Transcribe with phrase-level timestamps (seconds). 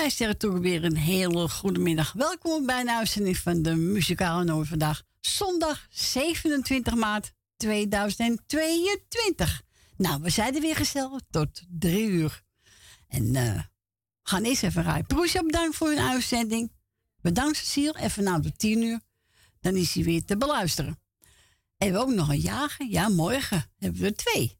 [0.00, 2.12] wij zeggen toch weer een hele goede middag.
[2.12, 5.02] Welkom bij een uitzending van de Muzikale Noord vandaag.
[5.20, 9.62] Zondag 27 maart 2022.
[9.96, 12.42] Nou, we zijn er weer gezellig tot drie uur.
[13.08, 13.62] En uh,
[14.22, 15.06] gaan eerst even rijden.
[15.06, 16.72] Proesje, bedankt voor uw uitzending.
[17.20, 17.98] Bedankt Cecile.
[17.98, 19.00] Even na de tien uur.
[19.60, 21.00] Dan is hij weer te beluisteren.
[21.76, 22.86] En we ook nog een jager.
[22.86, 24.58] Ja, morgen hebben we twee.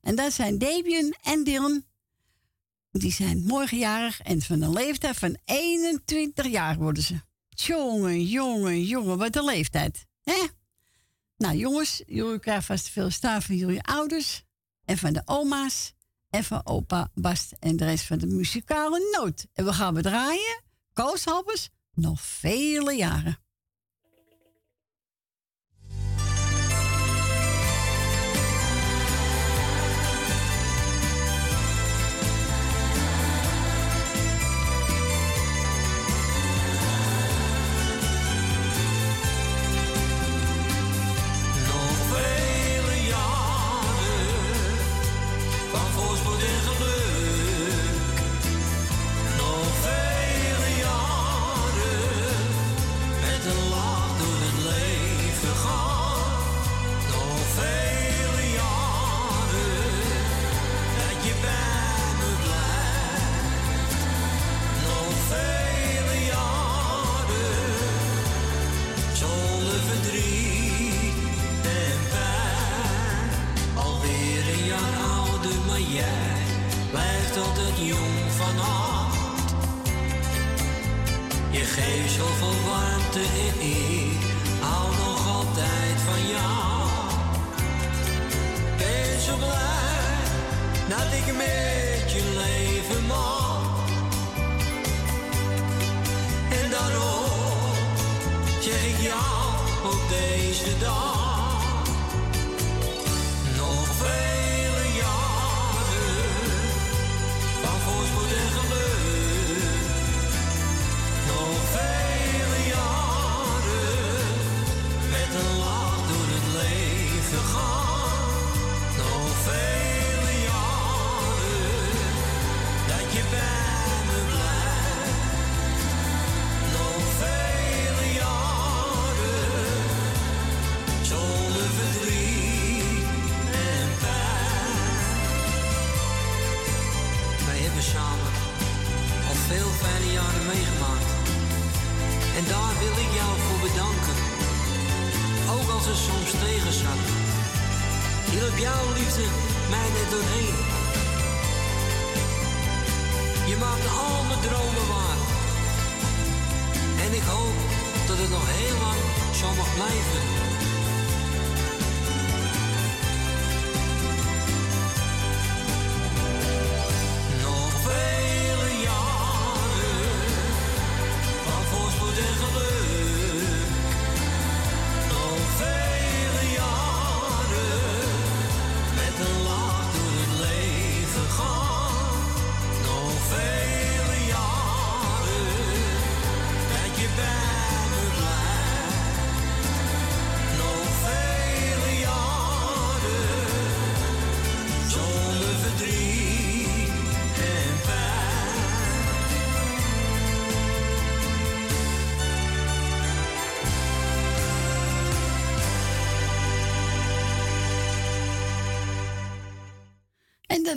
[0.00, 1.84] En dat zijn Debian en Dylan.
[2.90, 7.20] Die zijn morgenjarig en van een leeftijd van 21 jaar worden ze.
[7.56, 10.06] Jongen, jongen, jongen, wat een leeftijd.
[10.22, 10.46] hè?
[11.36, 14.44] Nou jongens, jullie krijgen vast veel staan van jullie ouders
[14.84, 15.94] en van de oma's
[16.30, 19.46] en van opa Bast en de rest van de muzikale noot.
[19.52, 23.38] En we gaan bedraaien, kooshappers, nog vele jaren.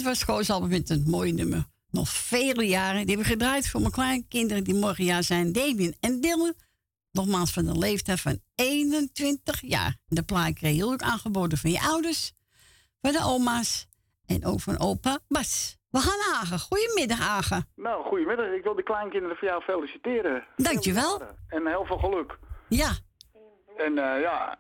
[0.04, 1.63] Dat was gewoon met een mooi nummer.
[1.92, 3.06] Nog vele jaren.
[3.06, 5.51] Die hebben gedraaid voor mijn kleinkinderen die morgen jaar zijn.
[5.51, 6.54] Damien en Dylan.
[7.12, 9.96] Nogmaals van de leeftijd van 21 jaar.
[10.06, 12.34] De plaat kreeg je ook aangeboden van je ouders.
[13.01, 13.88] Van de oma's.
[14.25, 15.78] En ook van opa Bas.
[15.90, 16.60] We gaan Agen.
[16.60, 17.68] Goedemiddag Agen.
[17.75, 18.45] Nou, goedemiddag.
[18.45, 20.45] Ik wil de kleinkinderen voor jou feliciteren.
[20.56, 21.22] Dankjewel.
[21.48, 22.38] En heel veel geluk.
[22.68, 22.92] Ja.
[23.78, 24.60] En uh, ja,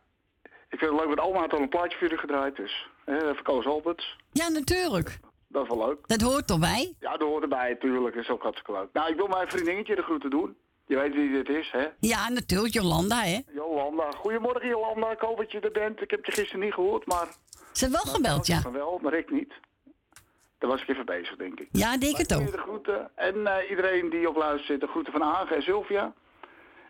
[0.69, 2.55] ik vind het leuk, dat oma had al een plaatje voor jullie gedraaid.
[2.55, 4.17] Dus even Koos Alberts.
[4.31, 5.19] Ja, natuurlijk.
[5.51, 6.07] Dat is wel leuk.
[6.07, 6.93] Dat hoort erbij?
[6.99, 8.15] Ja, dat hoort erbij, natuurlijk.
[8.15, 8.89] Dat is ook hartstikke leuk.
[8.93, 10.57] Nou, ik wil mijn vriendinnetje de groeten doen.
[10.85, 11.87] Je weet wie dit is, hè?
[11.99, 13.39] Ja, natuurlijk, Jolanda, hè?
[13.53, 14.11] Jolanda.
[14.11, 15.11] Goedemorgen, Jolanda.
[15.11, 16.01] Ik hoop dat je er bent.
[16.01, 17.27] Ik heb je gisteren niet gehoord, maar...
[17.71, 18.61] Ze hebben wel gebeld, ja.
[18.61, 19.53] Van wel, maar ik niet.
[20.57, 21.67] Daar was ik even bezig, denk ik.
[21.71, 22.51] Ja, denk het ook.
[22.51, 23.11] De groeten.
[23.15, 26.13] En uh, iedereen die op luistert, de groeten van Aange en Sylvia.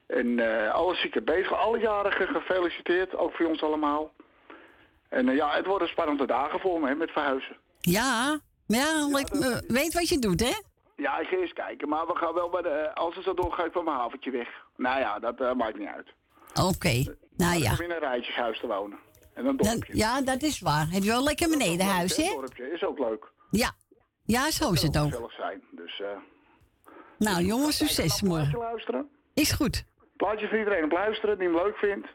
[0.05, 4.11] En uh, alle zieken bezig, alle jarigen gefeliciteerd, ook voor ons allemaal.
[5.09, 7.57] En uh, ja, het worden spannende dagen voor me, hè, met verhuizen.
[7.79, 8.39] Ja,
[8.77, 9.63] ja, ja dat...
[9.67, 10.53] weet wat je doet, hè?
[10.95, 11.89] Ja, ik ga eens kijken.
[11.89, 12.91] Maar we gaan wel bij de...
[12.93, 14.47] Als het zo doorgaat, van mijn haventje weg.
[14.75, 16.13] Nou ja, dat uh, maakt niet uit.
[16.49, 17.15] Oké, okay.
[17.37, 17.71] nou ja.
[17.71, 18.99] Ik in een rijtjeshuis te wonen.
[19.33, 19.97] En een dorpje.
[19.97, 20.87] ja, dat is waar.
[20.89, 22.23] Heb je wel lekker benedenhuis, hè?
[22.23, 23.31] Een dorpje is ook leuk.
[23.51, 23.71] Ja.
[24.25, 25.09] Ja, zo is het ook.
[25.09, 25.99] gezellig zijn, dus...
[25.99, 26.07] Uh,
[27.17, 28.57] nou, jongens, succes morgen.
[28.57, 29.09] luisteren?
[29.33, 29.83] Is goed.
[30.17, 32.07] Plaatje voor iedereen op luisteren die hem leuk vindt.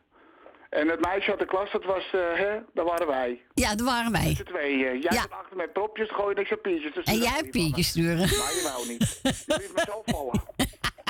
[0.75, 3.43] En het meisje uit de klas, dat was, uh, hè, dat waren wij.
[3.55, 4.35] Ja, dat waren wij.
[4.39, 4.79] Met tweeën.
[4.79, 5.13] Jij ja.
[5.13, 7.05] zat achter met propjes, gooi niks op piertjes.
[7.05, 8.19] En jij hebt piertjes sturen.
[8.19, 9.21] Maar je wou niet.
[9.23, 10.43] Je liet mezelf vallen.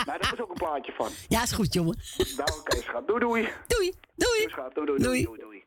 [0.06, 1.10] Maar daar is ook een plaatje van.
[1.28, 1.98] Ja, is goed, jongen.
[2.16, 3.06] Nou, oké, okay, schat.
[3.06, 3.48] Doei, doei.
[3.66, 3.92] Doei.
[4.16, 4.48] Doei.
[4.48, 4.74] Schat.
[4.74, 5.64] Doei, doei, doei, doei, doei.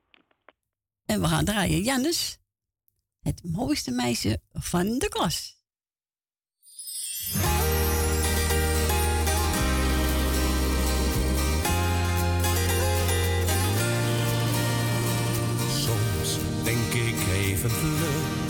[1.06, 1.82] En we gaan draaien.
[1.82, 2.40] Jannes,
[3.22, 5.57] het mooiste meisje van de klas.
[17.48, 18.46] Even vlug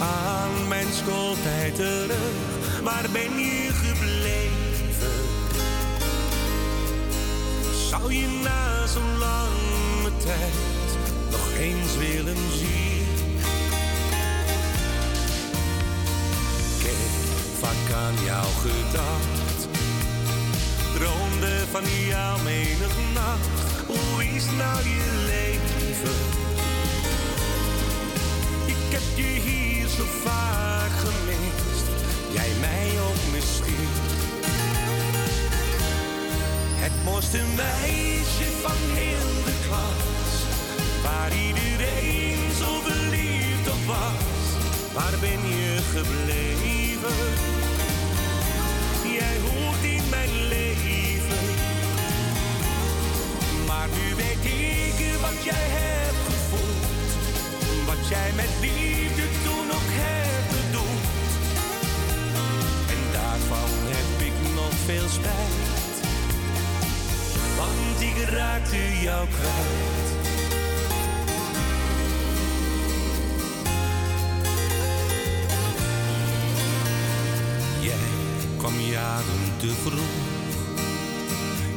[0.00, 2.80] aan mijn schooltijd terug.
[2.82, 5.18] Waar ben je gebleven?
[7.88, 10.90] Zou je na zo'n lange tijd
[11.30, 13.06] nog eens willen zien?
[16.78, 16.96] Ik heb
[17.60, 19.68] vaak aan jou gedacht,
[20.94, 23.48] droomde van jou menig nacht.
[23.86, 26.51] Hoe is nou je leven?
[28.92, 31.86] Ik heb je hier zo vaak gemist,
[32.32, 33.88] jij mij ook misschien.
[36.84, 40.32] Het mooiste meisje van heel de klas,
[41.02, 44.44] waar iedereen zo verliefd op was.
[44.92, 47.18] Waar ben je gebleven?
[49.18, 51.44] Jij hoort in mijn leven,
[53.66, 56.31] maar nu weet ik wat jij hebt
[57.96, 59.22] wat jij met liefde
[64.84, 65.96] veel spijt,
[67.56, 70.08] want ik raakte jou kwijt.
[77.80, 77.94] Jij
[78.56, 80.30] kwam jaren te vroeg.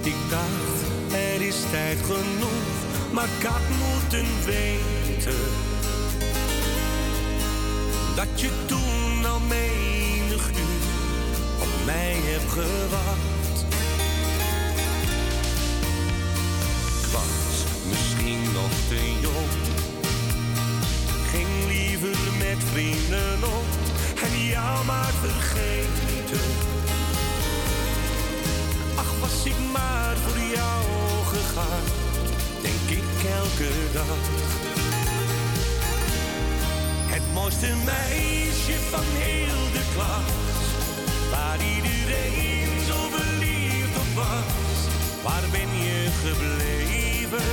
[0.02, 5.75] Ik dacht, er is tijd genoeg, maar ik had moeten weten
[8.16, 10.96] dat je toen al menig uur
[11.86, 13.66] mij heb gewacht.
[17.12, 19.62] Was misschien nog te jong,
[21.32, 23.66] ging liever met vrienden op
[24.24, 26.48] en jou maar vergeten.
[28.96, 30.84] Ach, was ik maar voor jou
[31.26, 31.84] gegaan,
[32.62, 34.55] denk ik elke dag.
[37.36, 40.66] Mooiste meisje van heel de klas
[41.32, 44.78] waar iedereen zo verliefd op was.
[45.24, 47.52] Waar ben je gebleven?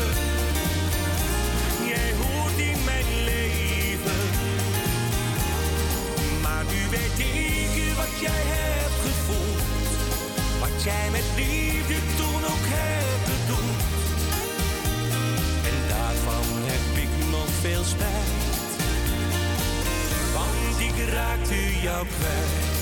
[1.92, 4.22] Jij hoort in mijn leven.
[6.42, 9.62] Maar nu weet ik wat jij hebt gevoeld.
[10.60, 13.82] Wat jij met liefde toen ook hebt bedoeld.
[15.70, 18.51] En daarvan heb ik nog veel spijt.
[20.94, 22.72] Ik raakte jou kwijt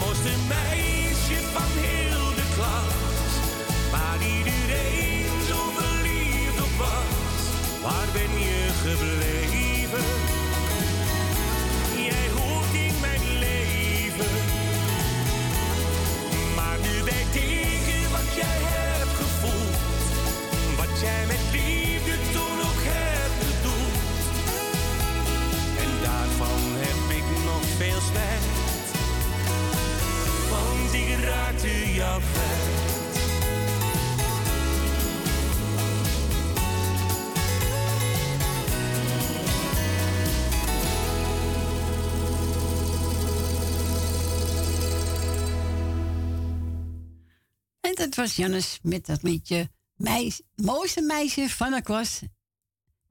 [0.00, 3.32] mooiste meisje van heel de klas.
[3.90, 7.42] Waar iedereen zo verliefd op was.
[7.82, 10.04] Waar ben je gebleven?
[12.08, 14.34] Jij hoort in mijn leven.
[16.56, 19.78] Maar nu weet ik wat jij hebt gevoeld.
[20.76, 21.89] Wat jij met liefde
[27.80, 28.60] veel spijt
[31.24, 32.58] raakte jou kwijt.
[47.80, 52.20] En dat was Jannes met dat liedje meis, Mooiste meisje van de klas.
[52.20, 52.28] En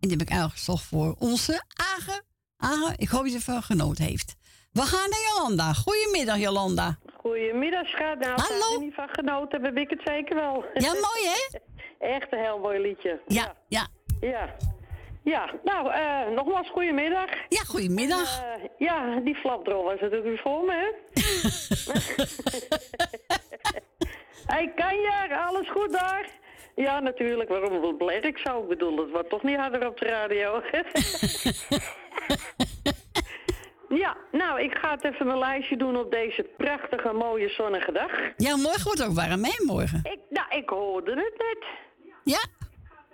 [0.07, 1.63] die heb ik uitgezocht voor onze
[1.97, 2.23] Agen.
[2.57, 4.35] Agen, ik hoop dat je ervan genoten heeft.
[4.71, 5.73] We gaan naar Jolanda.
[5.73, 6.97] Goedemiddag, Jolanda.
[7.17, 8.19] Goedemiddag, schat.
[8.19, 8.73] Nou, als Hallo.
[8.73, 10.65] er niet van genoten, heb ik het zeker wel.
[10.73, 11.57] Ja, mooi hè?
[12.15, 13.21] Echt een heel mooi liedje.
[13.27, 13.88] Ja, ja.
[14.21, 14.55] Ja.
[15.23, 17.29] Ja, nou, eh, nogmaals goedemiddag.
[17.49, 18.41] Ja, goedemiddag.
[18.41, 20.88] Eh, ja, die flapdrol was natuurlijk weer voor me, hè?
[24.53, 25.38] hey, kan je?
[25.47, 26.29] Alles goed daar?
[26.75, 27.49] Ja, natuurlijk.
[27.49, 28.61] Waarom bleef ik zo?
[28.61, 30.61] Ik bedoel, het wordt toch niet harder op de radio.
[33.89, 38.12] ja, nou, ik ga het even mijn lijstje doen op deze prachtige, mooie, zonnige dag.
[38.38, 40.00] Ja, morgen wordt ook warm hè, morgen.
[40.03, 41.65] Ik, nou, ik hoorde het net.
[42.24, 42.46] Ja?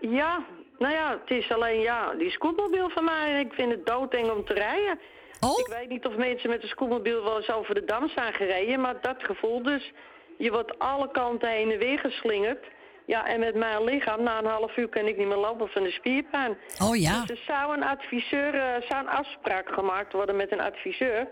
[0.10, 0.46] Ja,
[0.78, 4.46] nou ja, het is alleen, ja, die scootmobiel van mij, ik vind het doodeng om
[4.46, 5.00] te rijden.
[5.40, 5.60] Oh?
[5.60, 8.82] Ik weet niet of mensen met de scootmobiel wel eens over de dam zijn gereden,
[8.82, 9.92] maar dat gevoel dus.
[10.38, 12.66] Je wordt alle kanten heen en weer geslingerd.
[13.06, 15.84] Ja, en met mijn lichaam, na een half uur kan ik niet meer lopen van
[15.84, 16.58] de spierpijn.
[16.84, 17.20] Oh ja.
[17.22, 21.28] Dus er zou een adviseur, eh, zou een afspraak gemaakt worden met een adviseur.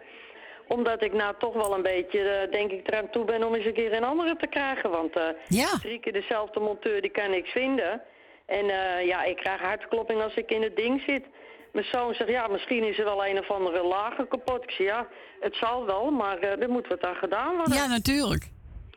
[0.68, 3.66] Omdat ik nou toch wel een beetje, eh, denk ik, eraan toe ben om eens
[3.66, 4.90] een keer een andere te krijgen.
[4.90, 5.78] Want eh, Ja.
[5.82, 8.02] drie keer dezelfde monteur, die kan niks vinden.
[8.46, 8.66] En
[9.06, 11.26] ja, ik krijg hartklopping als ik in het ding zit.
[11.72, 14.64] Mijn zoon zegt, ja, misschien is er wel een of andere lager kapot.
[14.64, 15.08] Ik zeg, ja,
[15.40, 17.74] het zal wel, maar er moet wat aan gedaan worden.
[17.76, 18.44] Ja, natuurlijk.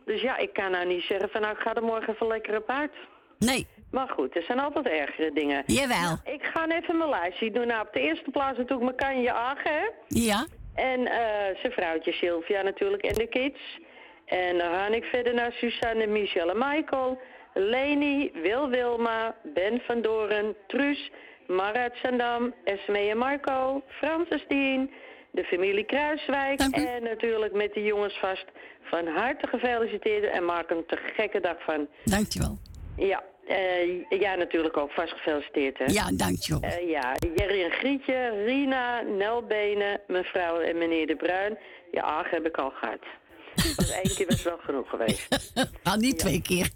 [0.06, 2.56] Dus ja, ik kan nou niet zeggen van, nou, ik ga er morgen even lekker
[2.56, 2.92] op uit.
[3.38, 3.66] Nee.
[3.90, 5.62] Maar goed, er zijn altijd ergere dingen.
[5.66, 6.18] Jawel.
[6.24, 7.66] Ik ga even mijn lijstje doen.
[7.66, 9.86] Nou, op de eerste plaats natuurlijk mijn kanje Agen, hè?
[10.08, 10.46] Ja.
[10.74, 13.78] En eh, zijn vrouwtje Sylvia natuurlijk en de kids.
[14.24, 17.20] En dan ga ik verder naar Suzanne, Michelle en Michael.
[17.54, 21.10] Leni, Wil Wilma, Ben van Doren, Truus,
[21.46, 24.90] Marat Sandam, Esme en Marco, Francis Dien,
[25.30, 26.60] de familie Kruiswijk.
[26.60, 28.44] En natuurlijk met de jongens vast
[28.86, 31.88] van harte gefeliciteerd en maak een te gekke dag van.
[32.04, 32.58] Dankjewel.
[32.96, 35.84] Ja, eh ja natuurlijk ook vast gefeliciteerd hè.
[35.84, 36.60] Ja, dankjewel.
[36.70, 41.58] Eh, ja, Jerry en Grietje, Rina, Nelbenen, mevrouw en meneer De Bruin.
[41.92, 43.00] Ja, Aag heb ik al gehad.
[43.76, 45.52] Want één keer was wel genoeg geweest.
[45.82, 46.70] Nou, niet twee keer.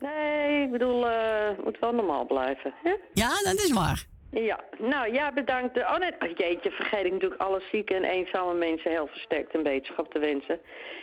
[0.00, 2.74] Nee, ik bedoel, het moet wel normaal blijven.
[2.82, 2.94] Hè?
[3.12, 4.06] Ja, dat is waar.
[4.30, 5.76] Ja, nou ja, bedankt.
[5.78, 9.62] Oh nee, oh, jeetje, vergeet ik natuurlijk alle zieke en eenzame mensen heel versterkt een
[9.62, 10.60] beterschap te wensen.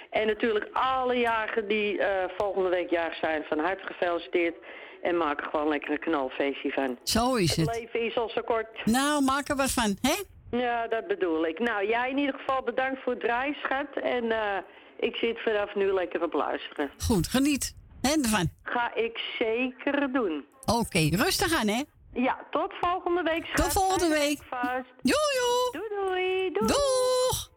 [0.10, 4.56] En natuurlijk alle jarigen die eh, volgende week jarig zijn, van harte gefeliciteerd.
[5.02, 6.98] En maak er gewoon lekker een knalfeestje van.
[7.04, 7.80] Zo is Het het.
[7.80, 8.86] leven is al zo kort.
[8.86, 10.16] Nou, maak er wat van, hè?
[10.58, 11.60] Ja, dat bedoel ik.
[11.60, 13.88] Nou, jij in ieder geval bedankt voor het draaien, schat.
[14.04, 14.58] En eh,
[15.00, 16.92] ik zit vanaf nu lekker op luisteren.
[17.08, 17.76] Goed, geniet.
[18.02, 18.50] Hè, ervan.
[18.64, 20.46] Ga ik zeker doen.
[20.66, 21.82] Oké, rustig aan, hè?
[22.16, 23.64] Ja, tot volgende week, schat.
[23.64, 24.44] Tot volgende week.
[24.44, 24.94] Vast.
[25.02, 25.72] Jojo.
[25.72, 26.52] Doei, doei.
[26.54, 26.68] Doei.
[26.68, 27.52] Doeg!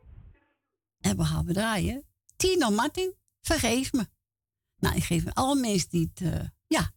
[1.00, 2.06] En we gaan draaien.
[2.36, 4.06] Tino Martin, vergeef me.
[4.76, 6.90] Nou, ik geef alle mensen die het eh, ja,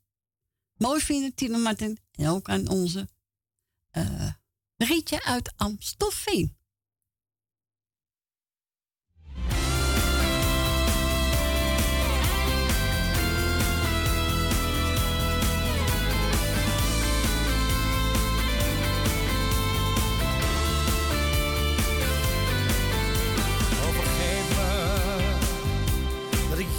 [0.78, 1.98] mooi vinden, Tino Martin.
[2.12, 3.08] En ook aan onze
[3.92, 4.32] eh
[4.78, 6.58] Rietje uit Amstelveen.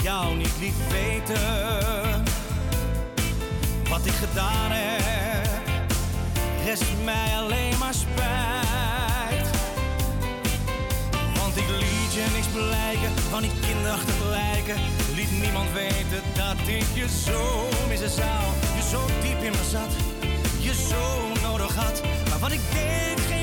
[0.03, 2.25] Jou niet liet weten
[3.89, 5.61] wat ik gedaan heb.
[6.65, 9.49] Rest mij alleen maar spijt.
[11.39, 14.77] Want ik liet je niks blijken van die kinderachtig lijken.
[15.15, 18.43] Liet niemand weten dat ik je zo missen zou.
[18.77, 19.93] Je zo diep in me zat,
[20.59, 22.03] je zo nodig had.
[22.29, 23.42] Maar wat ik deed geen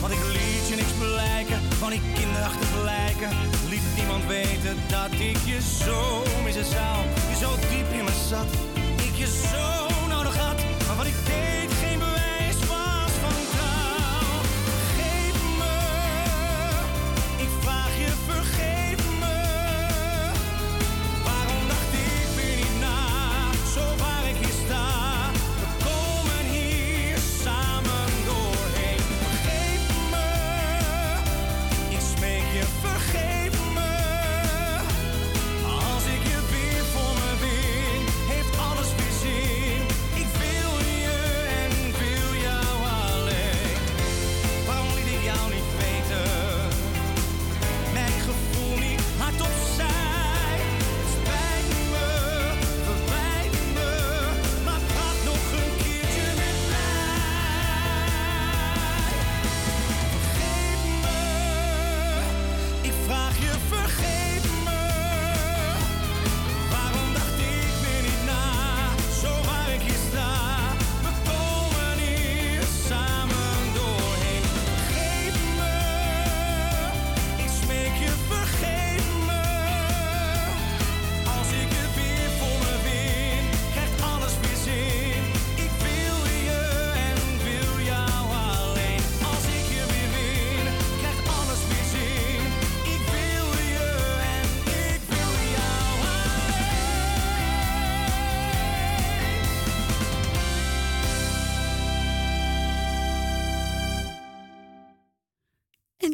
[0.00, 3.30] Want ik liet je niks blijken van die kinderachtige lijken.
[3.68, 6.96] Liet niemand weten dat ik je zo missen zou.
[7.28, 8.46] Je zo diep in me zat,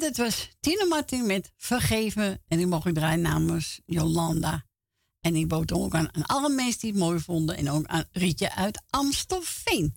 [0.04, 2.42] dat was Tino Martin met Vergeven.
[2.48, 4.64] En die mocht ik draaien namens Jolanda.
[5.20, 7.56] En ik bood ook aan, aan, alle mensen die het mooi vonden.
[7.56, 9.96] En ook aan Rietje uit Amstelveen.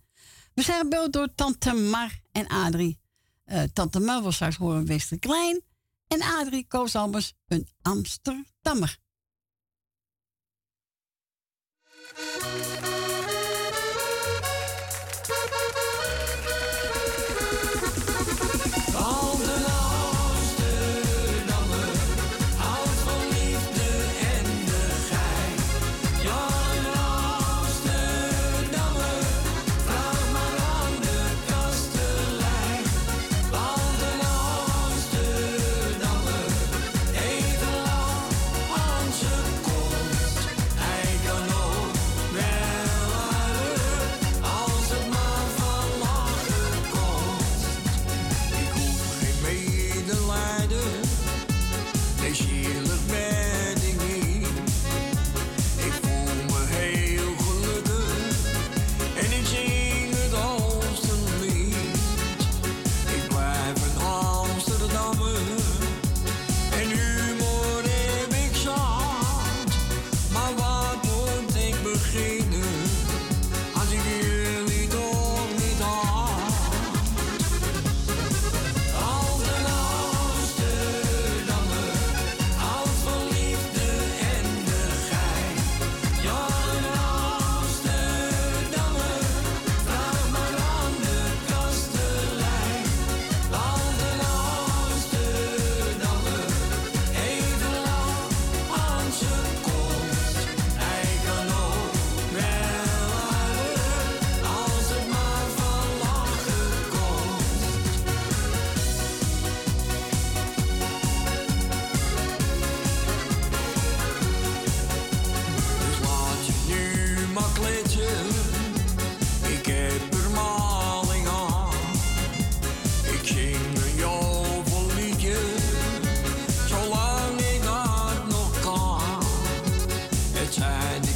[0.53, 2.99] We zijn gebeld door Tante Mar en Adrie.
[3.45, 5.61] Uh, Tante Mar was straks horen Wester Klein.
[6.07, 8.99] En Adrie koos anders een Amsterdammer.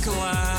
[0.07, 0.50] Was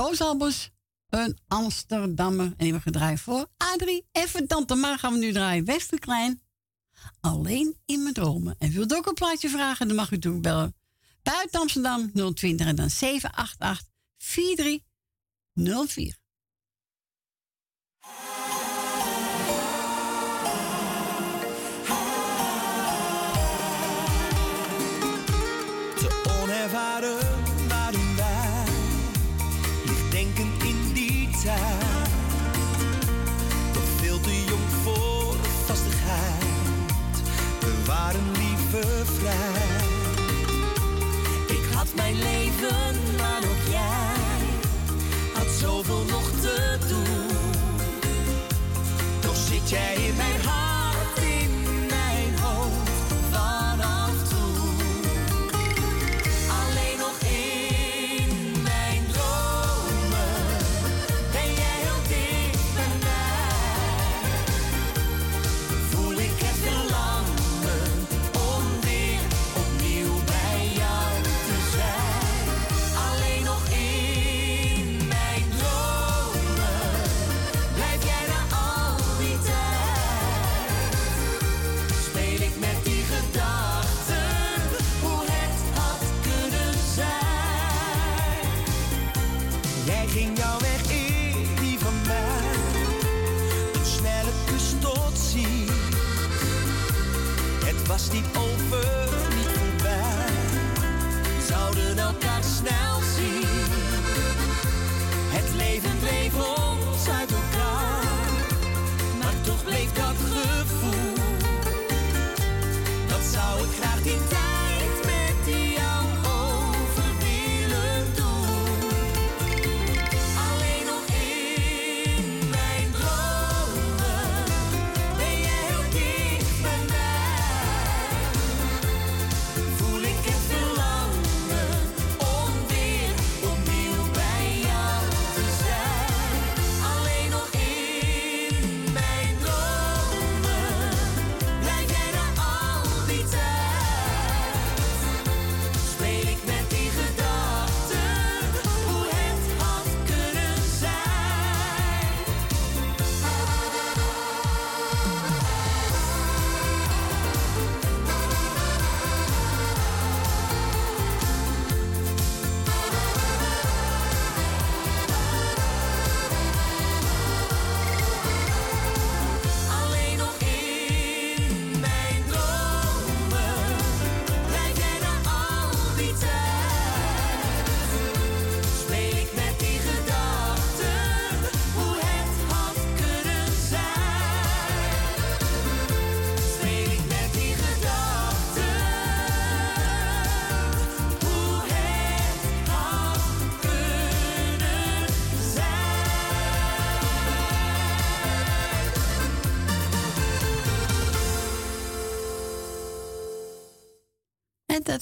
[0.00, 0.70] Koos Albers,
[1.08, 2.44] een Amsterdammer.
[2.44, 4.06] En die hebben gedraaid voor Adrie.
[4.12, 6.42] Even Tante Maar gaan we nu draaien Westerklein.
[7.20, 8.54] Alleen in mijn dromen.
[8.58, 10.76] En wilt ook een plaatje vragen, dan mag u natuurlijk bellen.
[11.22, 16.19] Buiten Amsterdam 020 en dan 788 4304.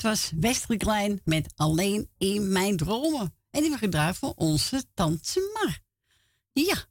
[0.02, 3.34] dat was Westry Klein met Alleen in mijn dromen.
[3.50, 5.78] En die we gedraaid voor onze tante Mar.
[6.52, 6.84] Ja,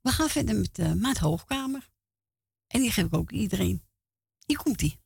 [0.00, 1.88] we gaan verder met de Maat Hoogkamer.
[2.66, 3.82] En die geef ik ook iedereen.
[4.46, 5.00] Hier komt-ie.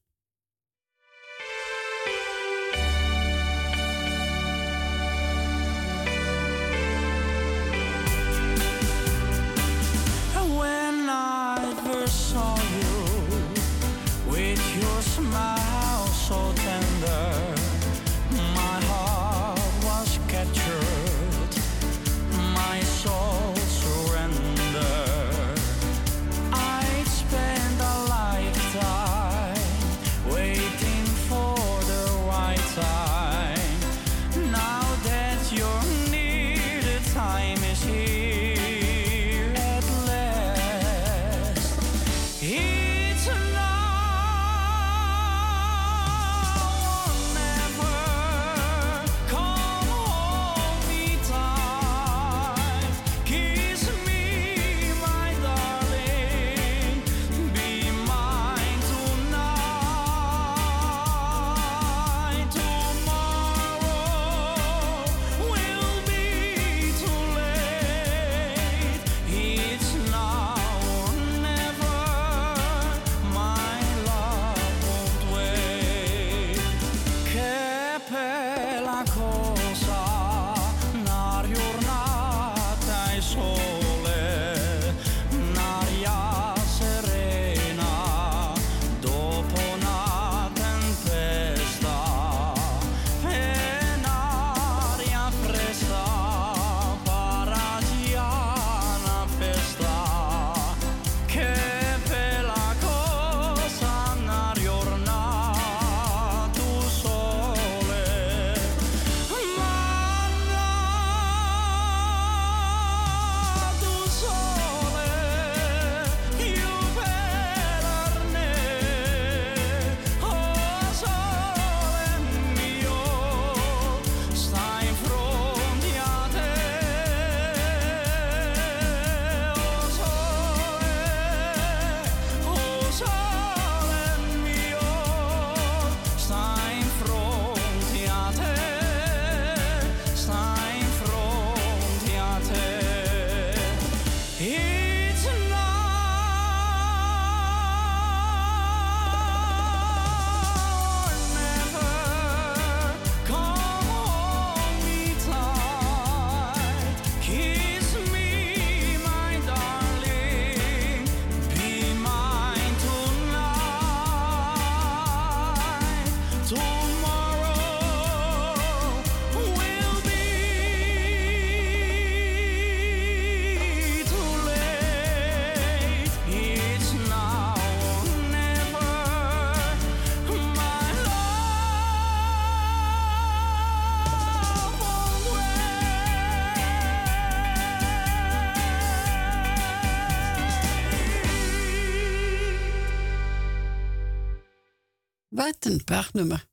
[195.38, 196.46] Wat een prachtnummer.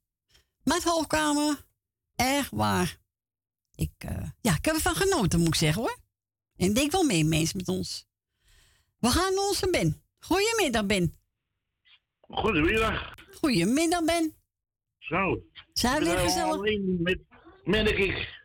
[0.64, 1.66] Met Hoogkamer,
[2.16, 2.98] erg waar.
[3.76, 5.98] Ik, uh, ja, ik heb ervan genoten, moet ik zeggen hoor.
[6.56, 8.08] En ik denk wel mee, mensen met ons.
[9.00, 10.04] We gaan naar onze Ben.
[10.20, 11.18] Goedemiddag, Ben.
[12.20, 13.14] Goedemiddag.
[13.40, 14.36] Goedemiddag, Ben.
[15.00, 15.44] Zo.
[15.74, 16.54] Zijn we gezellig?
[16.54, 17.20] Alleen met,
[17.64, 18.44] merk ik.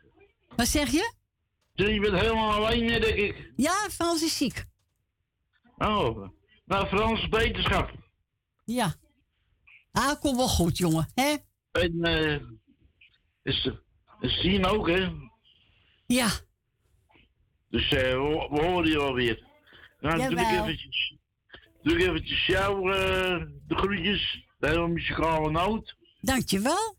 [0.55, 1.13] Wat zeg je?
[1.73, 3.51] Je bent helemaal alleen, merk ik.
[3.55, 4.65] Ja, Frans is ziek.
[5.77, 6.29] Oh,
[6.65, 7.91] nou Frans, beterschap.
[8.65, 8.95] Ja.
[9.91, 11.11] Ah, komt wel goed, jongen.
[11.13, 11.35] Hè?
[11.71, 12.39] En uh,
[13.43, 13.69] is,
[14.19, 15.09] zien ook, hè?
[16.05, 16.29] Ja.
[17.69, 19.43] Dus uh, we, we horen je alweer.
[19.99, 21.15] Nou, dan doe ik eventjes,
[21.81, 24.49] doe ik eventjes jou uh, de groetjes.
[24.59, 25.95] De hele muzikale noot.
[26.19, 26.95] Dankjewel.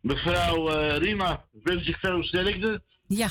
[0.00, 2.82] Mevrouw uh, Rima, wens ik veel sterkte.
[3.06, 3.28] Ja.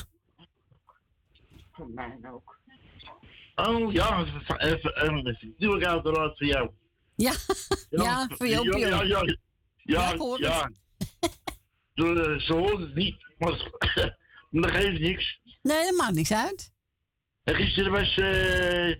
[1.71, 2.59] Van mij ook.
[3.55, 5.53] Oh ja, even, even, even.
[5.57, 6.71] doe ik uiteraard voor jou.
[7.17, 7.33] Ja,
[7.89, 8.79] ja, voor jou.
[8.79, 9.37] Ja, ja, ja.
[9.77, 10.37] Ja, ja.
[10.37, 10.71] ja.
[11.93, 13.71] Ze, ze hoort het niet, maar,
[14.51, 15.39] dat geeft niks.
[15.61, 16.71] Nee, dat maakt niks uit.
[17.43, 18.95] En gisteren was uh,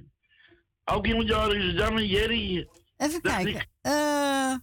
[0.85, 2.67] ook iemand is dan Jerry.
[2.97, 3.69] Even kijken.
[3.81, 4.55] Eh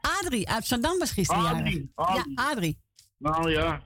[0.00, 2.24] Adrie uit Zandam was gisteren Adrie, jarig.
[2.34, 2.78] Ja, Adrie.
[3.18, 3.82] Nou ja,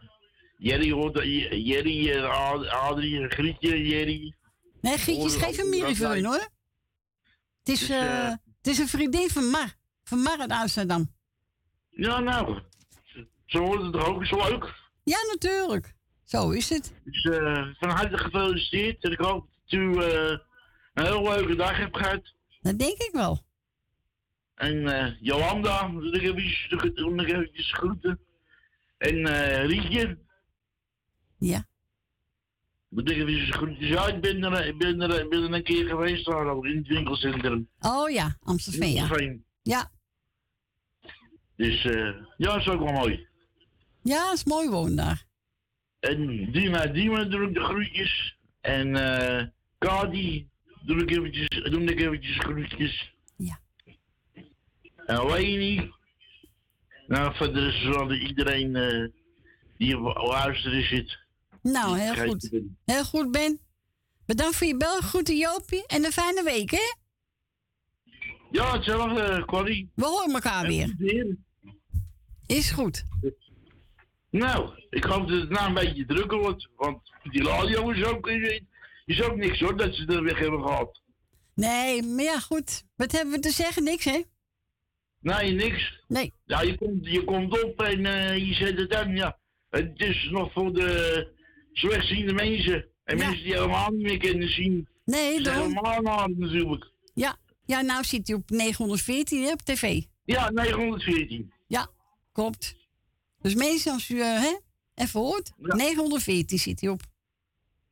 [0.56, 2.24] Jerry hoort, Jerry,
[2.68, 4.34] Adrie, Grietje, Jerry.
[4.80, 6.48] Nee, Grietje is geen familie voor hun hoor.
[7.58, 8.32] Het is, dus, uh,
[8.66, 9.74] het is een vriendin van Mar.
[10.04, 11.14] Van Mar uit Amsterdam.
[11.90, 12.60] Ja, nou.
[13.46, 14.74] Zo hoort het toch ook zo leuk?
[15.02, 15.94] Ja, natuurlijk.
[16.24, 16.94] Zo is het.
[17.04, 19.04] Dus uh, van harte gefeliciteerd.
[19.04, 20.38] En ik hoop dat u uh,
[20.94, 22.34] een heel leuke dag hebt gehad.
[22.60, 23.44] Dat denk ik wel.
[24.54, 26.36] En uh, Jolanda, moet ik even,
[27.24, 28.20] even groeten.
[28.98, 29.26] En
[29.66, 30.18] Rietje.
[31.38, 31.66] Ja.
[32.96, 33.86] Moet ik even groeten.
[33.86, 36.76] Ja, ik ben er, ik ben er, ik ben er een keer geweest daar in
[36.76, 37.68] het winkelcentrum.
[37.80, 38.88] Oh ja, Amsterdam.
[38.88, 39.08] Ja.
[39.62, 39.90] ja.
[41.56, 43.26] Dus ja, dat is ook wel mooi.
[44.02, 45.24] Ja, is mooi wonen daar.
[46.00, 48.36] En Dima, Dima doe ik de groetjes.
[48.60, 49.42] En uh,
[49.78, 50.48] Kadi
[50.82, 53.14] doe ik eventjes, doe ik eventjes groetjes.
[53.36, 53.58] Ja.
[55.06, 55.90] En Leni.
[57.06, 59.08] Nou, verder is wel iedereen uh,
[59.76, 61.25] die op luisteren zit.
[61.72, 62.50] Nou, heel goed.
[62.84, 63.60] Heel goed, Ben.
[64.26, 65.00] Bedankt voor je bel.
[65.00, 65.86] Groeten Joopie.
[65.86, 66.94] En een fijne week, hè?
[68.50, 69.90] Ja, hetzelfde, Corrie.
[69.94, 70.94] We horen elkaar weer.
[72.46, 73.04] Is goed.
[74.30, 76.68] Nou, ik hoop dat het nou een beetje drukker wordt.
[76.76, 78.28] Want die radio is ook,
[79.04, 81.02] is ook niks hoor, dat ze er weg hebben gehad.
[81.54, 82.84] Nee, maar ja goed.
[82.96, 83.84] Wat hebben we te zeggen?
[83.84, 84.22] Niks hè?
[85.20, 86.04] Nee, niks.
[86.08, 86.32] Nee.
[86.44, 89.38] Ja, je komt, je komt op en uh, je zet het aan, ja.
[89.70, 91.34] Het is nog voor de
[91.78, 92.84] slechtziende mensen.
[93.04, 93.26] En ja.
[93.26, 94.88] mensen die helemaal niet meer kunnen zien.
[95.04, 95.54] Nee, dan.
[95.54, 96.90] helemaal naar natuurlijk.
[97.14, 97.36] Ja.
[97.64, 100.02] ja, nou zit hij op 914 hè, op tv.
[100.24, 101.52] Ja, 914.
[101.66, 101.88] Ja,
[102.32, 102.76] klopt.
[103.40, 104.58] Dus meestal als u uh, hè,
[104.94, 105.74] even hoort, ja.
[105.74, 107.00] 914 zit hij op.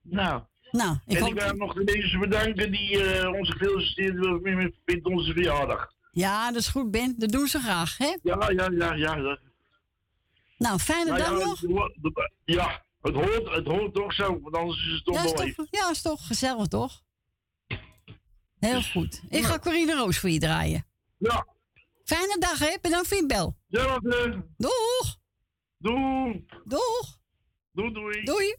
[0.02, 0.42] Nou.
[0.70, 5.04] Nou, ik en ik wil nog de mensen bedanken die uh, ons gefeliciteerd hebben met
[5.04, 5.92] onze verjaardag.
[6.12, 7.14] Ja, dat is goed, Ben.
[7.18, 8.16] Dat doen ze graag, hè?
[8.22, 9.38] Ja, ja, ja, ja.
[10.58, 11.62] Nou, fijne nou, dag ja, nog.
[12.44, 15.66] Ja, het hoort, het hoort toch zo, want anders is het toch ja, is toch,
[15.70, 17.02] Ja, is toch gezellig, toch?
[18.58, 19.22] Heel goed.
[19.28, 19.46] Ik ja.
[19.46, 20.86] ga Corine Roos voor je draaien.
[21.18, 21.46] Ja.
[22.04, 22.76] Fijne dag, hè?
[22.80, 23.56] Bedankt voor je bel.
[23.66, 23.98] Ja,
[24.56, 25.18] Doeg!
[25.78, 26.46] Doei.
[26.64, 27.18] Doeg.
[27.72, 28.22] Doei, doei.
[28.22, 28.56] Doei.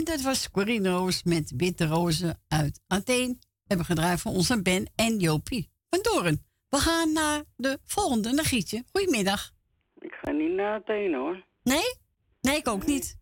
[0.00, 3.38] En dat was Corinne Roos met Witte Rozen uit Athene.
[3.66, 6.46] Hebben gedraaid voor onze Ben en Jopie van Doren.
[6.68, 8.84] We gaan naar de volgende, naar Gietje.
[8.92, 9.50] Goedemiddag.
[9.98, 11.44] Ik ga niet naar Athene hoor.
[11.62, 11.94] Nee?
[12.40, 13.18] Nee, ik ook niet.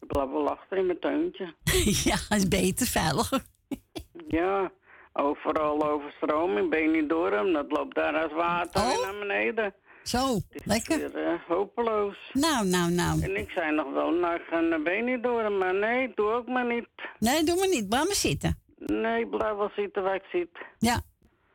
[0.00, 1.54] Ik blijf wel achter in mijn tuintje.
[2.10, 3.42] ja, is beter, veiliger.
[4.38, 4.72] ja,
[5.12, 9.02] overal overstroming, Benidorm, dat loopt daar als water oh?
[9.02, 9.74] naar beneden.
[10.08, 11.12] Zo, lekker.
[11.12, 12.16] Weer, uh, hopeloos.
[12.32, 13.22] Nou, nou, nou.
[13.22, 16.88] En ik zei nog wel, nou, ga naar Benidorm, maar nee, doe ook maar niet.
[17.18, 17.88] Nee, doe maar niet.
[17.88, 18.58] Blijf maar zitten.
[18.76, 20.48] Nee, blijf wel zitten waar ik zit.
[20.78, 21.00] Ja,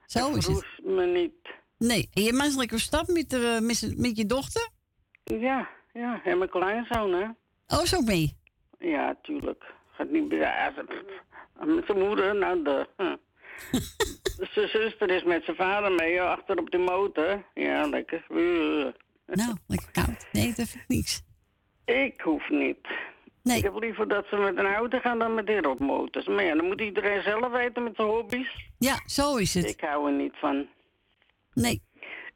[0.05, 0.65] zo is het.
[0.83, 1.33] me niet.
[1.77, 4.69] Nee, en je maakt lekker stap met, uh, met, met je dochter?
[5.23, 7.25] Ja, ja, en mijn kleinzoon, hè.
[7.67, 8.37] Oh, zo mee?
[8.79, 9.63] Ja, tuurlijk.
[9.91, 10.73] Gaat niet bij
[11.59, 12.87] Met zijn moeder, nou de.
[14.51, 17.43] Zijn zuster is met zijn vader mee, achter op de motor.
[17.53, 18.25] Ja, lekker.
[19.25, 20.28] Nou, lekker koud.
[20.32, 21.23] Nee, dat vind ik niks.
[21.86, 22.88] Ik hoef niet.
[23.43, 23.57] Nee.
[23.57, 26.28] Ik heb liever dat ze met een auto gaan dan met die robmotors.
[26.28, 28.69] Maar ja, dan moet iedereen zelf weten met zijn hobby's.
[28.78, 29.69] Ja, zo is het.
[29.69, 30.67] Ik hou er niet van.
[31.53, 31.82] Nee.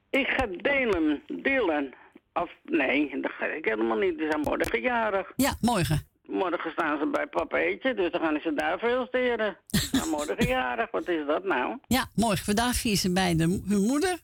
[0.09, 1.93] Ik ga delen, delen.
[2.33, 4.13] Of nee, dat ga ik helemaal niet.
[4.17, 5.33] Ze zijn morgen jarig.
[5.35, 6.07] Ja, morgen.
[6.27, 9.57] Morgen staan ze bij papa Eetje, dus dan gaan ze daar feliciteren.
[9.91, 11.77] nou, morgen jarig, wat is dat nou?
[11.87, 12.45] Ja, morgen.
[12.45, 14.19] Vandaag vieren ze bij de, hun moeder.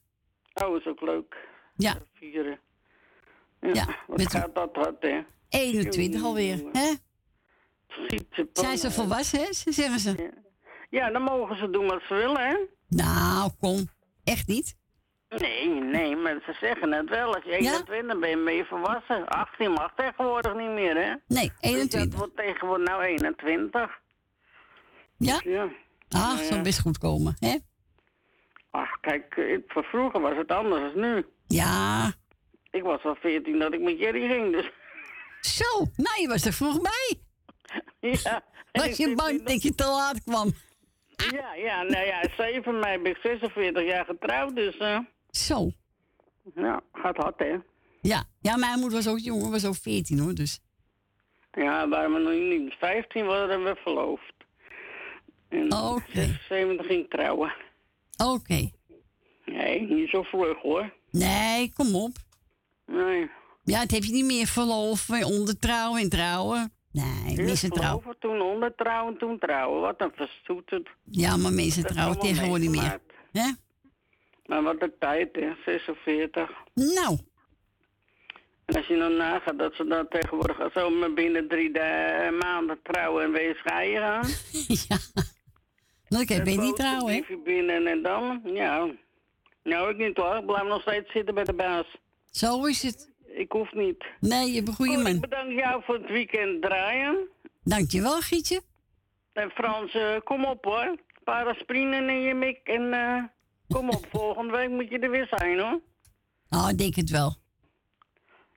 [0.54, 1.36] Oh, is ook leuk.
[1.76, 1.98] Ja.
[2.14, 2.60] Vieren.
[3.62, 5.22] Ja, ja wat gaat dat hard, hè?
[5.50, 6.94] 21 alweer, hè?
[8.54, 9.48] Zijn ze volwassen, hè?
[9.52, 10.14] Zeggen ze.
[10.18, 10.30] Ja.
[10.90, 12.58] ja, dan mogen ze doen wat ze willen, hè?
[12.88, 13.88] Nou, kom.
[14.24, 14.76] Echt niet?
[15.40, 17.36] Nee, nee, maar ze zeggen het wel.
[17.36, 19.28] Als je 21 bent, ben je volwassen.
[19.28, 21.14] 18 mag tegenwoordig niet meer, hè?
[21.28, 21.90] Nee, 21.
[21.92, 24.00] Dus dat wordt tegenwoordig nou 21.
[25.18, 25.40] Ja?
[25.44, 25.64] Ja.
[26.10, 26.44] Ah, ja.
[26.44, 27.58] zal best goed komen, hè?
[28.72, 31.26] Ach, kijk, voor vroeger was het anders dan nu.
[31.48, 32.12] Ja.
[32.72, 34.72] Ik was al 14 dat ik met Jerry ging, dus...
[35.42, 37.20] Zo, nou, je was er vroeg bij.
[38.00, 38.44] Ja.
[38.72, 40.54] Was je bang dat je te laat kwam?
[41.32, 44.78] Ja, ja, nou ja, 7 mei ben ik 46 jaar getrouwd, dus...
[44.78, 45.00] Uh...
[45.38, 45.72] Zo.
[46.56, 47.56] Ja, gaat hard, hè?
[48.02, 50.60] Ja, ja, mijn moeder was ook jong, was ook 14 hoor, dus.
[51.52, 54.34] Ja, waren we nog niet 15 waren we verloofd.
[55.50, 55.86] En Oké.
[55.86, 56.40] Okay.
[56.50, 57.54] 70 ging trouwen.
[58.18, 58.32] Oké.
[58.32, 58.74] Okay.
[59.46, 60.94] Nee, niet zo vlug hoor.
[61.12, 62.12] Nee, kom op.
[62.86, 63.30] Nee.
[63.64, 66.74] Ja, het heb je niet meer verloven, ondertrouwen en trouwen.
[66.92, 68.16] Nee, mensen trouwen.
[68.20, 69.82] toen ondertrouwen, toen trouwen.
[69.82, 70.90] Wat een verstoeterd.
[71.04, 73.00] Ja, maar mensen trouwen tegenwoordig niet meer.
[73.32, 73.52] Hè?
[74.46, 75.52] Maar wat de tijd, hè?
[75.66, 76.50] 46.
[76.74, 77.18] Nou.
[78.66, 81.72] En als je dan nagaat dat ze dan tegenwoordig zo maar binnen drie
[82.40, 84.28] maanden trouwen en weer scheiden gaan.
[84.88, 84.98] ja.
[86.08, 87.20] Nou, ik ben niet trouwen, hè?
[87.20, 88.88] Even binnen en dan, ja.
[89.64, 90.36] Nou, ik niet hoor.
[90.36, 91.98] Ik blijf nog steeds zitten bij de baas.
[92.32, 93.12] Zo is het.
[93.26, 94.06] Ik hoef niet.
[94.20, 95.16] Nee, je bent goede man.
[95.16, 97.28] Ik bedank jou voor het weekend draaien.
[97.64, 98.62] Dankjewel, Gietje.
[99.34, 100.96] En Frans, uh, kom op hoor.
[101.24, 103.24] Paraspringen in je mik en uh,
[103.68, 104.06] kom op.
[104.12, 105.82] Volgende week moet je er weer zijn hoor.
[106.50, 107.36] Oh, ik denk het wel.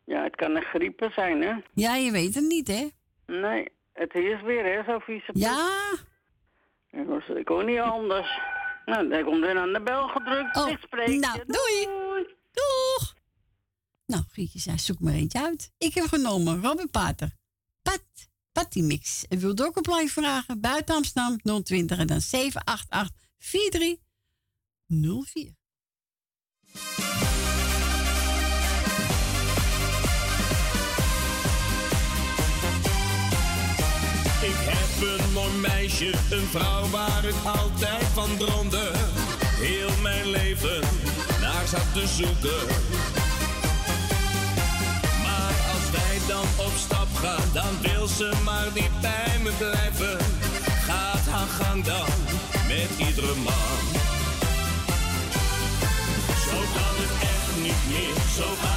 [0.04, 1.54] Ja, het kan een griepen zijn hè.
[1.74, 2.88] Ja, je weet het niet hè.
[3.26, 5.92] Nee, het is weer hè, zo vieze Ja.
[6.90, 8.40] Ik was ik ook niet anders.
[8.84, 10.56] Nou, daar komt weer aan de bel gedrukt.
[10.56, 11.44] Oh, ik spreek nou, je.
[11.46, 11.84] doei.
[11.84, 12.26] doei.
[12.52, 13.14] Doeg.
[14.06, 15.72] Nou, Gietje zei, zoek maar eentje uit.
[15.78, 17.30] Ik heb genomen Robin Pater.
[17.82, 18.04] Pat,
[18.52, 19.26] Patty Mix.
[19.28, 20.60] En wilt ook een plaatje vragen?
[20.60, 24.05] Buiten Amsterdam 020 en dan 788
[24.88, 25.54] 4304.
[34.42, 38.90] Ik heb een mooi meisje, een vrouw waar ik altijd van droomde.
[39.42, 40.80] Heel mijn leven
[41.40, 42.66] naar zat te zoeken.
[45.22, 50.18] Maar als wij dan op stap gaan, dan wil ze maar niet bij me blijven.
[50.66, 52.08] Gaat haar gang dan
[52.68, 54.05] met iedere man.
[56.76, 58.75] Kan het echt niet meer, zo gaat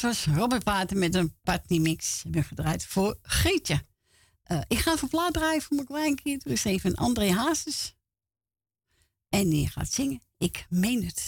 [0.00, 2.22] dat was Robert Paten met een partymix.
[2.24, 3.84] Ik ben gedraaid voor Geetje.
[4.42, 6.42] Eh, ik ga even plaat draaien voor mijn kleinkind.
[6.42, 7.94] Dus even André Hazes.
[9.28, 10.22] En die gaat zingen.
[10.38, 11.25] Ik meen het.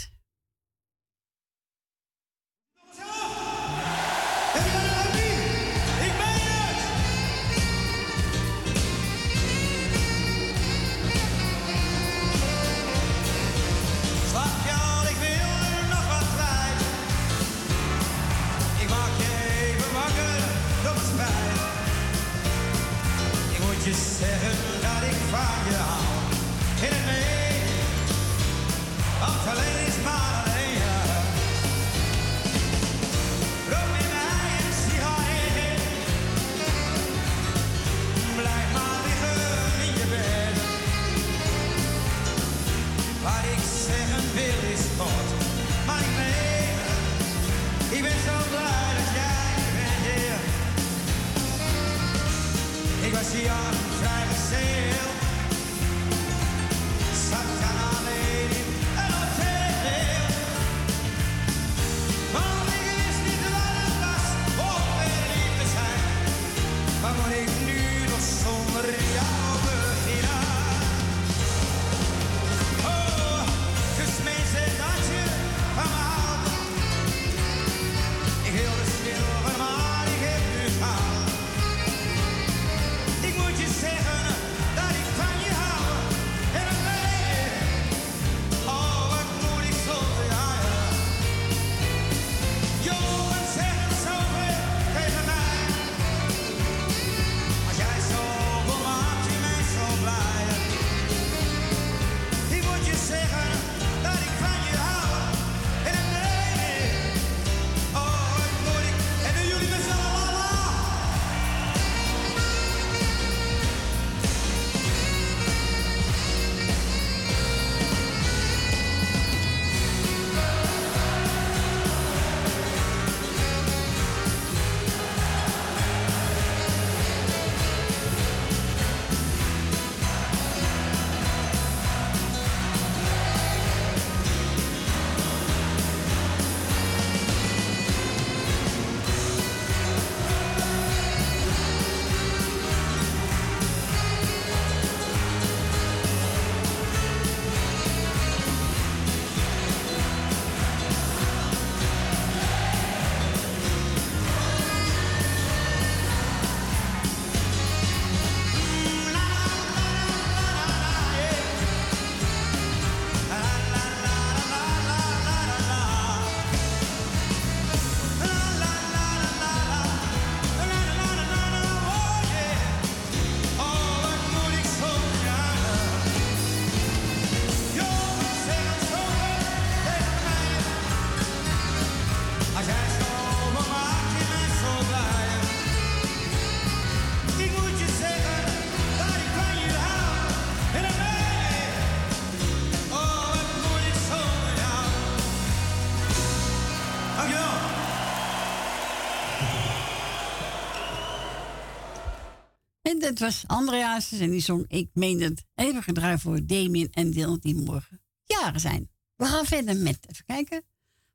[202.98, 207.10] En dat was Andreas en die zong Ik meen het even gedraaid voor Damien en
[207.10, 208.90] Dylan die morgen jaren zijn.
[209.16, 210.64] We gaan verder met, even kijken,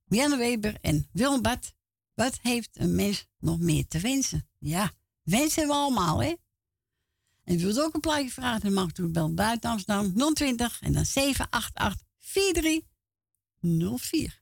[0.06, 1.74] Janne Weber en Willem Bad.
[2.14, 4.48] Wat heeft een mens nog meer te wensen?
[4.58, 4.92] Ja,
[5.24, 6.36] wensen we allemaal, hè?
[7.44, 11.06] En wilt ook een plaatje vragen, dan mag u bellen buiten Amsterdam 020 en dan
[11.06, 14.42] 788 4304.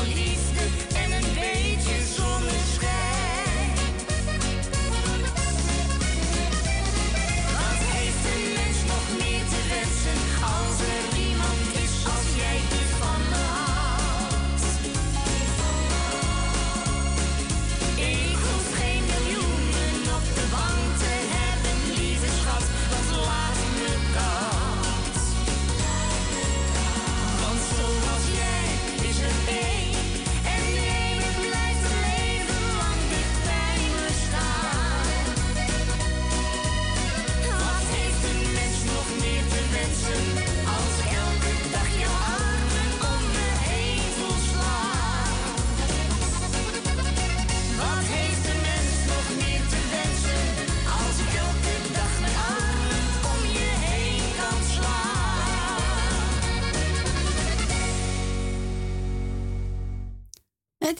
[0.00, 0.39] Solís.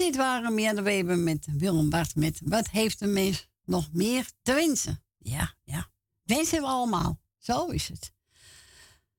[0.01, 4.31] Dit waren meer de Weber met Willem Bart met Wat heeft een mens nog meer
[4.43, 5.03] te wensen?
[5.19, 5.91] Ja, ja.
[6.23, 7.21] Wensen we allemaal.
[7.39, 8.13] Zo is het.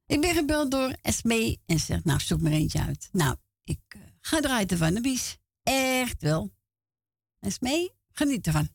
[0.05, 3.09] Ik ben gebeld door Esme en zegt, nou, zoek maar eentje uit.
[3.11, 5.38] Nou, ik uh, ga draaien van de bies.
[5.63, 6.53] Echt wel.
[7.39, 8.69] Esme, geniet ervan.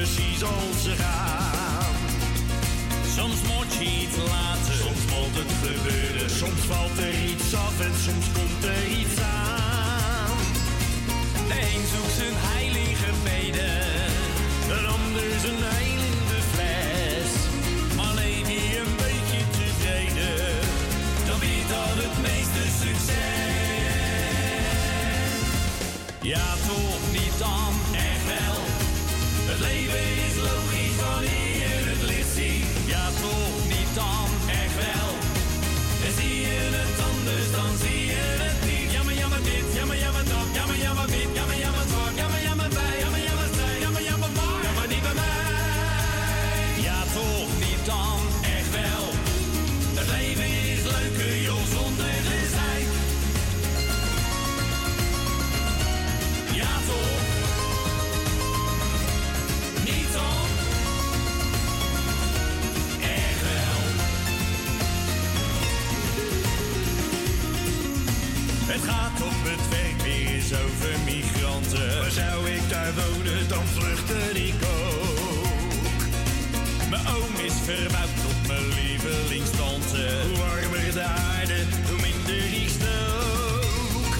[0.00, 1.94] Precies als ze gaan.
[3.16, 6.30] Soms moet je iets laten, soms moet het gebeuren.
[6.30, 10.38] Soms valt er iets af en soms komt er iets aan.
[11.48, 13.80] De een zoekt zijn heilige beden,
[14.76, 17.30] een ander zijn heil in de fles.
[18.14, 20.58] Leef je een beetje tevreden,
[21.26, 23.18] dan biedt dat het meeste succes.
[26.32, 27.69] Ja, toch niet wel.
[29.60, 30.19] Het leven
[72.94, 76.02] dan vluchtte ik ook.
[76.90, 80.02] Mijn oom is verbouwd tot mijn lievelingstante.
[80.26, 84.14] Hoe warmer de aarde, hoe minder ik stook.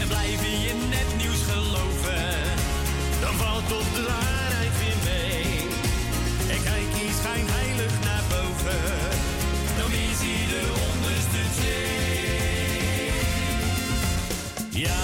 [0.00, 2.34] En blijf je in het nieuws geloven,
[3.20, 5.44] dan valt toch de waarheid weer mee.
[6.54, 8.84] En kijk je schijnheilig naar boven,
[9.78, 11.96] dan is hij de onderste twee.
[14.84, 14.98] Ja,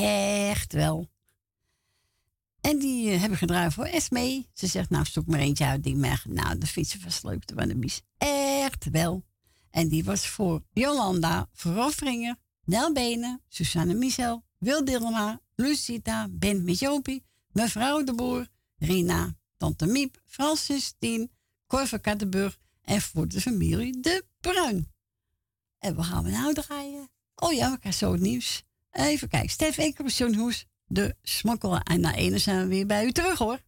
[0.00, 1.08] Echt wel.
[2.60, 4.46] En die eh, hebben gedraaid voor Esme.
[4.52, 6.18] Ze zegt, nou, zoek maar eentje uit die mij...
[6.24, 8.02] Nou, de fietsen versleupte van de bies.
[8.18, 9.24] Echt wel.
[9.70, 16.64] En die was voor Jolanda, voor Rolfringer, Nel Benen, Susanne Michel, Wil Dilma, Lucita, Ben
[16.64, 21.30] met Jopie, mevrouw de Boer, Rina, tante Miep, Francis Tien,
[21.66, 24.92] Cor van Kattenburg en voor de familie De Bruin.
[25.78, 27.10] En we gaan we nou draaien?
[27.34, 28.64] Oh ja, we krijgen zo het nieuws.
[28.92, 29.50] Even kijken.
[29.50, 31.82] Stef Eker, John Hoes, de smokkelaar.
[31.82, 33.58] En na ene zijn we weer bij u terug hoor.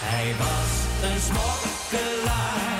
[0.00, 2.73] Hij was een smokkelaar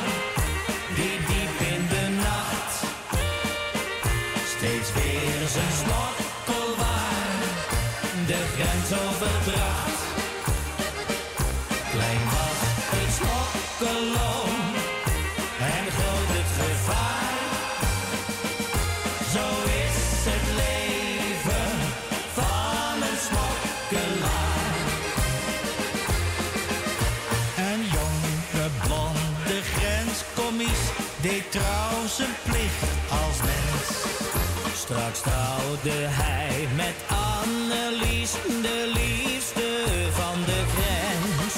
[34.85, 38.33] Straks trouwde hij met Annelies,
[38.63, 41.55] de liefste van de grens.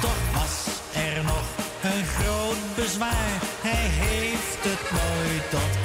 [0.00, 1.44] Toch was er nog
[1.82, 5.77] een groot bezwaar, hij heeft het nooit ontkend.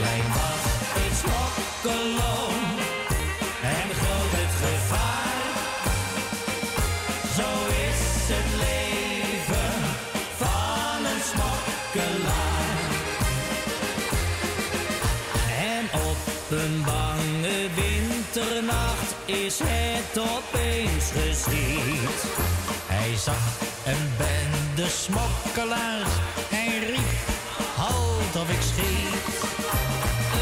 [0.00, 0.64] Klein was
[0.96, 2.60] het smokkeloon
[3.62, 5.52] en groot het gevaar.
[7.36, 7.48] Zo
[7.88, 8.02] is
[8.32, 9.72] het leven
[10.42, 12.78] van een smokkelaar.
[15.72, 16.20] En op
[16.50, 22.18] een bange winternacht is het opeens geschied.
[22.86, 26.49] Hij zag een bende smokkelaars.
[28.32, 29.24] Halt of ik schiet.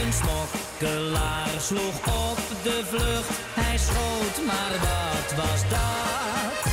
[0.03, 1.97] Een smokkelaar sloeg
[2.31, 3.31] op de vlucht.
[3.55, 6.68] Hij schoot, maar wat was dat?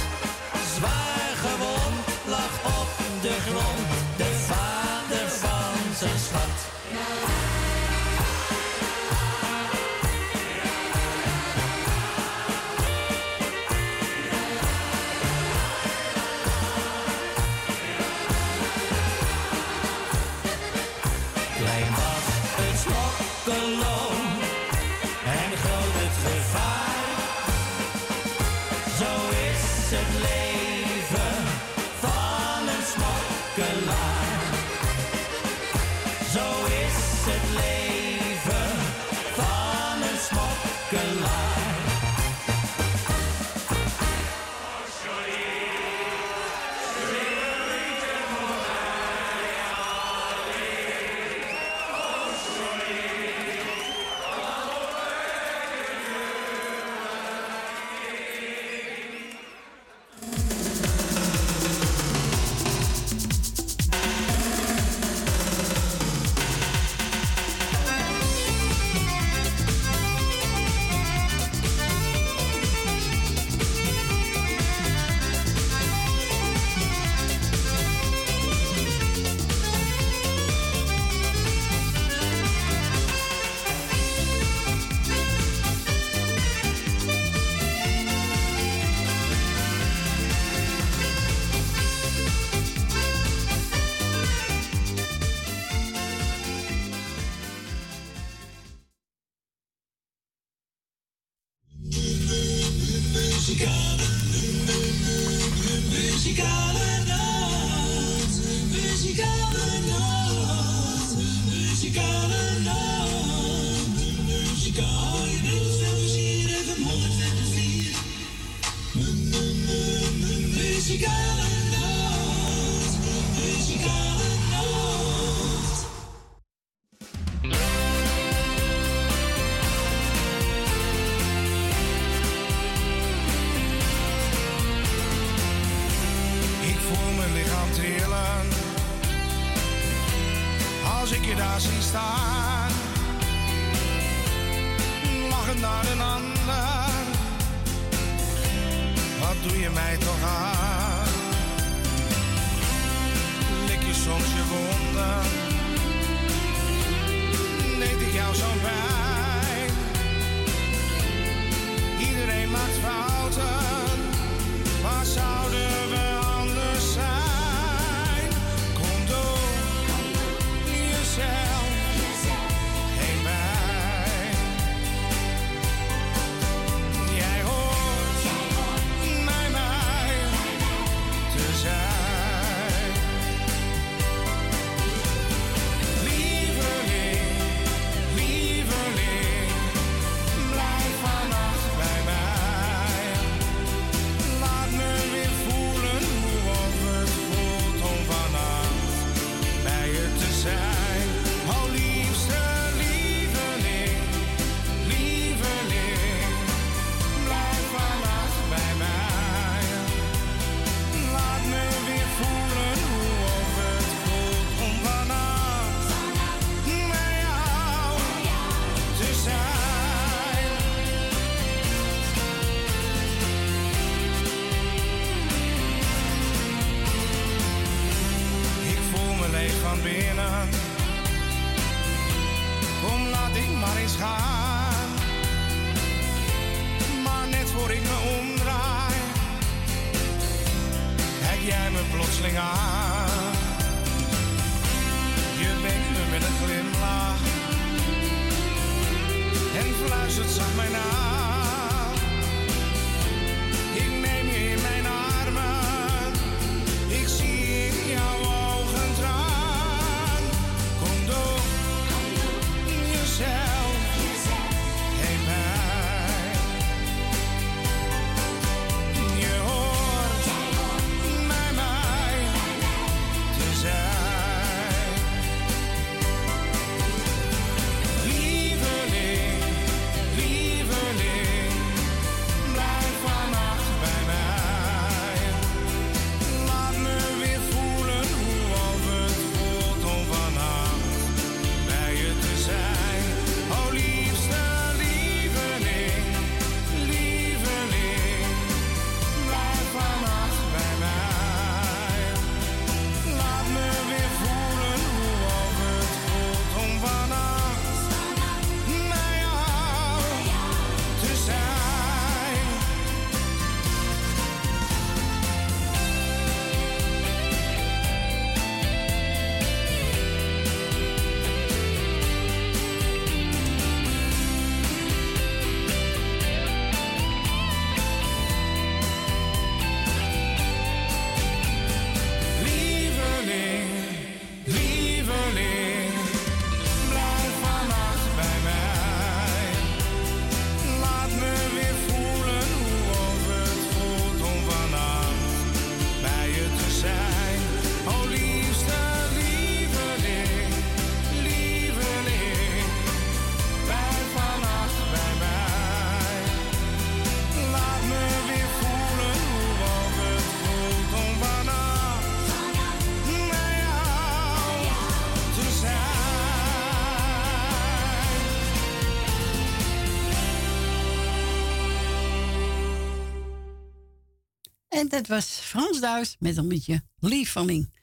[374.85, 377.73] En dat was Frans Duis met een beetje lieveling.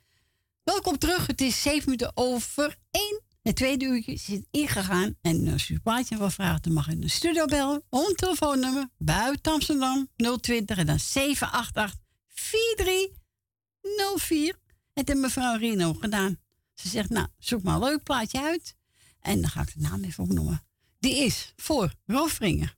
[0.62, 1.26] Welkom terug.
[1.26, 3.22] Het is 7 minuten over één.
[3.42, 5.16] Het tweede uurtje zit ingegaan.
[5.20, 7.82] En eh, als u een plaatje wil vragen, dan mag u in de studio bellen.
[7.88, 10.08] Onder telefoonnummer buiten Amsterdam
[10.40, 14.58] 020 en dan 788 4304.
[14.92, 16.38] Het heeft mevrouw Rino gedaan.
[16.74, 18.76] Ze zegt, nou, zoek maar een leuk plaatje uit.
[19.20, 20.64] En dan ga ik de naam even opnoemen.
[20.98, 22.76] Die is voor Roffringer.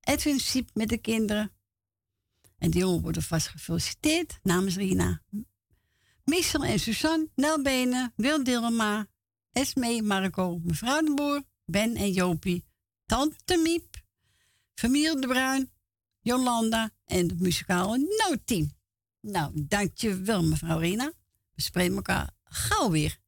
[0.00, 1.52] Edwin Siep met de kinderen.
[2.58, 5.22] En die jongen worden vast gefeliciteerd namens Rina.
[6.24, 9.06] Michel en Suzanne, Nelbenen, Wil Dilma,
[9.52, 12.64] Esme, Marco, mevrouw de Boer, Ben en Jopie,
[13.06, 14.02] Tante Miep,
[14.74, 15.70] familie de Bruin,
[16.20, 18.72] Jolanda en het muzikale noodteam.
[19.20, 21.12] Nou, dankjewel mevrouw Rina.
[21.54, 23.18] We spreken elkaar gauw weer.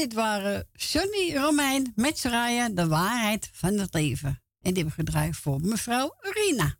[0.00, 4.42] Dit waren Sunny Romein met Soraya, de waarheid van het leven.
[4.60, 6.76] En die hebben gedraaid voor mevrouw Rina.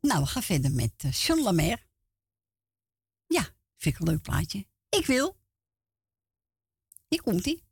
[0.00, 1.86] Nou, we gaan verder met uh, John Lamer.
[3.26, 3.42] Ja,
[3.76, 4.66] vind ik een leuk plaatje.
[4.88, 5.36] Ik wil.
[7.08, 7.65] Hier komt-ie.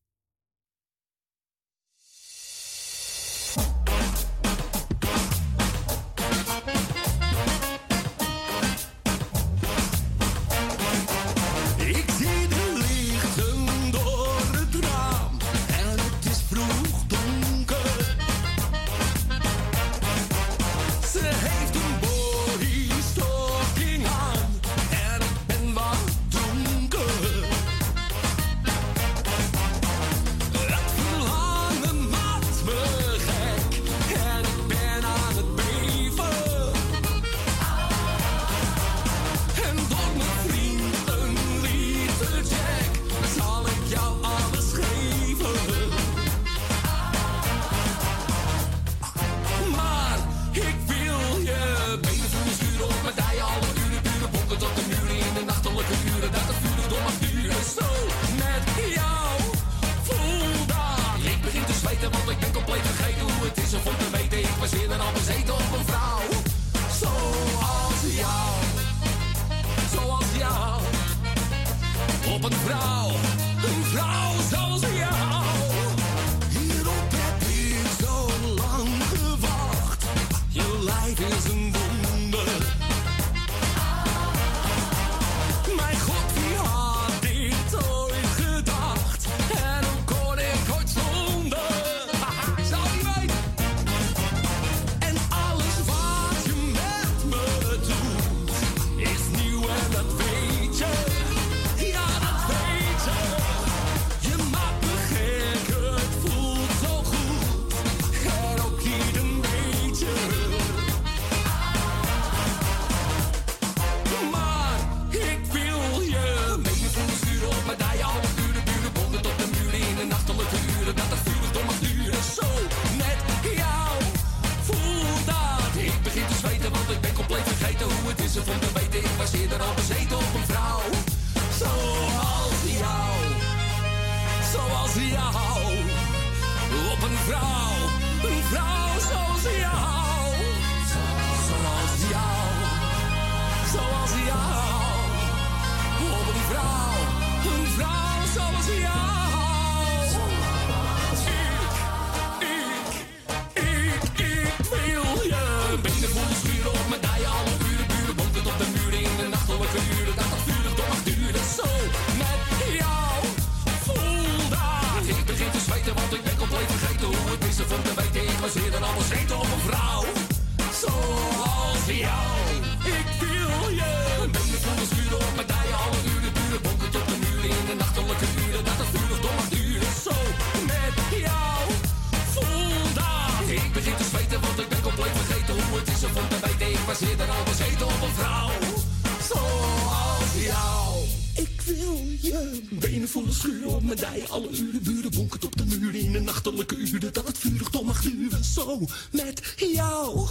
[193.15, 194.29] volle schuur op mijn dij.
[194.29, 197.13] Alle uren buren bonkert op de muur in de nachtelijke uren.
[197.13, 198.45] Dat het vurig toch mag duren.
[198.45, 198.81] Zo
[199.13, 200.29] met jou.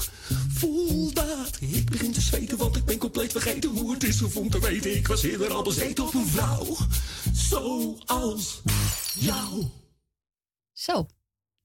[0.49, 1.57] Voel dat.
[1.60, 4.68] Ik begin te zweten, want ik ben compleet vergeten hoe het is gevonden om te
[4.68, 4.95] weten.
[4.95, 6.77] Ik was eerder al bezeten op een vrouw.
[7.49, 8.61] zo als
[9.19, 9.65] jou.
[10.72, 11.07] Zo,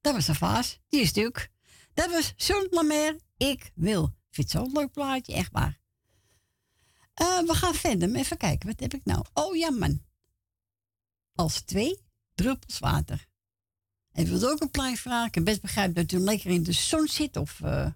[0.00, 0.78] dat was een vaas.
[0.88, 1.50] Die is stuk.
[1.94, 3.16] Dat was Zo Lamer.
[3.36, 4.04] Ik wil.
[4.04, 5.80] Ik vind zo'n leuk plaatje, echt waar.
[7.14, 8.14] Eh, we gaan verder.
[8.14, 9.24] Even kijken, wat heb ik nou?
[9.32, 9.70] Oh ja
[11.39, 11.98] als twee
[12.35, 13.27] druppels water.
[14.12, 15.32] En ik ook een plaatje vragen.
[15.32, 17.36] Ik best begrijp dat u lekker in de zon zit.
[17.36, 17.90] Of, eh,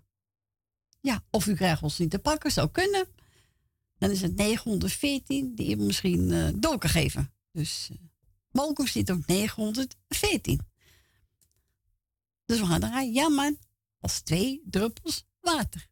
[1.01, 2.53] ja, of u krijgt ons niet te pakken.
[2.53, 3.07] Zou kunnen.
[3.99, 7.33] Dan is het 914 die je misschien uh, door kan geven.
[7.53, 7.91] Dus
[8.53, 10.61] uh, zit op 914.
[12.45, 13.15] Dus we gaan eruit.
[13.15, 13.59] Ja man,
[14.01, 15.89] als twee druppels water.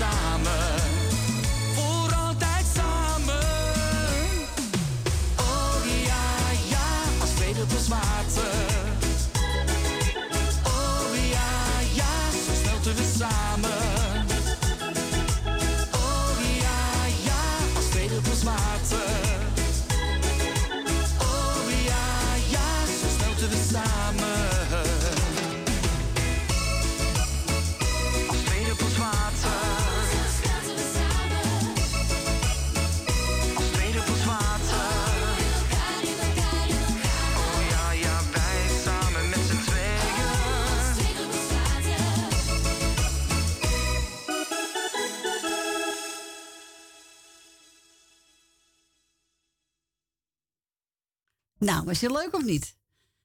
[0.00, 0.59] Samen.
[51.80, 52.76] Nou, was je leuk of niet?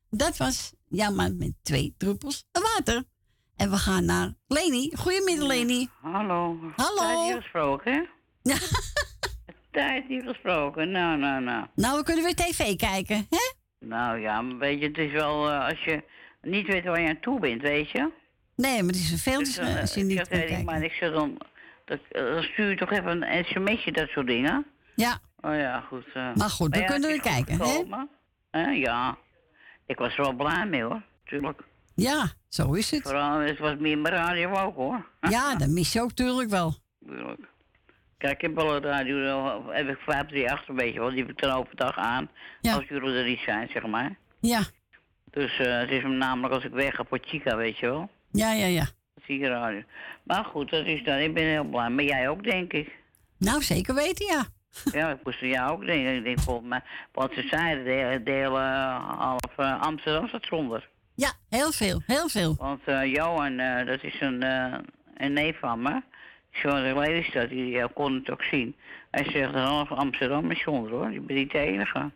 [0.10, 3.04] Dat was man met twee druppels water.
[3.56, 4.92] En we gaan naar Leni.
[4.96, 5.90] Goedemiddag, Leni.
[6.02, 6.60] Hallo.
[6.76, 6.98] Hallo.
[6.98, 8.54] Tijd niet gesproken, hè?
[9.72, 10.92] Tijd niet gesproken.
[10.92, 11.66] Nou, nou, nou.
[11.76, 13.54] Nou, we kunnen weer tv kijken, hè?
[13.80, 16.04] Nou ja, maar weet je, het is wel eh, als je
[16.42, 18.12] niet weet waar je aan toe bent, weet je?
[18.56, 20.66] Nee, maar het is vervelend Dus, eh, als je ik niet die kijken.
[20.66, 21.38] man, ik zeg dan,
[21.86, 24.66] dat, dan stuur je toch even een sms'je, dat soort dingen.
[24.96, 25.20] Ja.
[25.42, 26.14] Oh ja, goed.
[26.14, 27.84] Maar goed, we ja, kunnen goed kijken, hè?
[28.56, 29.18] Eh, ja.
[29.86, 31.02] Ik was er wel blij mee, hoor.
[31.26, 31.62] Tuurlijk.
[31.96, 33.02] Ja, zo is het.
[33.02, 35.06] Vooral, het was meer mijn radio ook, hoor.
[35.30, 36.74] Ja, dat mis je ook tuurlijk wel.
[37.08, 37.40] Tuurlijk.
[38.18, 41.42] Kijk, ik heb wel een radio, heb ik 538 een beetje, want die heb ik
[41.42, 42.30] dan overdag aan.
[42.62, 44.18] Als jullie er niet zijn, zeg maar.
[44.40, 44.62] Ja,
[45.32, 48.10] Dus eh, het is hem namelijk als ik weg ga voor Chica, weet je wel.
[48.32, 48.86] ja, ja, ja.
[49.14, 49.82] Dat zie je radio.
[50.24, 51.18] Maar goed, dat is dan.
[51.18, 51.90] Ik ben heel blij.
[51.90, 52.96] Maar jij ook, denk ik.
[53.38, 54.46] Nou, zeker weten, ja.
[54.92, 56.16] Ja, ik moest jou ook denken.
[56.16, 56.82] Ik denk volgens mij,
[57.12, 60.90] wat ze zeiden, de, de hele eh, half eh, Amsterdam zat zonder.
[61.16, 62.56] Ja, heel veel, heel veel.
[62.58, 64.44] Want eh, Johan, dat is een,
[65.18, 66.02] een neef van me.
[66.52, 68.76] Zo'n Lelystad, die kon het ook zien.
[69.12, 71.12] Hij zegt, half Amsterdam is zonder hoor.
[71.12, 72.12] Je bent niet de enige.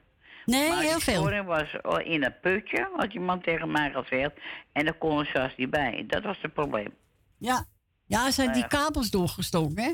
[0.45, 1.19] Nee, maar heel veel.
[1.19, 4.31] storing was in een putje, had iemand tegen mij gezegd.
[4.71, 6.03] En daar kon er zelfs niet bij.
[6.07, 6.93] Dat was het probleem.
[7.37, 7.65] Ja.
[8.05, 9.93] Ja, ze hebben Nou die kabels doorgestoken, hè?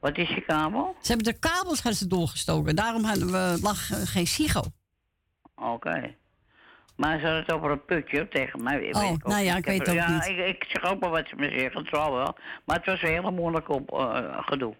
[0.00, 0.96] Wat is die kabel?
[1.00, 2.76] Ze hebben de kabels ze doorgestoken.
[2.76, 4.62] Daarom hadden we lag eh, geen sigo.
[5.54, 6.14] Oké.
[6.96, 8.76] Maar ze hadden het over een putje tegen mij.
[8.76, 10.26] Oh, ik ook nou ja, ik weet heb- ook ja, niet.
[10.26, 12.36] Ik, ik zeg ook maar wat ze me zeggen, het zal wel.
[12.64, 14.74] Maar het was een hele moeilijk op, eh, gedoe.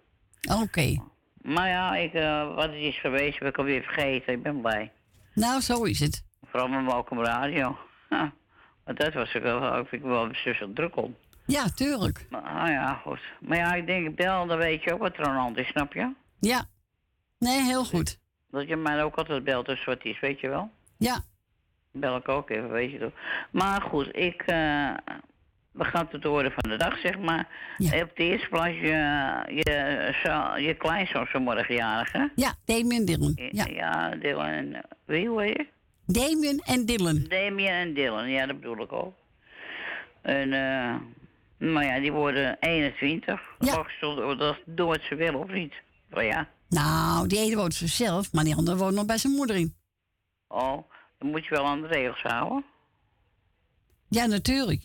[0.63, 1.03] Oké.
[1.43, 4.33] Maar ja, ik, eh, wat het is geweest, heb ik alweer vergeten.
[4.33, 4.93] Ik ben blij.
[5.35, 6.25] Nou, zo is het.
[6.45, 7.79] Vooral met Malcolm Radio.
[8.85, 10.29] Want dat was ik wel, ik vind ik wel
[10.59, 11.17] zo druk om.
[11.49, 12.27] Ja, tuurlijk.
[12.31, 13.21] Ah ja, goed.
[13.41, 15.67] Maar ja, ik denk, bel, dan weet je ook wat er aan de hand is,
[15.67, 16.13] snap je?
[16.41, 16.65] Ja.
[17.39, 18.19] Nee, heel goed.
[18.51, 20.71] Dat je mij ook altijd belt als wat is, weet je wel?
[20.99, 21.21] Ja.
[21.93, 23.13] Bel ik ook even, weet je toch.
[23.51, 24.43] Maar goed, ik...
[24.47, 24.91] eh
[25.73, 27.49] we gaan tot de orde van de dag, zeg maar.
[27.79, 28.87] Op de eerste plaats, je,
[29.55, 32.25] je, zo, je kleinzoon vanmorgen jarig, hè?
[32.35, 33.33] Ja, Damien Dylan.
[33.51, 33.65] Ja.
[33.67, 34.75] Ja, Dylan en...
[34.75, 35.67] eh, Wie, heet je?
[36.07, 37.25] Damien en Dylan.
[37.29, 39.15] Damien en Dylan, ja, dat bedoel ik ook.
[40.23, 40.95] En, eh...
[41.59, 43.41] nou ja, die worden 21.
[43.59, 43.85] Ja.
[44.37, 45.73] Dat doen wat ze willen, of niet?
[46.11, 46.49] Oh ja.
[46.69, 49.75] Nou, die ene woont zichzelf, maar die andere woont nog bij zijn moeder in.
[50.49, 52.65] Oh, dan moet je wel aan de regels houden.
[54.09, 54.83] Ja, natuurlijk.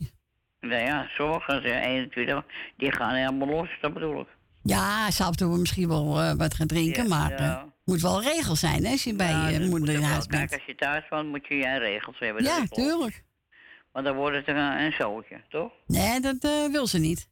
[0.59, 2.43] Nou ja, sommigen zijn 21,
[2.77, 4.27] die gaan helemaal los, dat bedoel ik.
[4.63, 7.57] Ja, ze af en toe misschien wel eh, wat gaan drinken, Ja, maar ja.
[7.57, 10.09] eh, moet wel regels zijn hè, als je bij je dat moeder in wel.
[10.09, 10.49] huis bent.
[10.49, 12.43] Kijk, als je thuis woont, moet je je regels hebben.
[12.43, 13.23] Ja, tuurlijk.
[13.94, 15.72] Maar dan wordt het een, een zootje, toch?
[15.88, 17.30] Nee, dat eh, wil ze niet.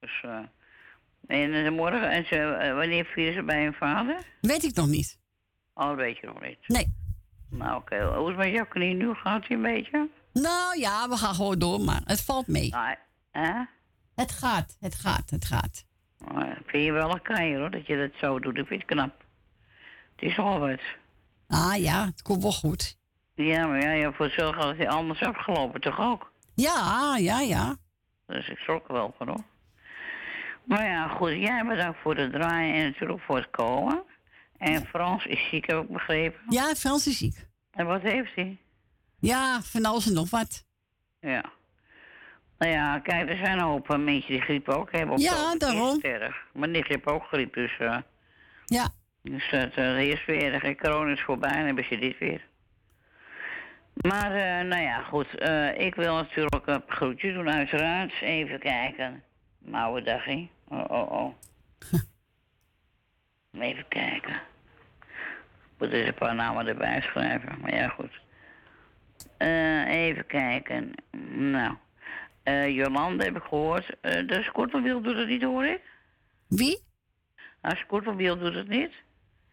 [0.00, 0.38] Dus, eh
[1.26, 4.18] en eh, morgen, en ze, eh, wanneer vieren ze bij hun vader?
[4.40, 5.18] Weet ik nog niet.
[5.74, 6.58] Oh, dat weet je nog niet.
[6.66, 6.94] Nee.
[7.50, 8.04] Nou, oké.
[8.04, 9.14] Hoe is het met jouw knie nu?
[9.14, 10.08] Gaat hij een beetje?
[10.32, 12.70] Nou ja, we gaan gewoon door, maar het valt mee.
[12.70, 12.96] Nou,
[13.30, 13.64] hè?
[14.14, 15.86] Het gaat, het gaat, het gaat.
[16.18, 18.56] Nou, vind je wel een keier, hoor, dat je dat zo doet.
[18.56, 19.24] Ik vind het knap.
[20.16, 20.80] Het is al wat.
[21.48, 22.98] Ah ja, het komt wel goed.
[23.34, 26.32] Ja, maar ja, ja voor zorg had hij anders afgelopen, toch ook?
[26.54, 27.76] Ja, ja, ja.
[28.26, 29.44] Dus ik schrok er wel van, hoor.
[30.64, 31.30] Maar ja, goed.
[31.32, 34.02] Jij bedankt voor het draaien en natuurlijk voor het komen.
[34.58, 36.40] En Frans is ziek, heb ik begrepen.
[36.48, 37.46] Ja, Frans is ziek.
[37.70, 38.58] En wat heeft hij?
[39.18, 40.64] Ja, van alles en nog wat.
[41.20, 41.44] Ja.
[42.58, 45.14] Nou ja, kijk, er zijn een hoop eh, mensen die griep ook hebben.
[45.14, 45.98] Op Ja, het daarom.
[46.02, 46.32] Het.
[46.52, 47.76] Maar niet heeft ook griep, dus...
[47.78, 47.96] eh
[48.64, 48.88] Ja.
[49.22, 50.62] Dus dat eh, is weer erg.
[50.62, 52.46] En corona is voorbij en dan hebben ze dit weer.
[53.94, 55.38] Maar, eh, nou ja, goed.
[55.38, 58.12] eh, ik wil natuurlijk een groetje doen, uiteraard.
[58.20, 59.22] Even kijken.
[59.58, 60.48] Mijn oude dagje.
[60.68, 61.34] Oh, oh, oh.
[63.62, 64.34] Even kijken.
[64.34, 67.60] Ik moet eens een paar namen erbij schrijven.
[67.60, 68.20] Maar ja, goed.
[69.36, 70.92] Eh, even kijken.
[71.30, 71.76] Nou.
[72.72, 74.00] Jolande heb ik gehoord.
[74.00, 75.80] Eh de Scortelwiel doet het niet, hoor ik.
[76.48, 76.78] Wie?
[77.60, 78.92] Ah, Scortelwiel doet het niet.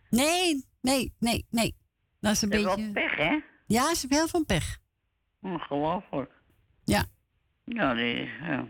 [0.10, 1.76] Nee, nee, nee, nee.
[2.20, 2.84] Dat is een Dat is beetje...
[2.84, 3.40] wel pech, hè?
[3.72, 4.78] Ja, ze hebben heel veel pech.
[5.42, 6.32] Ongelooflijk.
[6.86, 7.04] Ja.
[7.66, 8.30] Ja, die...
[8.44, 8.66] Ja.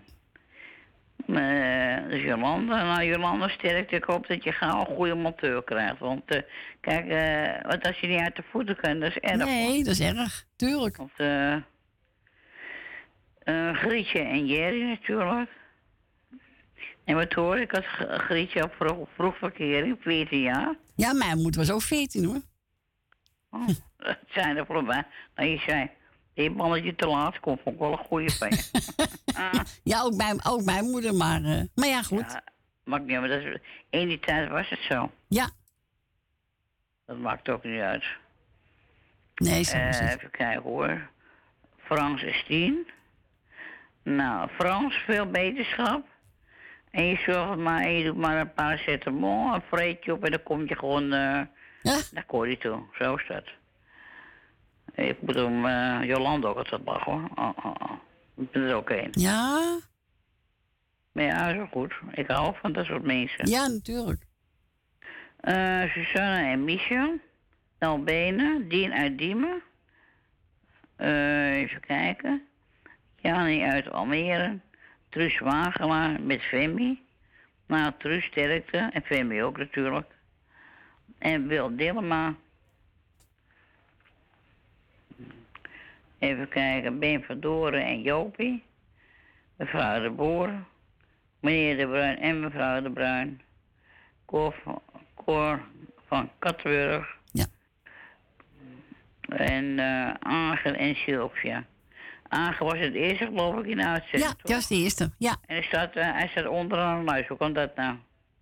[1.27, 5.99] Eh, dus Jolande, nou Jolande sterkte, ik hoop dat je gauw een goede monteur krijgt.
[5.99, 6.41] Want eh,
[6.81, 9.45] kijk, eh, wat als je niet uit de voeten kan, dat is erg.
[9.45, 10.45] Nee, dat is erg.
[10.55, 10.97] Tuurlijk.
[10.97, 11.55] Want eh
[13.73, 15.49] Grietje en Jerry natuurlijk.
[17.03, 20.75] En wat hoor ik, had G- Grietje op vroeg, vroegverkering, 14 jaar.
[20.95, 22.41] Ja, mijn moeder was ook 14 hoor.
[23.51, 23.67] Oh,
[23.97, 25.03] dat zijn er voorbij.
[25.35, 25.89] Nou, je zei,
[26.33, 28.31] die balletje te laat komt, ik wel een goede.
[29.35, 29.53] Ah.
[29.83, 32.31] Ja, ook mijn, ook mijn moeder, maar, eh, maar ja, goed.
[32.31, 32.43] Ja,
[32.83, 33.59] maakt niet uit, maar dat is,
[33.89, 35.11] in die tijd was het zo.
[35.27, 35.49] Ja.
[37.05, 38.03] Dat maakt ook niet uit.
[39.35, 41.09] Nee, zo is Eh, even kijken hoor.
[41.77, 42.87] Frans is tien.
[44.03, 46.05] Nou, Frans, veel beterschap.
[46.91, 50.43] En je zorgt maar, en je doet maar een paracetamol, een vreetje op en dan
[50.43, 51.13] kom je gewoon
[51.81, 52.83] eh naar Corrie toe.
[52.93, 53.43] Zo is dat.
[55.05, 57.29] Ik moet hem eh Jolande ook altijd lachen hoor.
[57.35, 57.91] Oh, oh, oh.
[58.37, 59.09] Ik ben er ook een.
[59.11, 59.79] Ja?
[61.11, 61.93] Maar ja, wel goed.
[62.11, 63.49] Ik hou van dat soort mensen.
[63.49, 64.21] Ja, natuurlijk.
[65.39, 67.19] Eh Susanne en Michel.
[67.79, 69.61] Albene, Dien uit Diemen.
[70.95, 72.47] Eh, even kijken.
[73.15, 74.59] Jani uit Almere.
[75.09, 77.01] Truus Wagelaar met Femi.
[77.65, 78.89] Nou, Truus sterkte.
[78.93, 80.11] En Femi ook natuurlijk.
[81.21, 82.35] En Wil Dillema.
[86.19, 86.99] Even kijken.
[86.99, 88.63] Ben van Doren en Jopie.
[89.55, 90.49] Mevrouw de Boer.
[91.39, 93.41] Meneer de Bruin en mevrouw de Bruin.
[94.25, 94.81] Cor van,
[95.15, 95.61] Cor
[96.07, 97.17] van Kattenburg.
[97.31, 97.45] Ja.
[99.29, 99.79] En
[100.19, 101.65] Angel en Sylvia.
[102.27, 104.31] Angel was het eerste, geloof ik, in de uitzending.
[104.31, 105.11] Ja, dat is de eerste.
[105.17, 105.31] Ja.
[105.31, 107.25] En hij staat, eh, hij staat onderaan.
[107.27, 107.95] Hoe kan dat nou?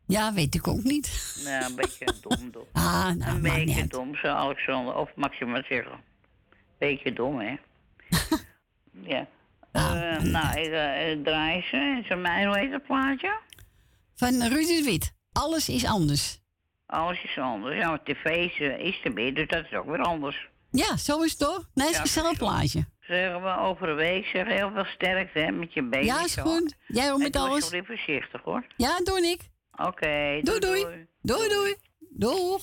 [0.09, 1.37] Ja, weet ik ook niet.
[1.43, 2.65] Nou, een beetje dom, dom.
[2.73, 5.99] Ah, nou, een beetje dom, zou Alexander of Maxima zeggen.
[6.77, 7.55] Beetje dom, hè?
[9.13, 9.27] ja.
[9.71, 11.75] Eh, nou, ik ik draai ze.
[11.77, 13.39] En ze mij, hoe heet dat plaatje?
[14.15, 15.13] Van Ruud Wit.
[15.31, 16.39] Alles is anders.
[16.85, 17.75] Alles is anders.
[17.77, 20.47] Ja, maar tv is, eh, is er weer, dus dat is ook weer anders.
[20.71, 21.69] Ja, zo is het toch?
[21.73, 22.85] Nee, het is Ja, een plaatje.
[22.99, 26.05] Zeggen we over een week, zeg heel veel sterkte hè, met je benen.
[26.05, 26.41] Ja, is zo.
[26.41, 26.75] goed.
[26.87, 27.53] Jij ook En met doe alles.
[27.53, 28.65] alsjeblieft voorzichtig hoor.
[28.77, 29.41] Ja, doe ik.
[29.87, 30.83] Oké, Doei, doei.
[30.83, 31.07] doei.
[31.23, 31.75] Doei, doei.
[32.11, 32.61] Doeg.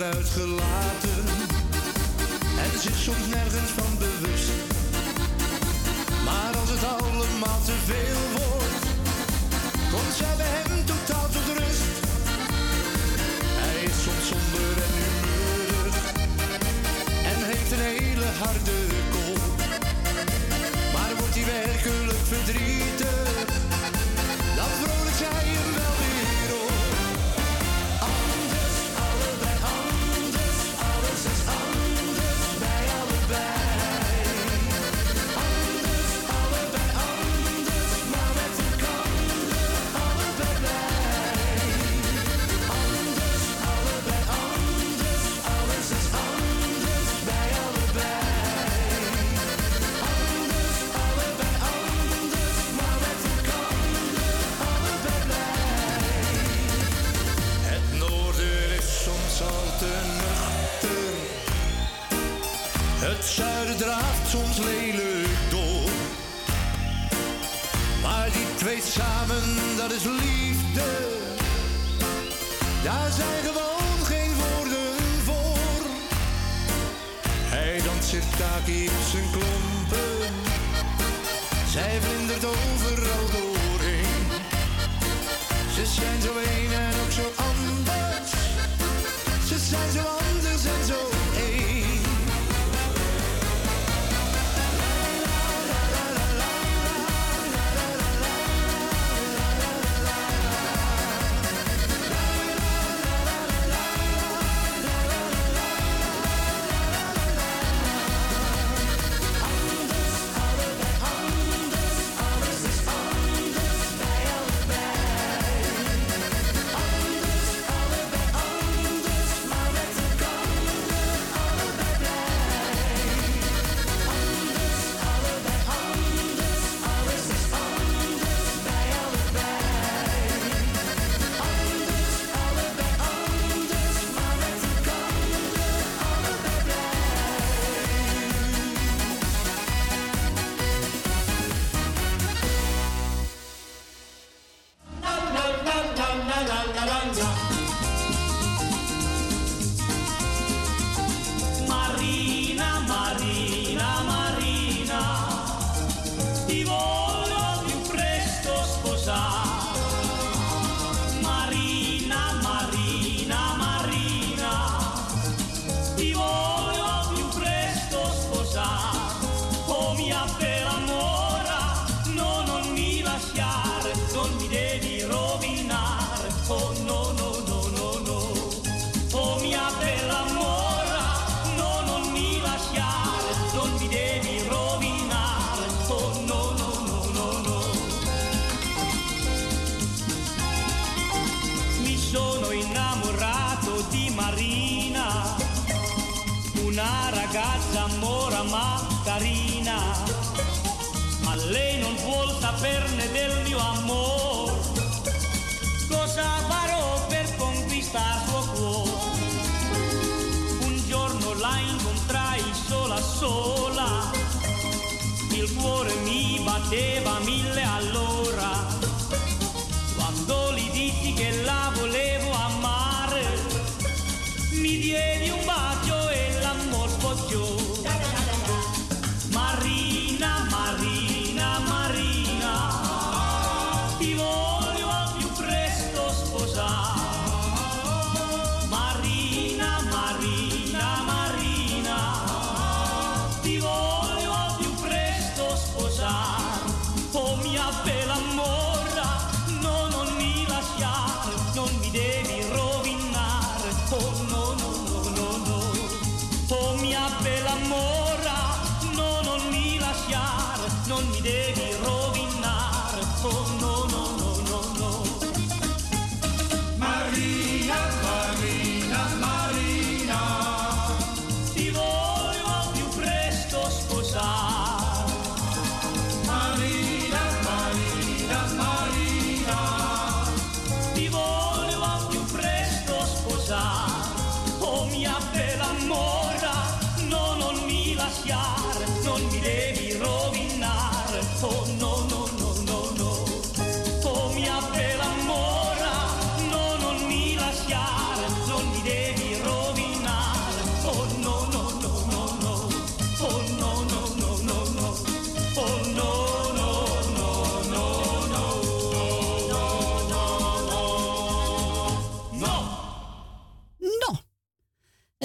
[0.00, 1.11] Eruit gelaten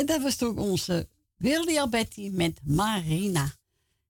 [0.08, 3.52] dat was toen onze wilde Alberti met Marina.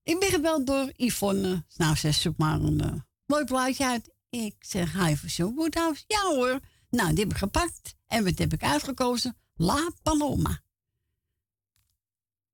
[0.03, 1.65] Ik ben gebeld door Yvonne.
[1.75, 2.93] Nou, ze zoekt maar een eh,
[3.25, 4.13] mooi plaatje uit.
[4.29, 6.03] Ik zeg, hi voor zo'n Woodhouse.
[6.07, 6.59] Ja hoor.
[6.89, 7.95] Nou, die heb ik gepakt.
[8.07, 9.37] En wat heb ik uitgekozen?
[9.55, 10.61] La Paloma.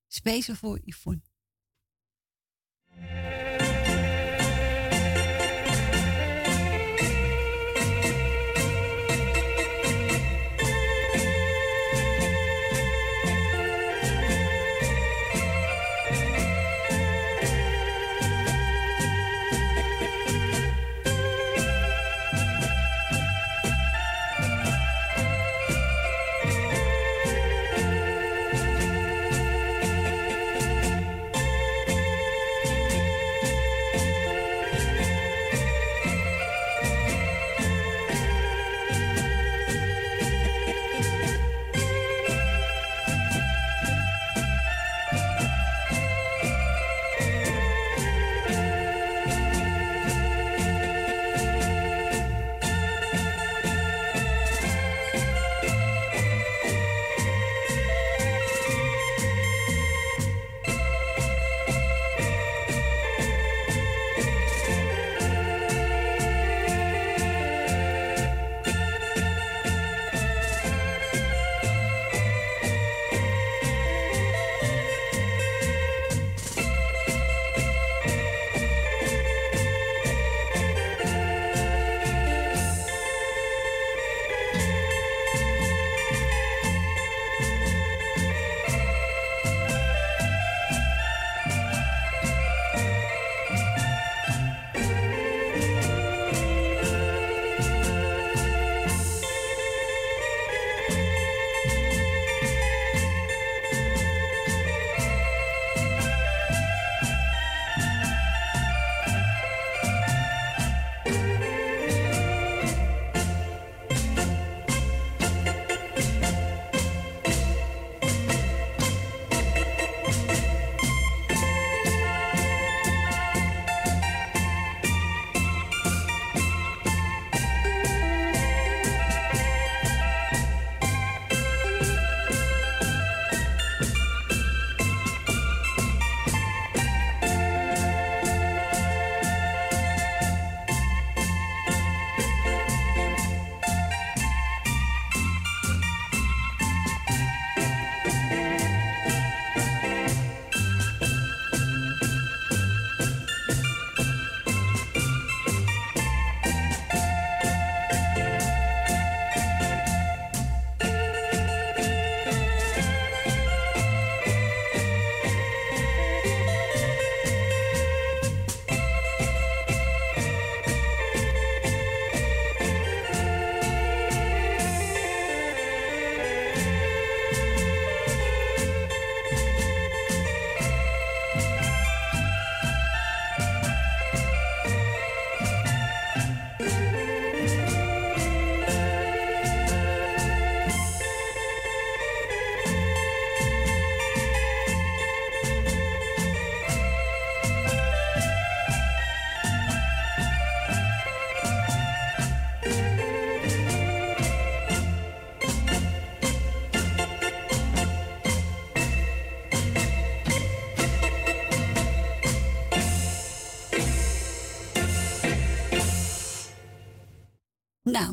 [0.07, 1.21] Speciaal voor Yvonne.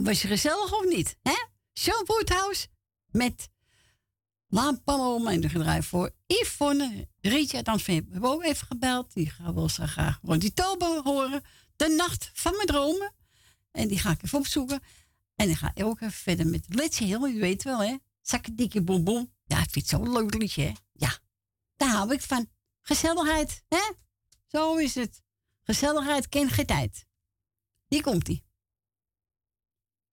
[0.03, 1.17] Was je gezellig of niet?
[1.23, 1.47] Hè?
[2.07, 2.67] Woodhouse
[3.11, 3.49] met
[4.49, 7.09] Laan Paloma en gedraai voor Yvonne.
[7.21, 9.15] Rietje dan hebben we ook even gebeld.
[9.15, 11.43] Die gaan wel zo graag die Tober horen.
[11.77, 13.15] De nacht van mijn dromen.
[13.71, 14.81] En die ga ik even opzoeken.
[15.37, 17.27] En dan ga ik ook even verder met Letje Heel.
[17.27, 17.97] Je weet wel, hè?
[18.21, 19.33] Zakke boem boem.
[19.45, 20.73] Ja, ik vind het zo'n leuk liedje, hè?
[20.93, 21.19] Ja,
[21.77, 22.49] daar hou ik van.
[22.81, 23.93] Gezelligheid, hè?
[24.47, 25.23] Zo is het.
[25.63, 27.07] Gezelligheid kent geen tijd.
[27.87, 28.49] Hier komt-ie.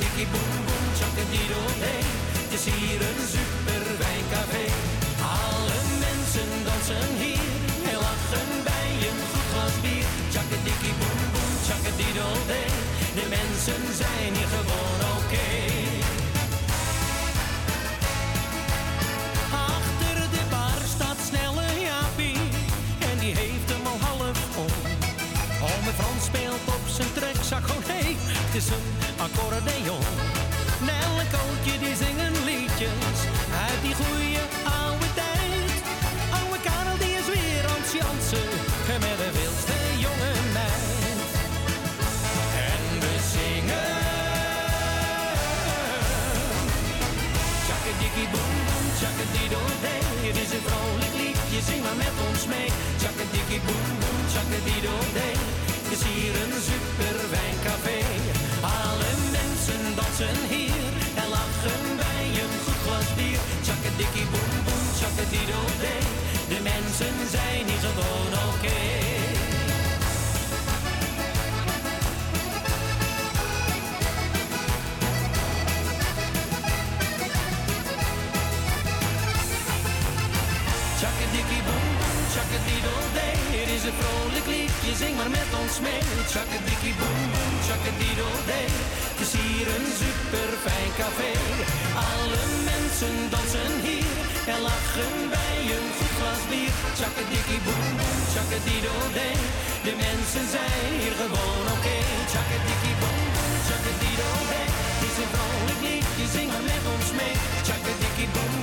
[0.00, 2.02] Dikkie boem boem, tjakkadidoodee.
[2.42, 4.64] Het is hier een super wijncafé.
[5.42, 7.50] Alle mensen dansen hier
[7.90, 10.06] en lachen bij een goed glas bier.
[10.32, 12.70] Tjakkadikkie boem boem, tjakkadidoodee.
[13.18, 14.99] De mensen zijn hier gewoon
[27.60, 30.04] trekzak, oh nee, het is een accordeon.
[30.80, 33.18] Nel en Kootje die zingen liedjes
[33.66, 34.38] uit die goeie
[34.82, 35.82] oude tijd.
[36.38, 38.50] Oude Karel die is weer aan het jansen
[39.04, 41.30] met de wildste jonge meid.
[42.70, 43.98] En we zingen.
[47.66, 50.02] Tjakkadikkie boem boem, tjakkadidoodee.
[50.28, 52.68] Het is een vrolijk liedje, zing maar met ons mee.
[53.00, 53.99] Tjakkadikkie boem
[60.28, 60.92] hier
[61.22, 63.40] en lachen bij een goed glas bier.
[63.62, 66.04] Tjakkadikkie boem boem, tjakkadidoodee.
[66.48, 68.80] De mensen zijn hier gewoon oké.
[80.98, 83.36] Tjakkadikkie boem boem, tjakkadidoodee.
[83.56, 86.02] Het is een vrolijk liedje, zing maar met ons mee.
[86.32, 89.09] Tjakkadikkie boem boem, tjakkadidoodee.
[89.38, 91.32] Hier een super fijn café.
[92.12, 94.14] Alle mensen dansen hier
[94.52, 96.74] en lachen bij een glas bier.
[96.98, 99.36] Tjakkadikkie boem boem, tjakkadidoodee.
[99.86, 101.98] De mensen zijn hier gewoon oké.
[102.32, 104.68] Tjakkadikkie boem boem, tjakkadidoodee.
[104.94, 107.34] Het is een vrolijk liedje, zing maar met ons mee.
[107.66, 108.59] Tjakkadikkie boem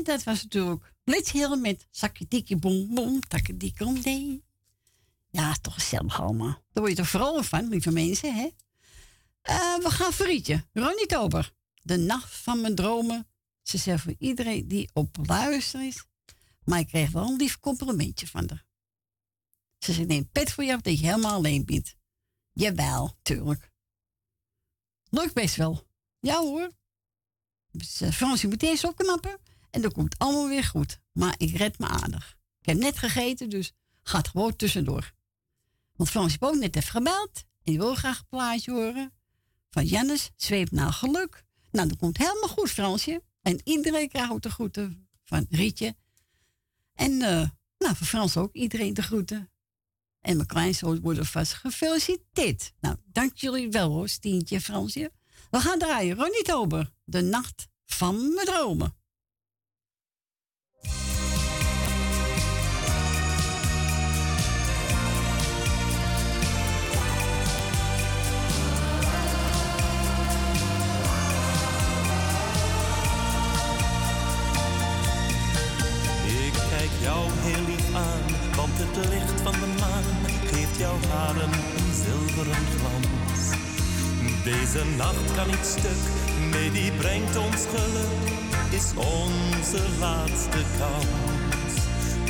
[0.00, 4.44] En dat was natuurlijk Blitzheel met Sakkedikkie boem boem, takkedikke om dee.
[5.30, 6.64] Ja, toch gezellig allemaal.
[6.72, 8.48] Daar word je toch vooral van, lieve mensen, hè?
[9.42, 10.66] Eh, we gaan voor Rietje.
[10.72, 11.52] Ronnie Tober.
[11.82, 13.28] De nacht van mijn dromen.
[13.62, 16.04] Ze zegt voor iedereen die op luister is.
[16.64, 18.64] Maar ik kreeg wel een lief complimentje van haar.
[19.78, 21.94] Ze zegt, neem pet voor af dat je helemaal alleen bent.
[22.52, 23.70] Jawel, tuurlijk.
[25.08, 25.86] Lukt best wel.
[26.20, 26.70] Ja hoor.
[27.70, 29.38] Dus, uh, Frans, je moet eerst opknappen.
[29.70, 31.00] En dan komt allemaal weer goed.
[31.12, 32.36] Maar ik red me aardig.
[32.60, 33.72] Ik heb net gegeten, dus
[34.02, 35.12] gaat gewoon tussendoor.
[35.96, 37.30] Want Frans heeft ook net even gebeld.
[37.34, 39.12] En die wil graag een plaatje horen.
[39.70, 41.44] Van Jannes, zweep naar geluk.
[41.70, 43.22] Nou, dat komt helemaal goed, Fransje.
[43.42, 45.94] En iedereen krijgt de groeten van Rietje.
[46.94, 47.48] En uh,
[47.78, 49.50] nou, voor Frans ook iedereen de groeten.
[50.20, 52.72] En mijn kleinzoon worden vast gefeliciteerd.
[52.80, 55.12] Nou, dank jullie wel hoor, Stientje en Fransje.
[55.50, 56.16] We gaan draaien.
[56.16, 58.94] Ronnie Tober, de nacht van mijn dromen.
[80.80, 83.42] Jouw haren een zilveren glans.
[84.44, 86.02] Deze nacht kan niet stuk,
[86.52, 88.24] nee die brengt ons geluk,
[88.70, 91.72] is onze laatste kans.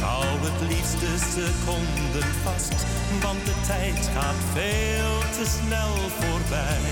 [0.01, 2.79] Hou het liefste seconden vast,
[3.23, 6.91] want de tijd gaat veel te snel voorbij.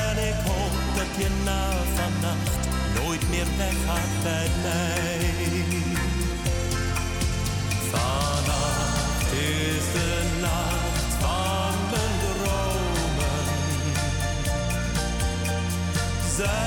[0.00, 1.64] En ik hoop dat je na
[1.98, 2.62] vannacht
[2.98, 5.18] nooit meer weggaat bij mij.
[7.90, 8.65] Vannacht
[16.36, 16.65] Zijn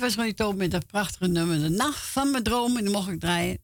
[0.00, 2.76] was Ronnie Toop met dat prachtige nummer De Nacht van mijn droom.
[2.76, 3.58] En die mocht ik draaien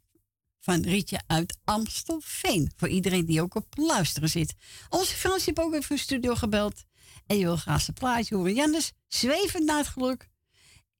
[0.61, 2.73] van Rietje uit Amstelveen.
[2.77, 4.55] Voor iedereen die ook op luisteren zit.
[4.89, 6.85] Onze Frans heeft ook even een studio gebeld.
[7.27, 8.55] En je wil graag zijn plaatje horen.
[8.55, 10.29] Jannes, zwevend naar het geluk.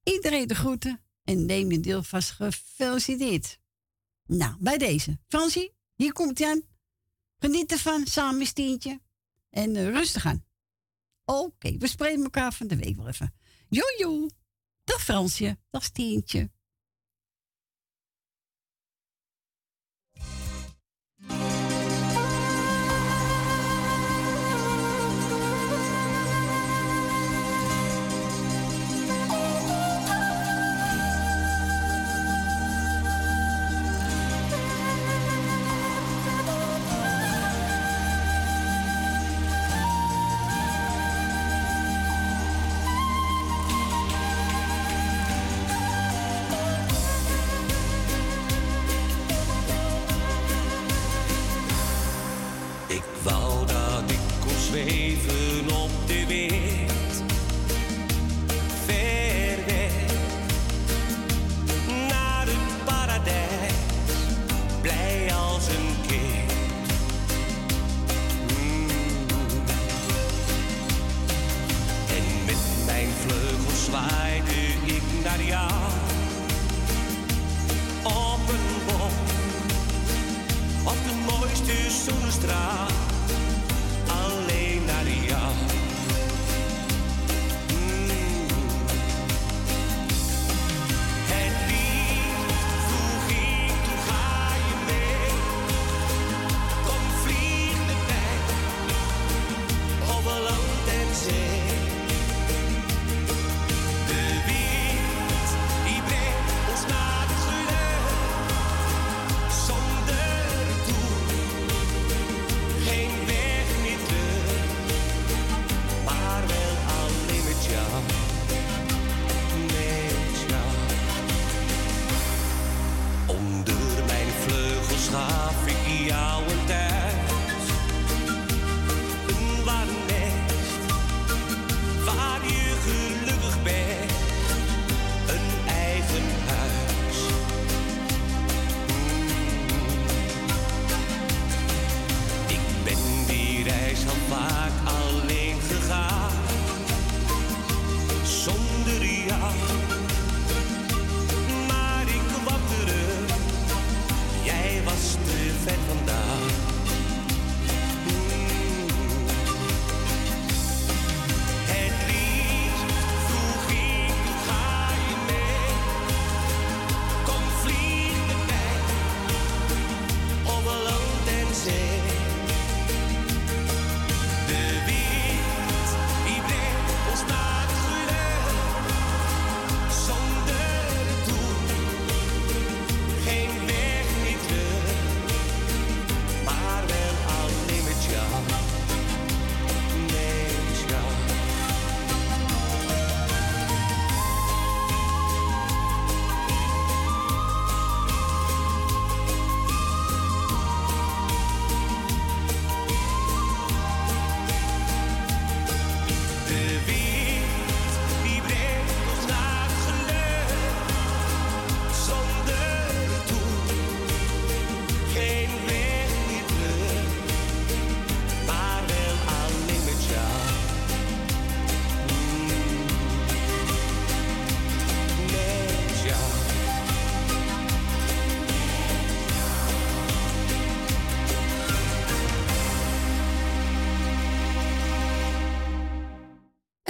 [0.03, 1.01] Iedereen de groeten.
[1.25, 3.59] En neem je deel vast gefeliciteerd.
[4.27, 5.19] Nou, bij deze.
[5.29, 6.63] Fransie, hier komt hij aan.
[7.39, 9.01] Geniet ervan, samen met Stientje.
[9.51, 10.45] En eh, rustig aan.
[11.25, 13.35] Oké, we spreken elkaar van de week wel even.
[13.69, 14.29] Jojo.
[14.87, 15.57] Dag Fransje.
[15.71, 16.49] Dag Stientje.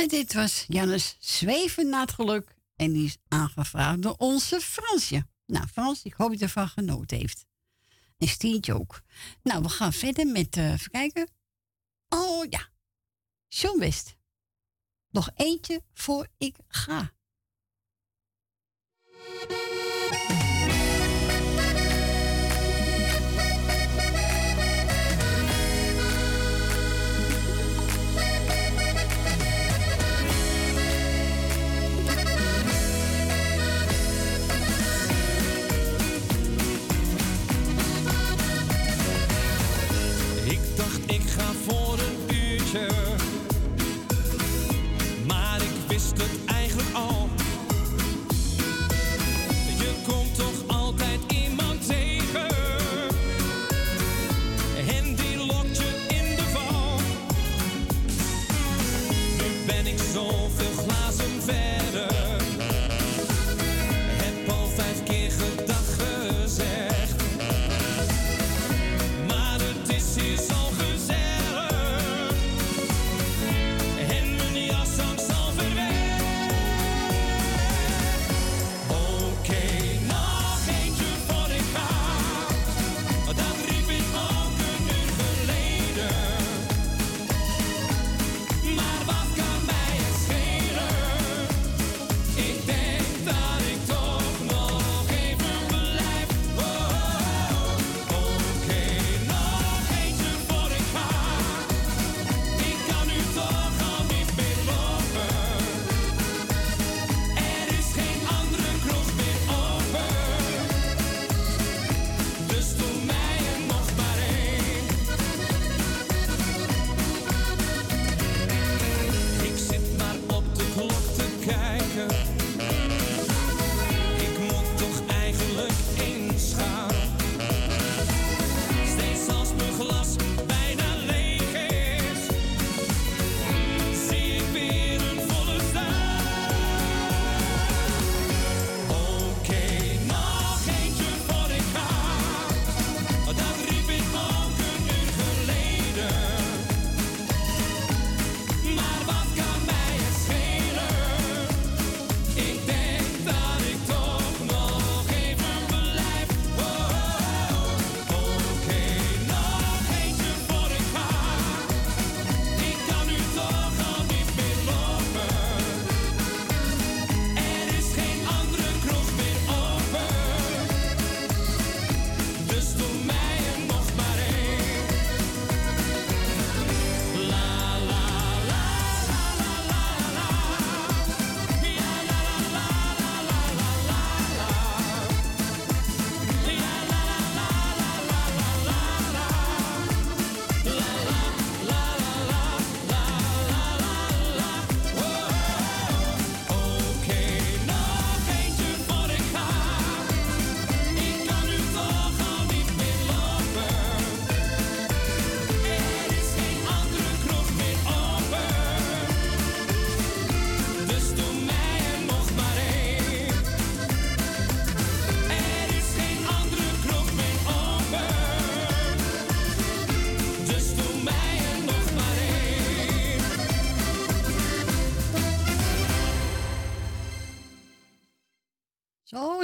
[0.06, 2.54] Dit was Jannes Zweven naar het geluk.
[2.76, 5.26] En die is aangevraagd door onze Fransje.
[5.46, 7.44] Nou, Frans, ik hoop dat je ervan genoten heeft.
[8.18, 9.02] En Stientje ook.
[9.42, 11.28] Nou, we gaan verder met, eh even kijken.
[12.08, 12.68] Oh ja,
[13.48, 14.16] John West.
[15.10, 17.14] Nog eentje voor ik ga.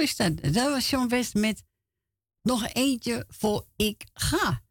[0.03, 0.33] Is dat.
[0.53, 1.63] Was John West met
[2.41, 4.63] nog eentje voor Ik Ga.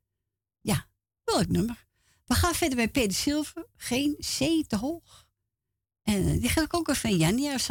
[0.60, 0.88] Ja,
[1.24, 1.86] welk nummer?
[2.24, 3.66] We gaan verder bij Peter Silver.
[3.76, 5.28] Geen C te hoog.
[6.02, 7.66] En eh, die ga ik ook even van Jannie uit.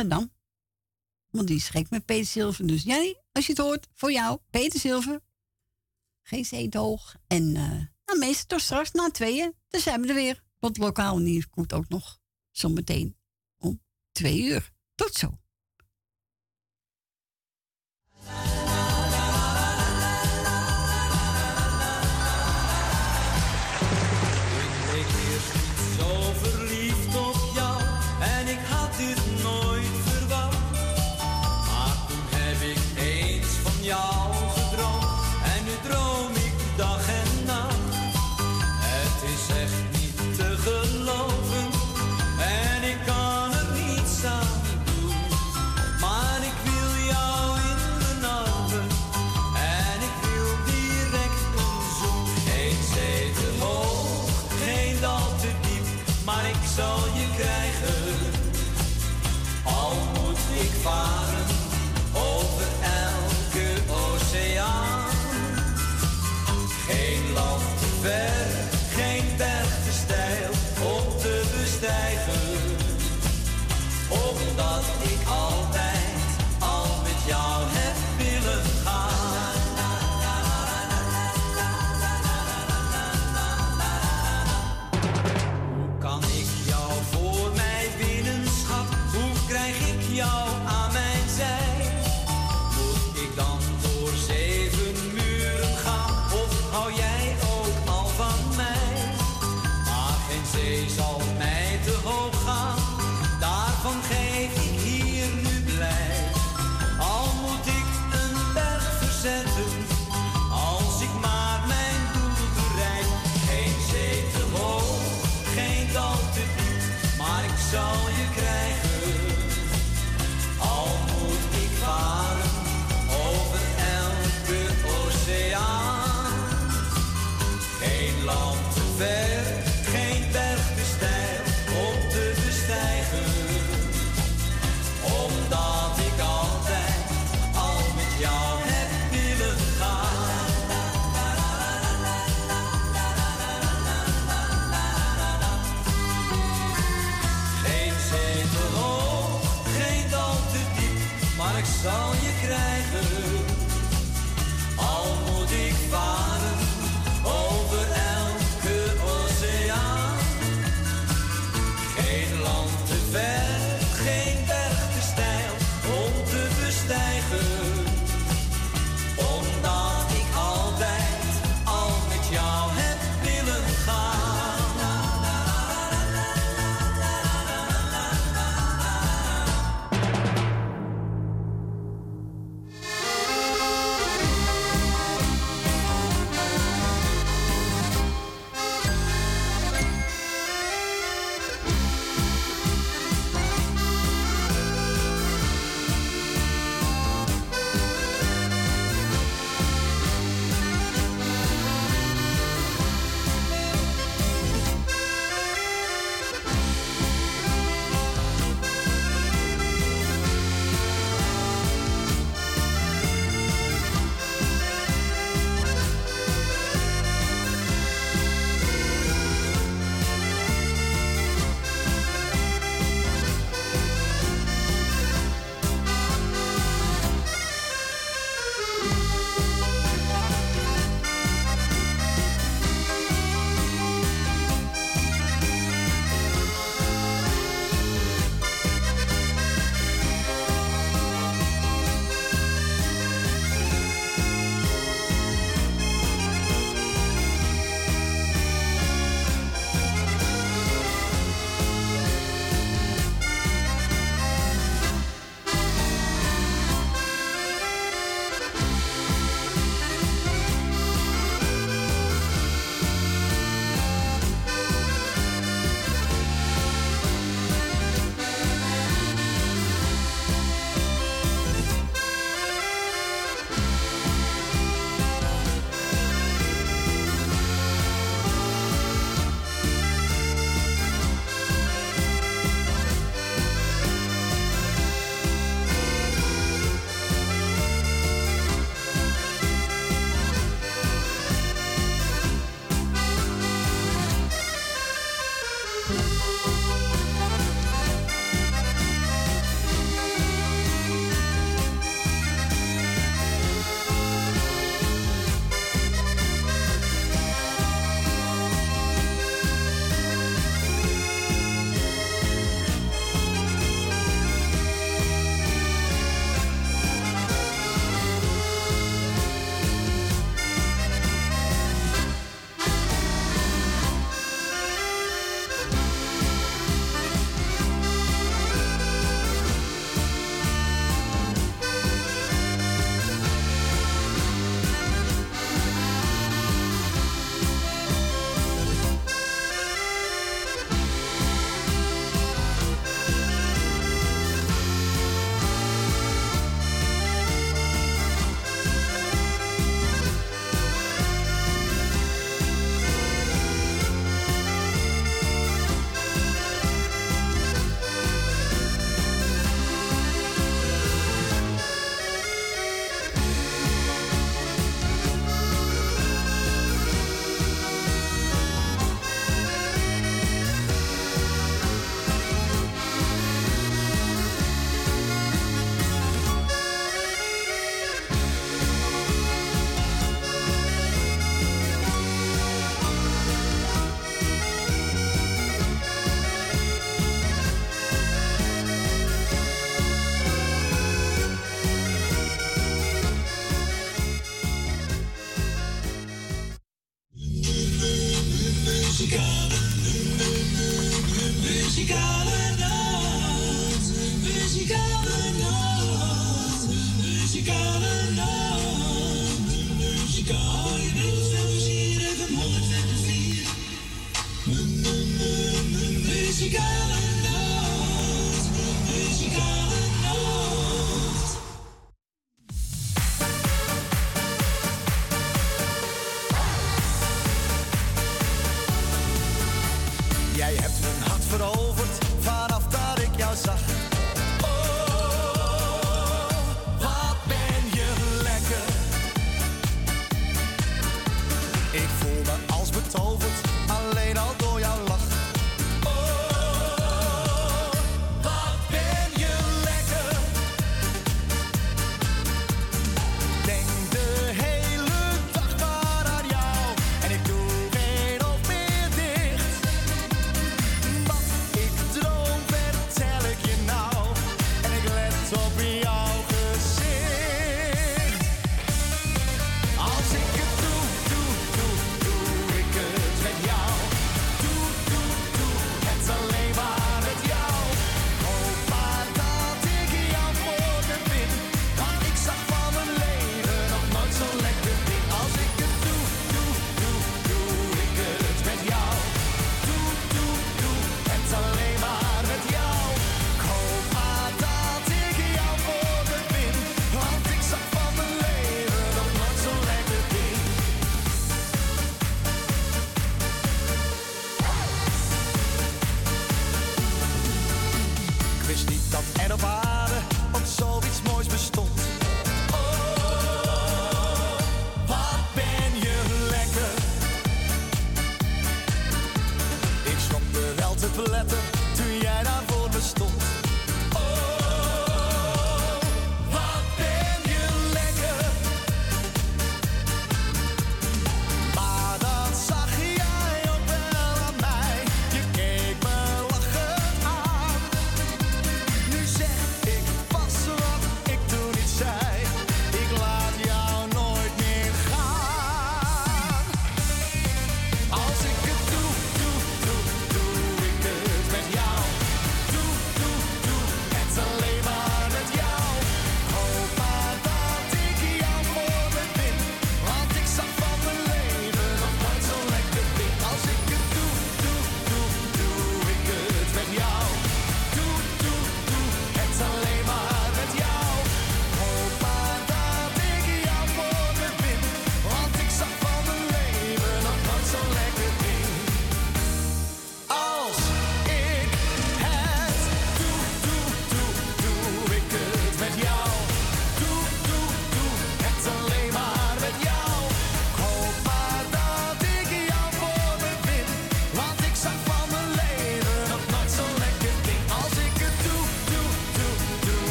[1.29, 2.67] Want die is met Peter Silver.
[2.67, 5.21] Dus Jannie, als je het hoort, voor jou, Peter Silver.
[6.21, 7.15] Geen C te hoog.
[7.27, 9.55] En uh, nou, meestal straks na tweeën.
[9.67, 10.43] Dan zijn we er weer.
[10.59, 12.19] Want lokaal nieuws komt ook nog
[12.51, 13.17] zometeen
[13.57, 13.81] om
[14.11, 14.71] twee uur.
[14.95, 15.40] Tot zo.
[18.34, 18.60] Bye.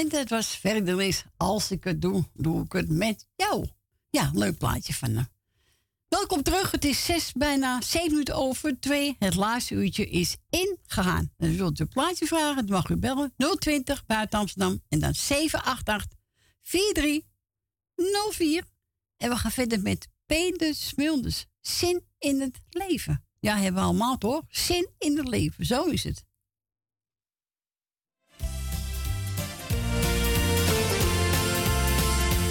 [0.00, 3.68] En dat was verder is Als ik het doe, doe ik het met jou.
[4.10, 5.28] Ja, leuk plaatje van hem.
[6.08, 6.70] Welkom terug.
[6.70, 9.16] Het is zes, bijna zeven minuten over twee.
[9.18, 11.32] Het laatste uurtje is ingegaan.
[11.36, 13.34] Dan wilt u plaatje vragen, dan mag u bellen.
[13.58, 16.18] 020 buiten Amsterdam en dan 788
[16.62, 18.64] 4304.
[19.16, 21.46] En we gaan verder met Peter Smulders.
[21.60, 23.24] Zin in het leven.
[23.40, 24.42] Ja, hebben we allemaal hoor.
[24.48, 26.24] Zin in het leven, zo is het.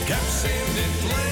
[0.10, 1.29] gaps in dit leven.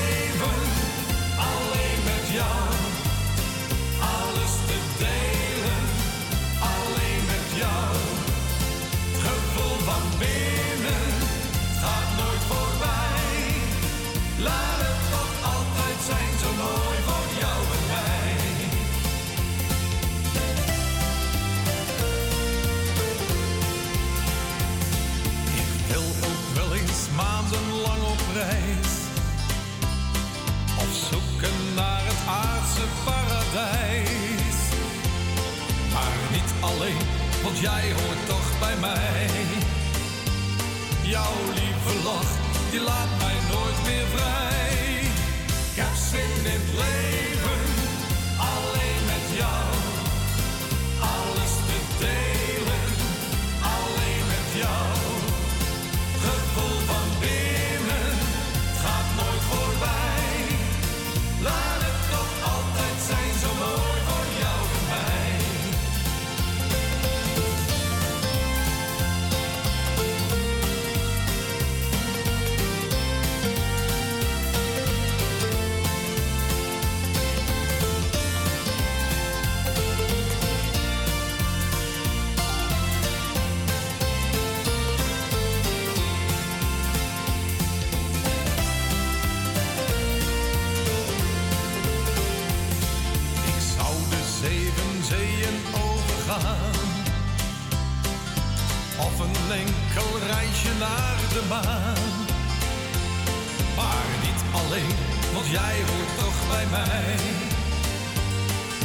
[37.60, 39.28] jij hoort toch bij mij.
[41.04, 42.32] Jouw lieve lach,
[42.72, 45.00] die laat mij nooit meer vrij.
[45.72, 47.07] Ik heb zin in het leven.
[99.50, 102.26] een enkel reisje naar de maan.
[103.76, 104.96] Maar niet alleen,
[105.34, 107.16] want jij hoort toch bij mij.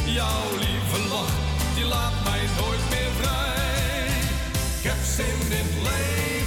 [0.05, 1.35] Jouw lieve lach,
[1.75, 4.07] die laat mij nooit meer vrij.
[4.77, 6.42] Ik heb zin in het leven.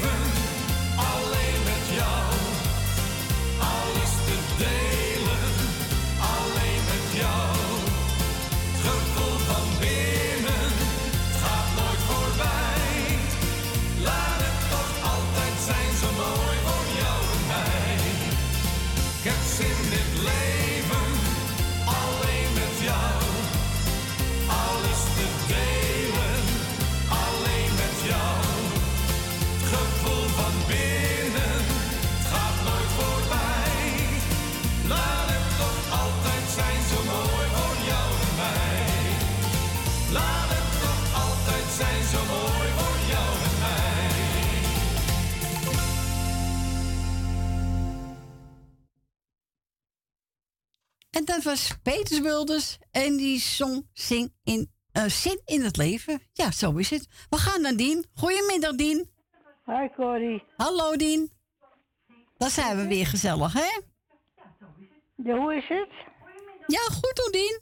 [51.17, 52.79] En dat was Peters Wilders.
[52.91, 56.21] En die zong Zing in, eh, Zin in het leven.
[56.33, 57.09] Ja, zo is het.
[57.31, 58.05] We gaan naar Dien.
[58.15, 59.11] Goedemiddag, Dien.
[59.65, 60.45] Hi, Corrie.
[60.57, 61.31] Hallo, Dien.
[62.39, 63.81] Dan zijn we weer gezellig, hè?
[65.15, 65.91] Ja, hoe is het?
[66.67, 67.61] Ja, goed hoor, Dien.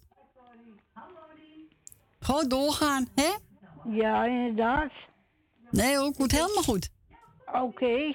[2.19, 3.33] Gewoon doorgaan, hè?
[3.91, 4.93] Ja, inderdaad.
[5.71, 6.91] Nee hoor, komt helemaal goed.
[7.53, 8.15] Oké.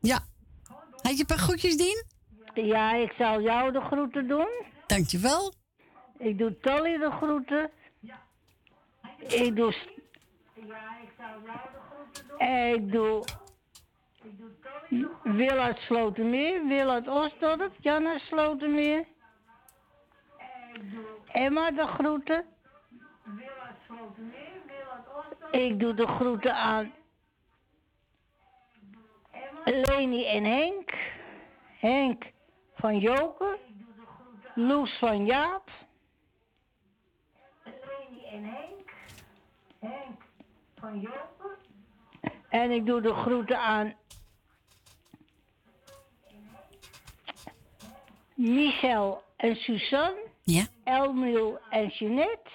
[0.00, 0.26] Ja.
[1.02, 2.14] Had je een paar groetjes, Dien?
[2.64, 4.48] Ja, ik zal jou de groeten doen.
[4.86, 5.52] Dankjewel.
[6.18, 7.70] Ik doe Tolly de groeten.
[9.28, 9.72] Ik doe...
[9.72, 9.88] s-
[12.38, 13.24] Ik doe...
[15.22, 19.04] Wil uit Slotermeer, Wil uit Osdorp, Jan uit Slotermeer.
[21.32, 22.44] Emma de groeten.
[25.50, 26.92] Ik doe de groeten aan
[29.64, 30.94] Leni en Henk.
[31.78, 32.24] Henk
[32.86, 33.58] van Joke.
[34.54, 35.70] Loes van Jaap.
[37.64, 38.92] Leni en Henk.
[39.78, 40.20] Henk
[40.76, 41.56] van Joke.
[42.48, 43.94] En ik doe de groeten aan
[48.34, 50.26] Michel en Suzanne.
[50.42, 50.66] Ja.
[50.84, 52.50] Elmiel en Jeanette.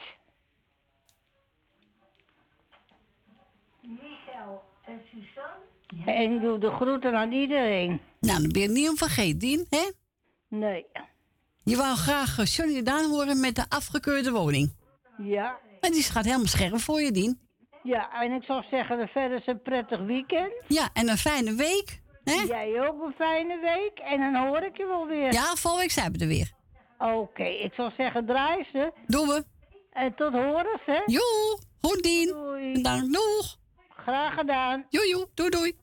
[3.82, 6.06] Michel en Suzanne.
[6.06, 8.02] En ik doe de groeten aan iedereen.
[8.20, 9.99] Nou, dan ben je niet om vergeten, Dien, hè?
[10.52, 10.86] Nee.
[11.64, 14.73] Je wou graag eh, Johnny Daan horen met de afgekeurde woning.
[15.18, 15.60] Ja.
[15.80, 17.40] En die gaat helemaal scherp voor je, Dien.
[17.84, 20.53] Ja, en ik zou zeggen, verder is een prettig weekend.
[20.68, 22.02] Ja, en een fijne week.
[22.23, 22.34] Hè?
[22.34, 23.99] Jij ook een fijne week.
[23.99, 25.34] En dan hoor ik je wel weer.
[25.34, 26.52] Ja, volgende week zijn we er weer.
[26.98, 28.91] Oké, ik zou zeggen, draai ze.
[29.07, 29.44] Doen we.
[29.91, 31.02] En tot horen, hè?
[31.06, 32.28] Joe, goed Dien.
[32.28, 32.82] Doei.
[33.11, 33.57] Doeg.
[33.90, 34.86] Graag gedaan.
[34.90, 35.76] Joe, joe, doei, doei.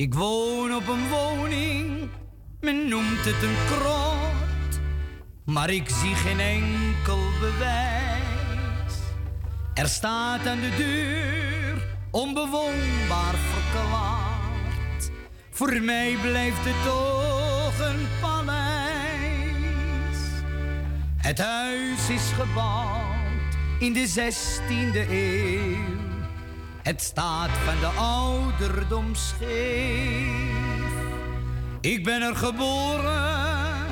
[0.00, 2.08] Ik woon op een woning,
[2.60, 4.80] men noemt het een krot,
[5.44, 8.94] maar ik zie geen enkel bewijs.
[9.74, 15.10] Er staat aan de deur onbewoonbaar verklaard.
[15.50, 20.18] Voor mij blijft het toch een paleis.
[21.16, 26.09] Het huis is gebouwd in de 16e eeuw.
[26.90, 30.92] Het staat van de ouderdom scheef.
[31.80, 33.86] Ik ben er geboren,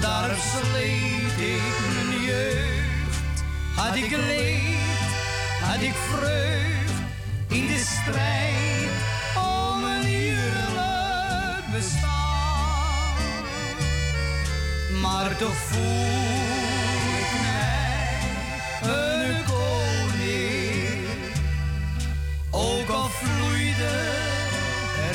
[0.00, 1.62] Daar sleet ik
[1.94, 3.42] mijn jeugd,
[3.76, 4.78] had ik leed,
[5.62, 6.92] had ik vreugd
[7.48, 8.90] in de strijd
[9.36, 13.14] om een eerlijk bestaan.
[15.00, 16.20] Maar toch voel
[17.20, 18.18] ik mij
[18.92, 21.06] een koning,
[22.50, 24.28] ook al vloeide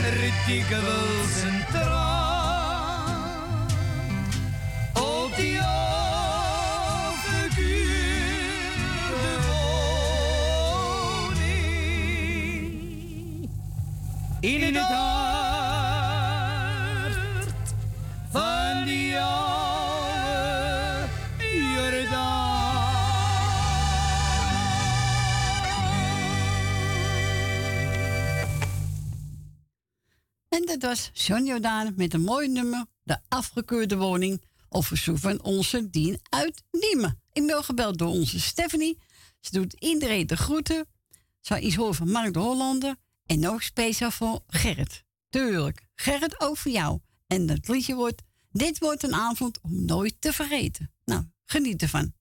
[0.06, 1.65] er dikwijls een
[14.46, 16.26] in het hart
[18.32, 21.08] van die oude
[21.74, 22.74] Jordaan.
[30.50, 35.44] En dat was John Jordaan met een mooi nummer, de afgekeurde woning, of verzoek van
[35.44, 37.20] onze dien uit Diemen.
[37.34, 38.98] Ik ben gebeld door onze Stephanie.
[39.40, 40.88] Ze doet iedereen de groeten.
[41.42, 42.96] Ze iets horen van Mark de Hollander.
[43.26, 45.04] En nog speciaal voor Gerrit.
[45.30, 47.00] Tuurlijk, Gerrit over jou.
[47.28, 48.22] En dat liedje wordt,
[48.52, 50.94] dit wordt een avond om nooit te vergeten.
[51.06, 52.14] Nou, geniet ervan.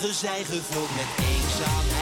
[0.00, 1.95] dagen zijn gevuld met eenzaamheid.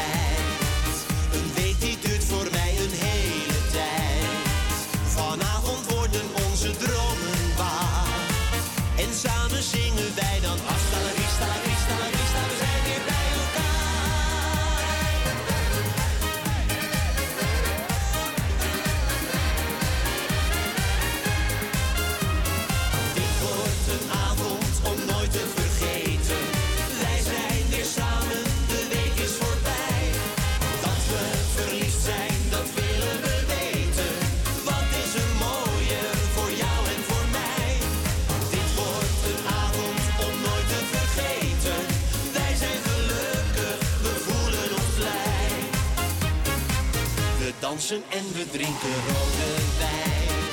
[47.90, 50.44] en we drinken rode wijn.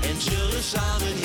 [0.00, 1.21] En zullen samen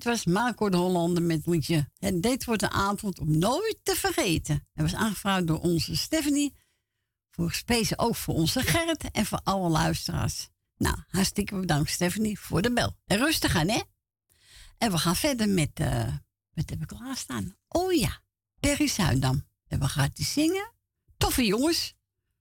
[0.00, 1.90] Dit was Marco de Hollander met Moetje.
[1.98, 4.66] En dit wordt een avond om nooit te vergeten.
[4.72, 6.54] Hij was aangevraagd door onze Stephanie.
[7.30, 10.48] Voor Spezen ook voor onze Gerrit en voor alle luisteraars.
[10.76, 12.96] Nou, hartstikke bedankt Stephanie voor de bel.
[13.06, 13.80] En rustig aan, hè?
[14.78, 15.70] En we gaan verder met...
[15.74, 16.14] Eh,
[16.50, 17.56] wat heb ik klaarstaan?
[17.68, 18.20] Oh ja,
[18.60, 19.46] Perry Zuidam.
[19.66, 20.72] En we gaan die zingen.
[21.16, 21.94] Toffe jongens.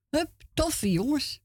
[0.10, 1.40] Hup, toffe jongens.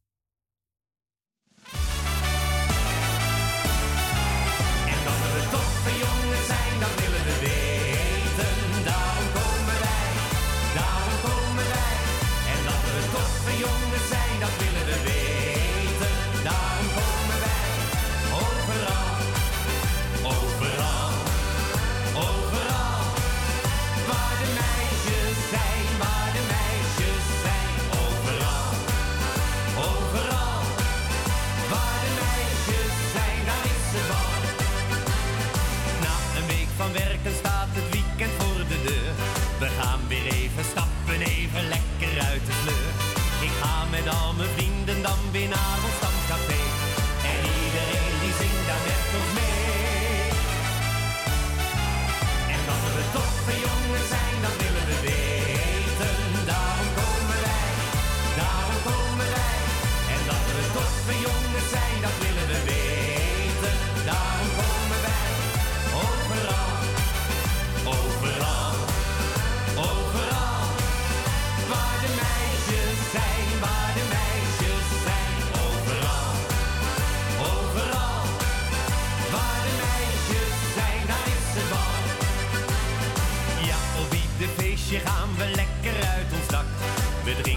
[87.24, 87.53] Met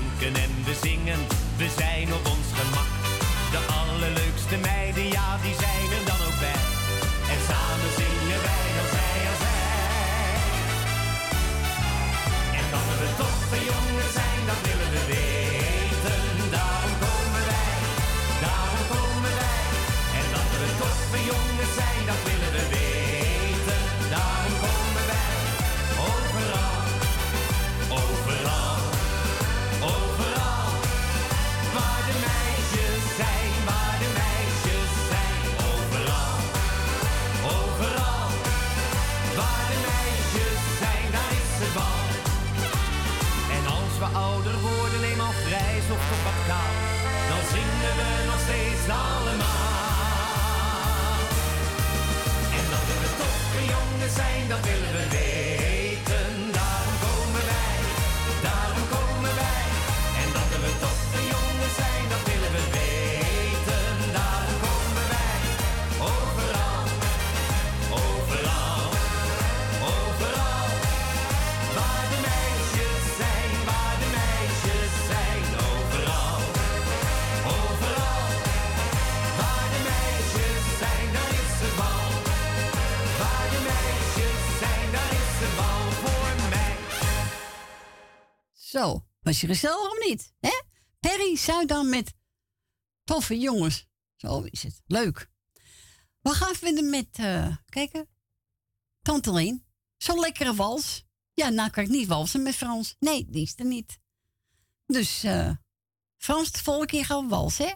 [54.48, 55.37] the Belvedere.
[88.78, 89.08] zo.
[89.20, 90.34] Was je gezellig of niet?
[90.40, 90.62] Hè?
[91.00, 92.14] Perry dan met
[93.04, 93.86] toffe jongens.
[94.16, 94.82] Zo is het.
[94.86, 95.30] Leuk.
[96.22, 98.10] We gaan verder met, uh, kijken,
[99.02, 99.66] Tante Leen.
[99.98, 101.06] Zo'n lekkere wals.
[101.34, 102.96] Ja, nou kan ik niet walsen met Frans.
[103.00, 104.00] Nee, die is er niet.
[104.86, 105.56] Dus eh,
[106.18, 107.74] Frans, de volgende keer gaan we walsen, hè?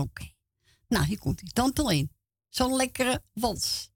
[0.00, 0.32] Oké.
[0.88, 2.12] Nou, hier komt die Tante Leen.
[2.48, 3.89] Zo'n lekkere wals.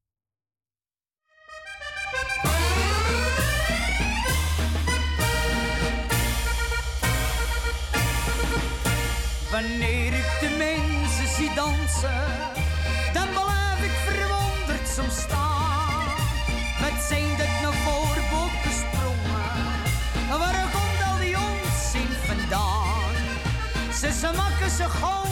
[11.54, 12.52] dansen,
[13.12, 16.04] dan blijf ik verwonderd soms staan.
[16.80, 20.38] met zijn dat naar voor gesprongen, sprongen?
[20.38, 23.14] Waar komt al die onzin vandaan?
[24.00, 25.23] Ze, ze maken ze gewoon.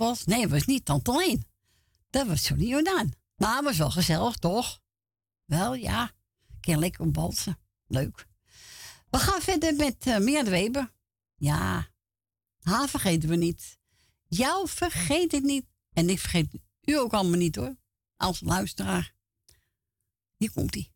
[0.00, 0.24] was.
[0.24, 1.44] Nee, het was niet tanteleen.
[2.10, 3.12] Dat was Johnny Jordaan.
[3.36, 4.80] Maar het was wel gezellig, toch?
[5.44, 6.12] Wel, ja.
[6.48, 7.58] Ik kan lekker balsen.
[7.86, 8.26] Leuk.
[9.10, 10.92] We gaan verder met eh, uh, Meer Weber.
[11.34, 11.88] Ja.
[12.60, 13.78] Haar vergeten we niet.
[14.28, 15.66] Jou vergeet ik niet.
[15.92, 17.76] En ik vergeet u ook allemaal niet hoor.
[18.16, 19.14] Als luisteraar.
[20.36, 20.92] Hier komt-ie.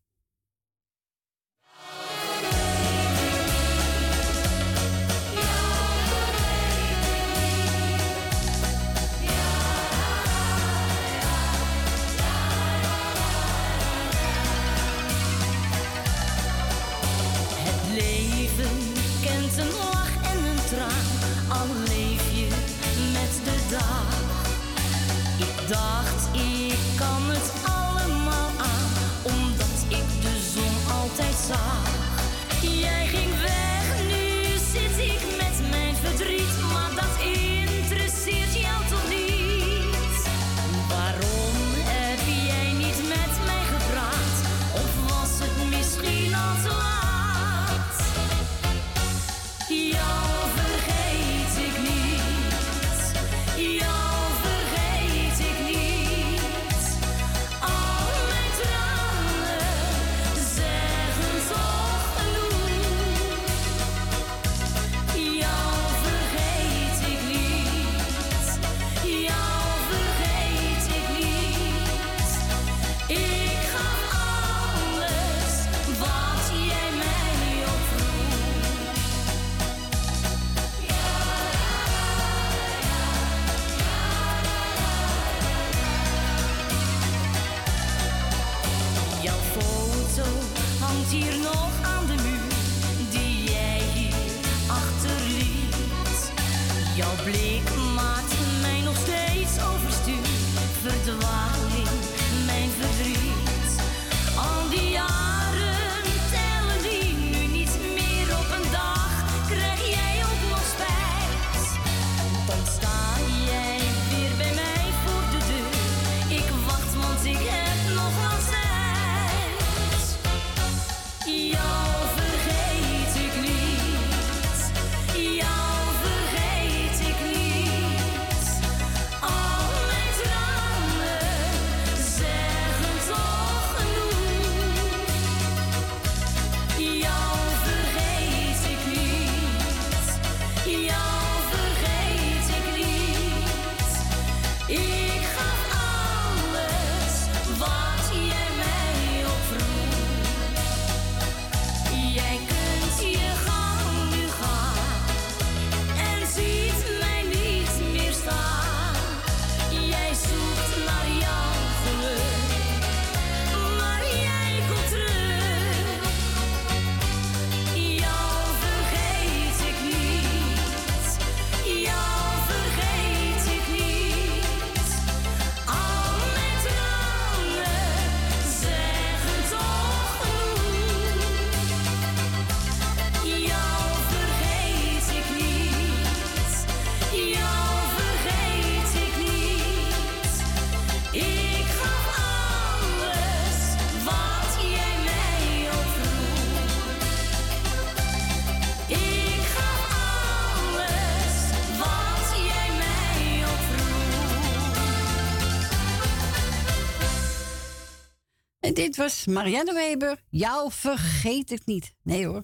[208.75, 210.23] dit was Marianne Weber.
[210.29, 211.93] Jou vergeet ik niet.
[212.01, 212.43] Nee hoor,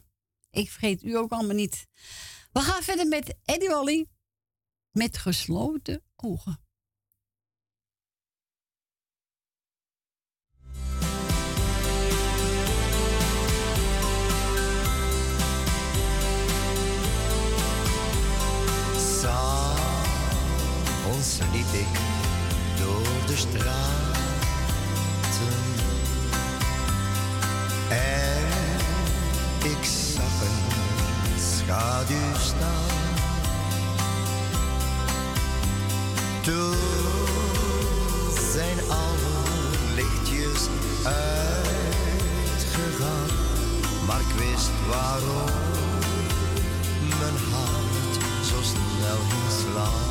[0.50, 1.88] ik vergeet u ook allemaal niet.
[2.52, 4.06] We gaan verder met Eddie Wally.
[4.92, 6.60] Met gesloten ogen.
[19.20, 20.60] S'avonds
[21.52, 22.00] liep ik
[22.80, 24.01] door de straat
[27.92, 28.48] En
[29.64, 30.60] ik zag een
[31.40, 33.00] schaduw staan.
[36.42, 36.76] Toen
[38.54, 39.32] zijn alle
[39.96, 40.68] lichtjes
[41.04, 41.70] uitgegaan,
[44.08, 45.50] maar ik wist waarom
[47.20, 50.10] mijn hart zo snel ging slaan.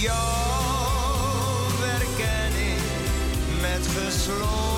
[0.00, 0.73] Ja.
[4.24, 4.73] slow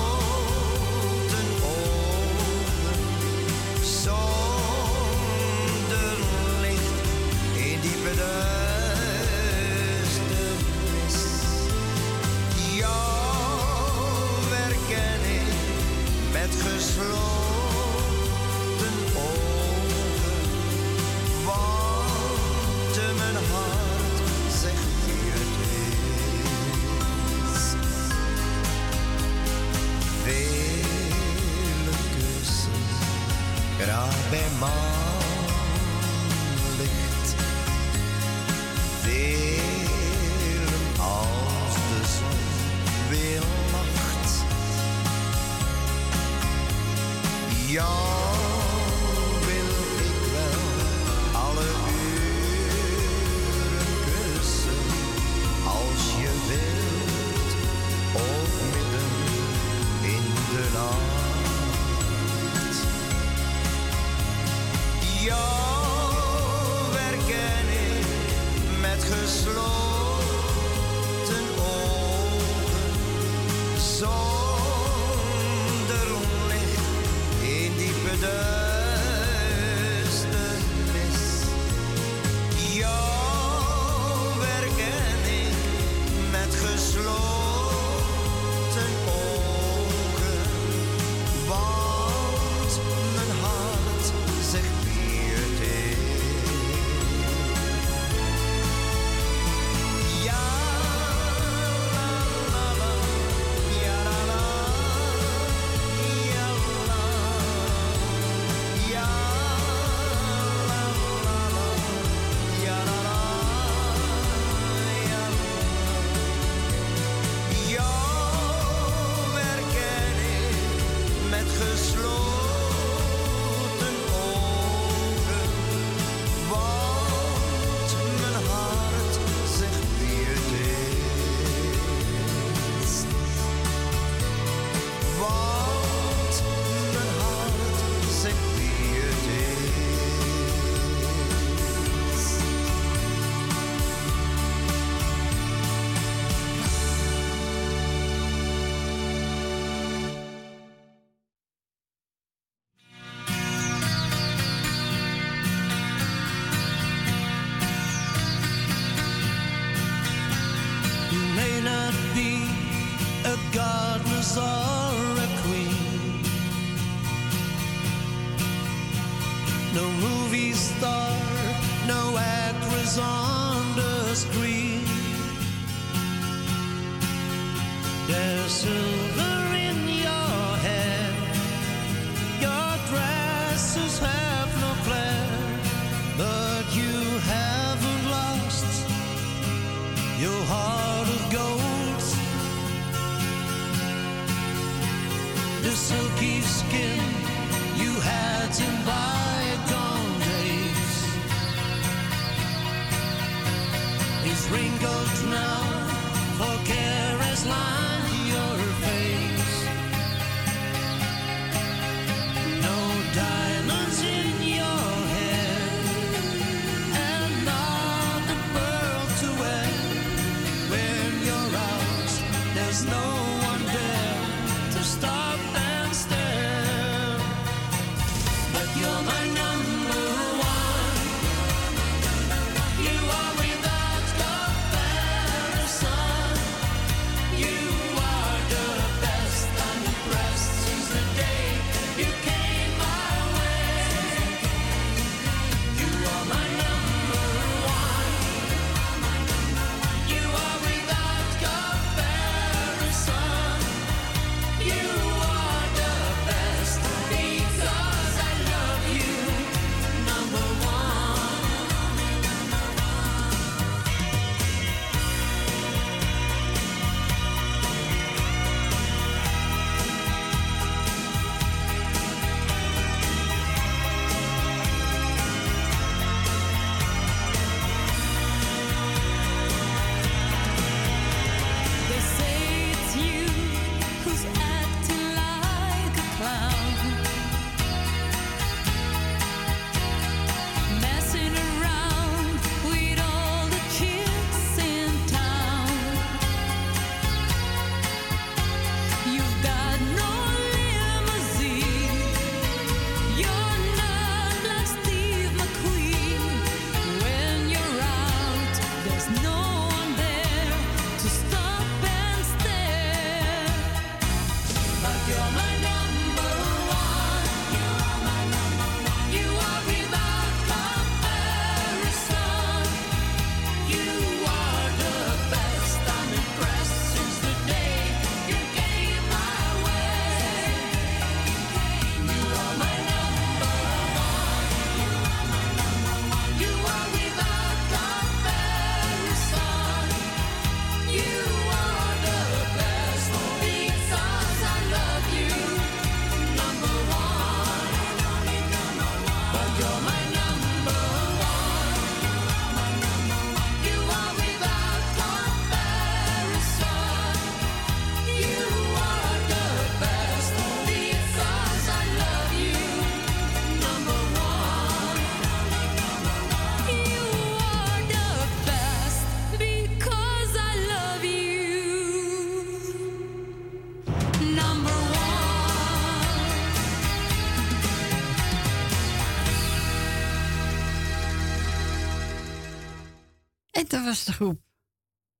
[383.87, 384.41] was de groep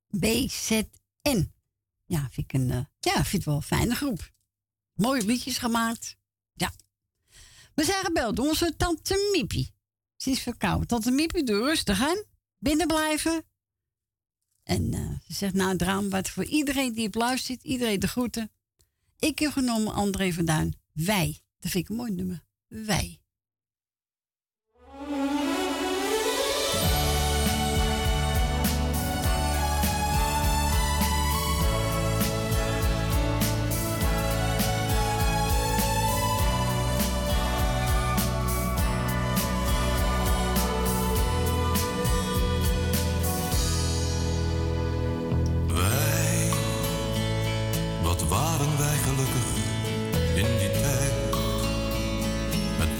[0.07, 1.51] BZN.
[2.05, 4.31] Ja, vind ik een, eh, ja, vind wel een fijne groep.
[4.93, 6.17] Mooie liedjes gemaakt.
[6.53, 6.73] Ja.
[7.75, 9.73] We zijn gebeld door onze tante Miepie.
[10.15, 10.87] Ze is verkouden.
[10.87, 12.23] Tante Miepie, doe rustig aan.
[12.57, 13.45] Binnen blijven.
[14.63, 18.51] En eh, ze zegt, nou, draam wat voor iedereen die op luistert, iedereen de groeten.
[19.19, 20.75] Ik heb genomen André van Duin.
[20.93, 21.41] Wij.
[21.59, 22.43] Dat vind ik een mooi nummer.
[22.67, 23.21] Wij.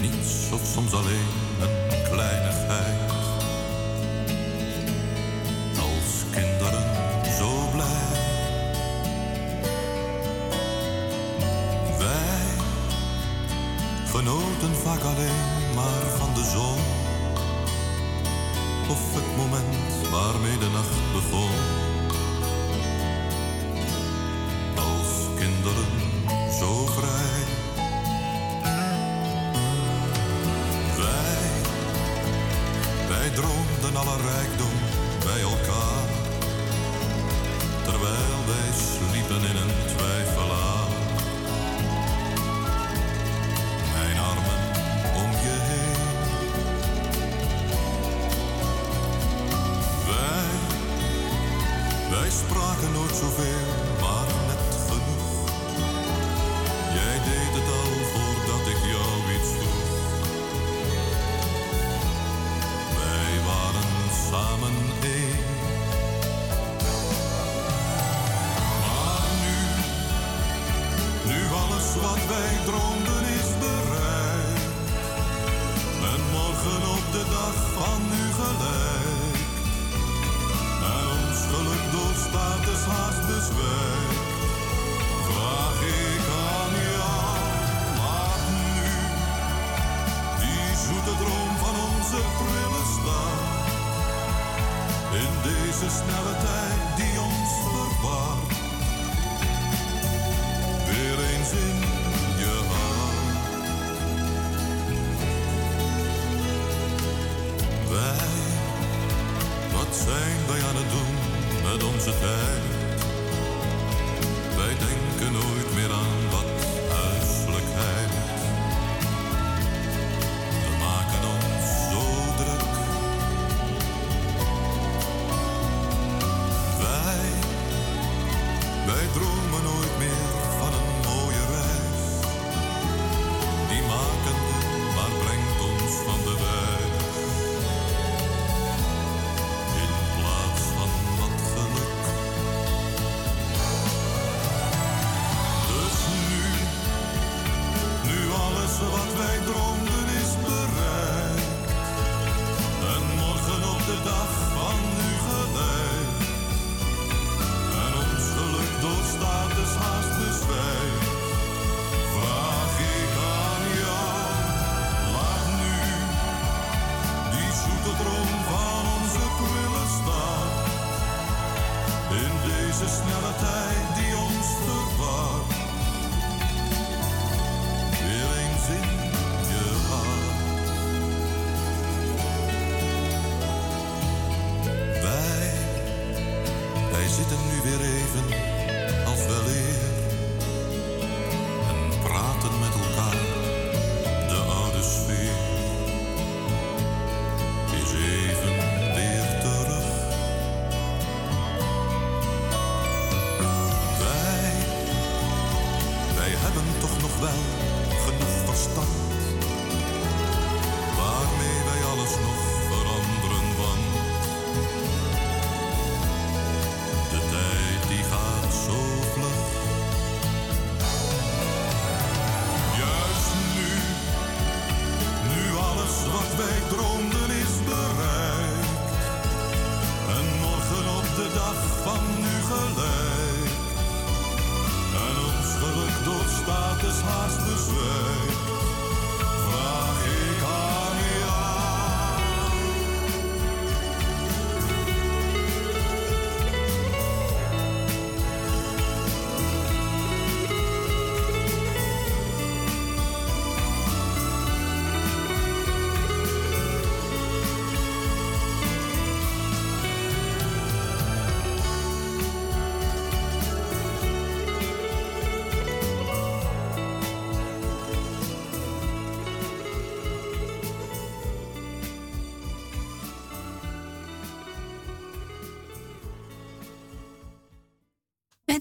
[0.00, 1.28] niets of soms alleen
[1.60, 3.07] een kleine kleinigheid.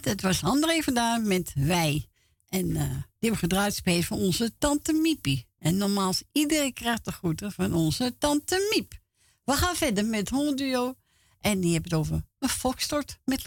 [0.07, 2.07] Het was André vandaan met Wij.
[2.47, 5.47] En eh, die hebben gedraaid van onze tante Miepie.
[5.59, 8.93] En normaal iedereen krijgt de groeten van onze tante Miep.
[9.43, 10.95] We gaan verder met Honduo.
[11.39, 13.45] En die hebben het over een fokstort met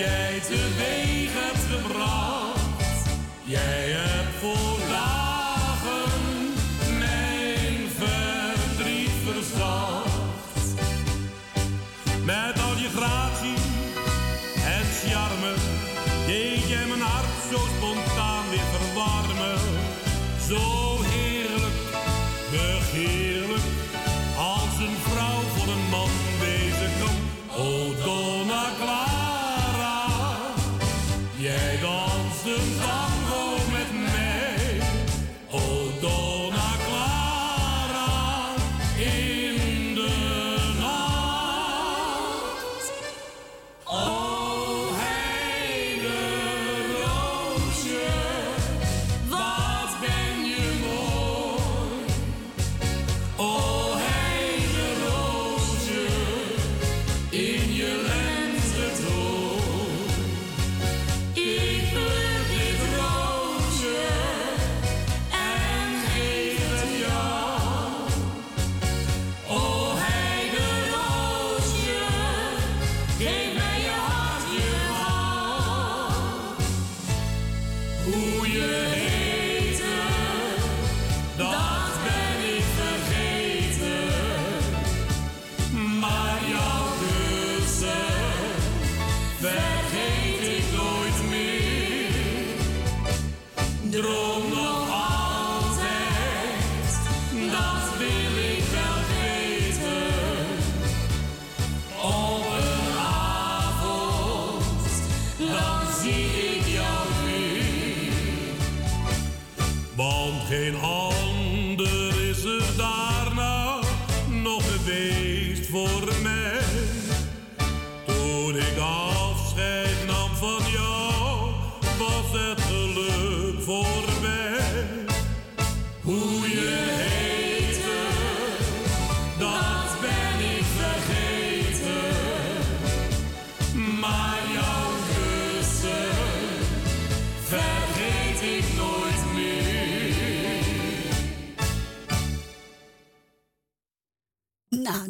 [0.00, 3.06] jij teweeg hebt gebracht.
[3.44, 3.79] Jij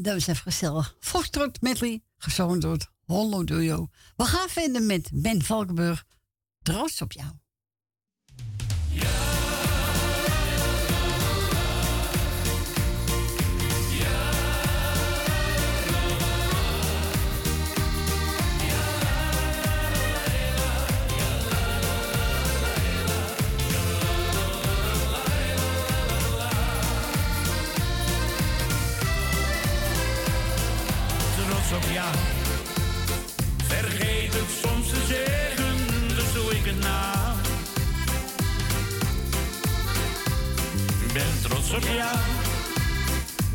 [0.02, 0.96] dat was even gezellig.
[1.00, 3.88] Foxtrot medley, gezongen door het Hollow Duo.
[4.16, 6.04] We gaan vinden met Ben Valkenburg.
[6.62, 7.32] Trots op jou.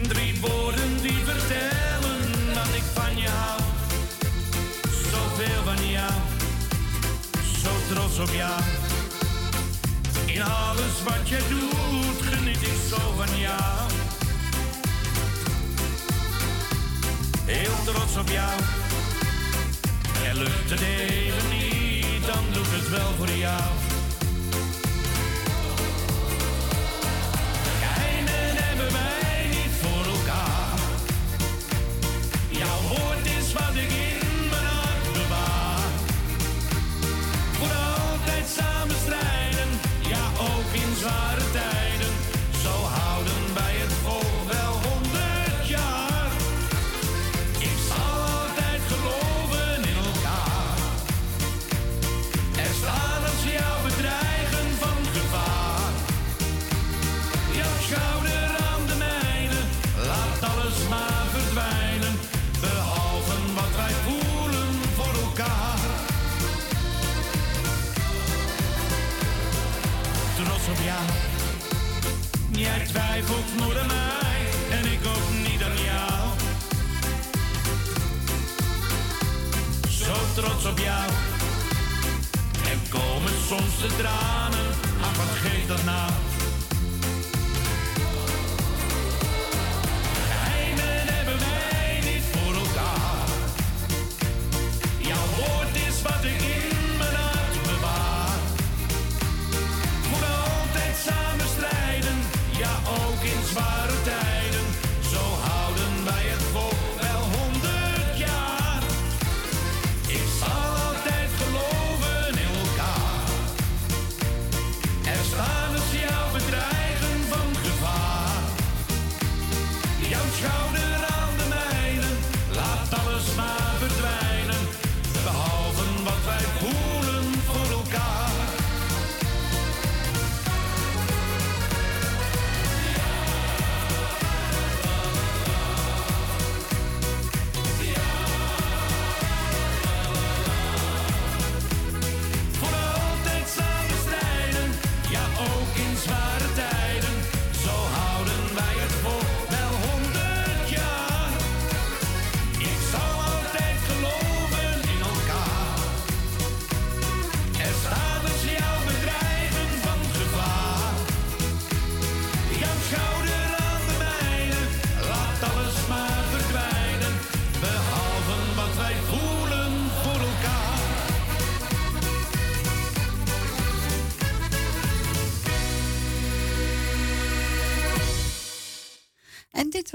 [0.08, 3.62] Drie woorden die vertellen dat ik van je hou.
[5.12, 6.12] Zoveel van jou,
[7.64, 8.62] zo trots op jou.
[10.26, 13.92] In alles wat je doet, geniet ik zo van jou.
[17.46, 18.60] Heel trots op jou.
[20.26, 23.95] En lukt het even niet, dan doe ik het wel voor jou.
[83.90, 84.45] te.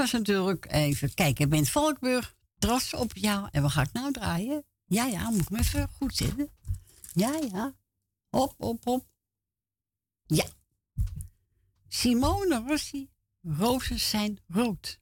[0.00, 3.48] was natuurlijk, even kijken, ik ben Valkburg, dras op jou.
[3.50, 4.64] En we gaan het nou draaien?
[4.84, 6.50] Ja, ja, moet ik me even goed zitten.
[7.12, 7.74] Ja, ja.
[8.28, 9.06] Hop, hop, hop.
[10.26, 10.44] Ja.
[11.88, 13.10] Simone Rossi,
[13.42, 15.00] rozen zijn rood.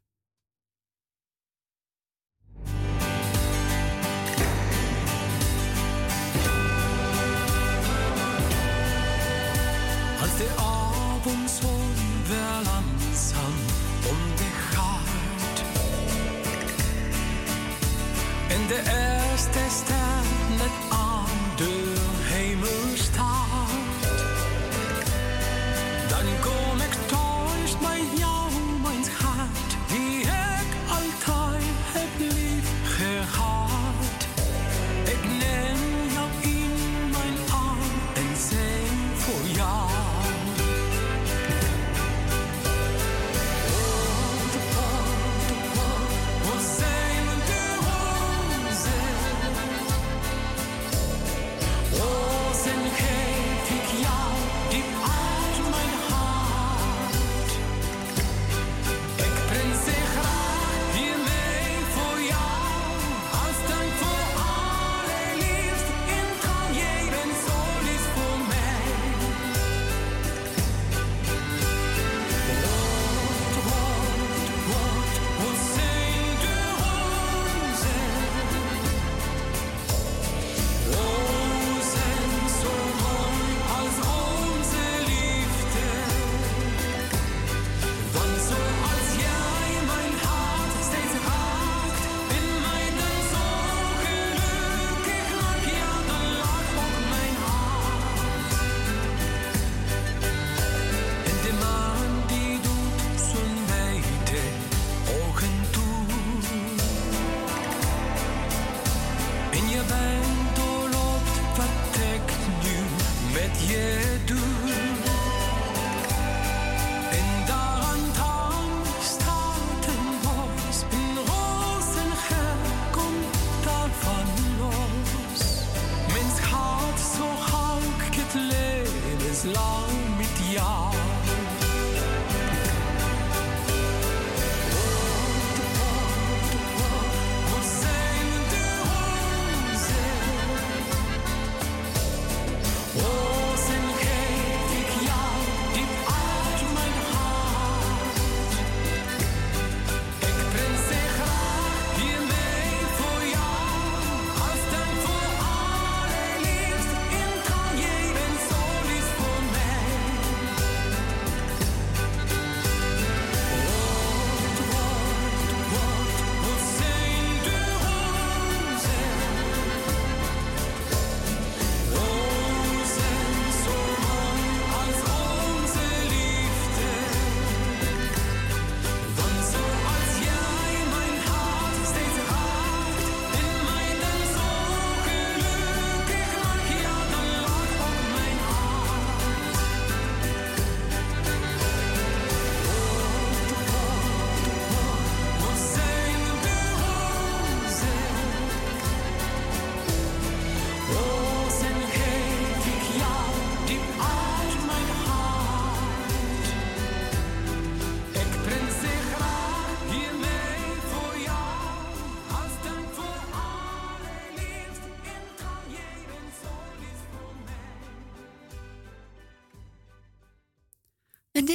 [10.21, 11.51] Als de avond
[18.49, 20.25] En de eerste staat
[20.59, 21.08] met al.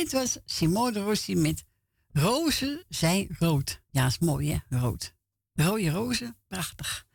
[0.03, 1.63] Dit was Simone Rossi met
[2.11, 3.81] Rozen zijn rood.
[3.89, 5.13] Ja, is mooi hè, rood.
[5.53, 7.05] Rode rozen, prachtig.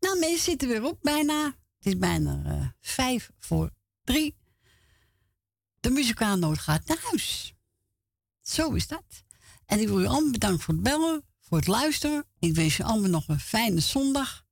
[0.00, 1.44] Nou, mensen zitten weer op bijna.
[1.44, 3.70] Het is bijna eh, vijf voor
[4.04, 4.36] drie.
[5.80, 7.54] De muzikaalnoot gaat naar huis.
[8.40, 9.24] Zo is dat.
[9.66, 12.24] En ik wil u allemaal bedanken voor het bellen, voor het luisteren.
[12.38, 14.44] Ik wens je allemaal nog een fijne zondag.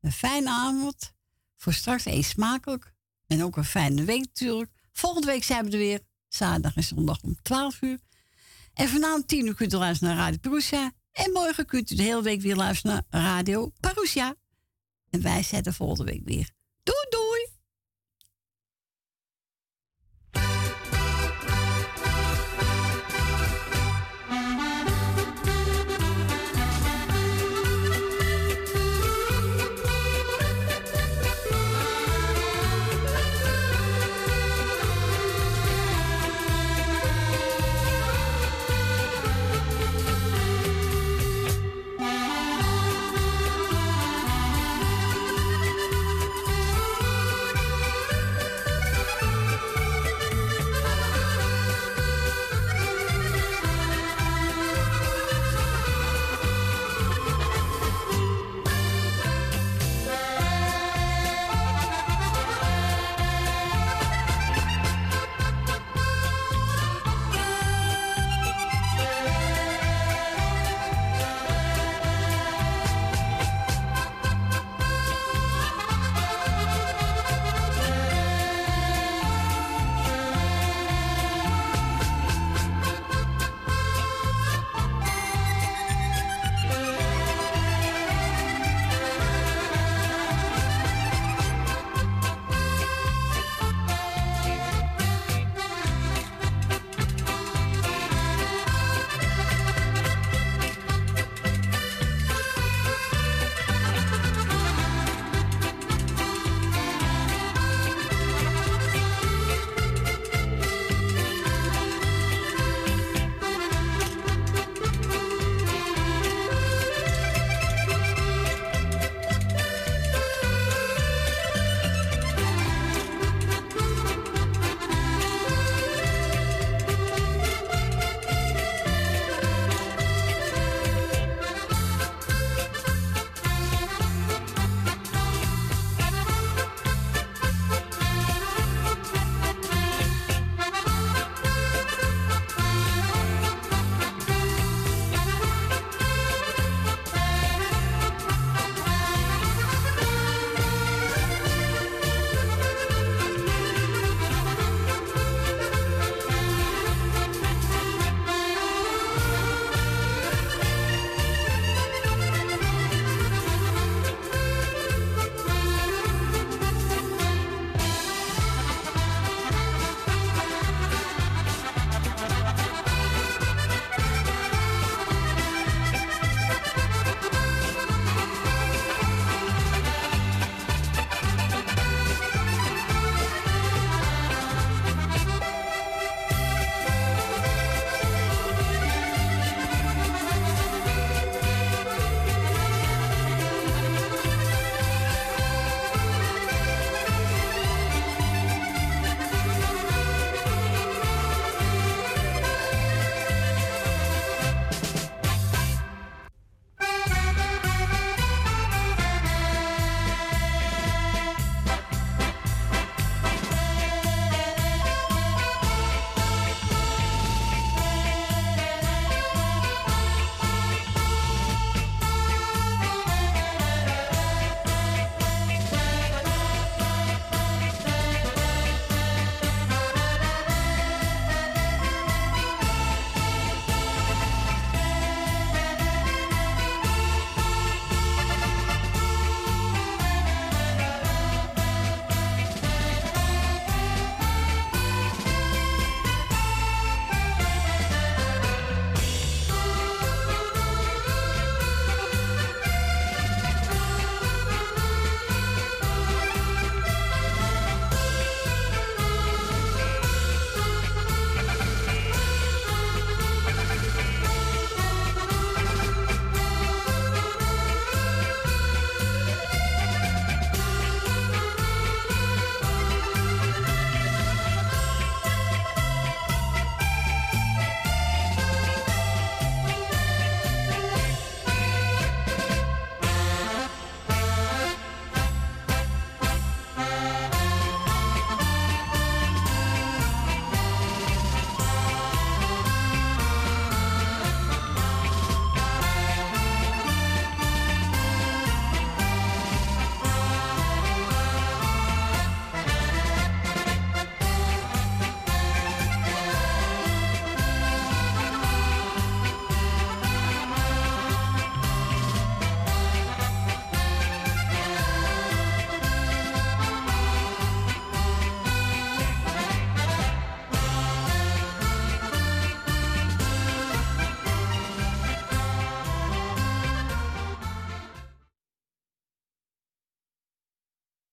[0.00, 1.12] Een fijne avond.
[1.56, 2.94] Voor straks eet smakelijk.
[3.26, 4.70] En ook een fijne week natuurlijk.
[4.92, 6.08] Volgende week zijn we er weer.
[6.30, 7.98] Zaterdag en zondag om 12 uur.
[8.74, 10.92] En vanavond 10 uur kunt u luisteren naar Radio Perusia.
[11.12, 14.34] En morgen kunt u de hele week weer luisteren naar Radio Parousia.
[15.10, 16.50] En wij zetten volgende week weer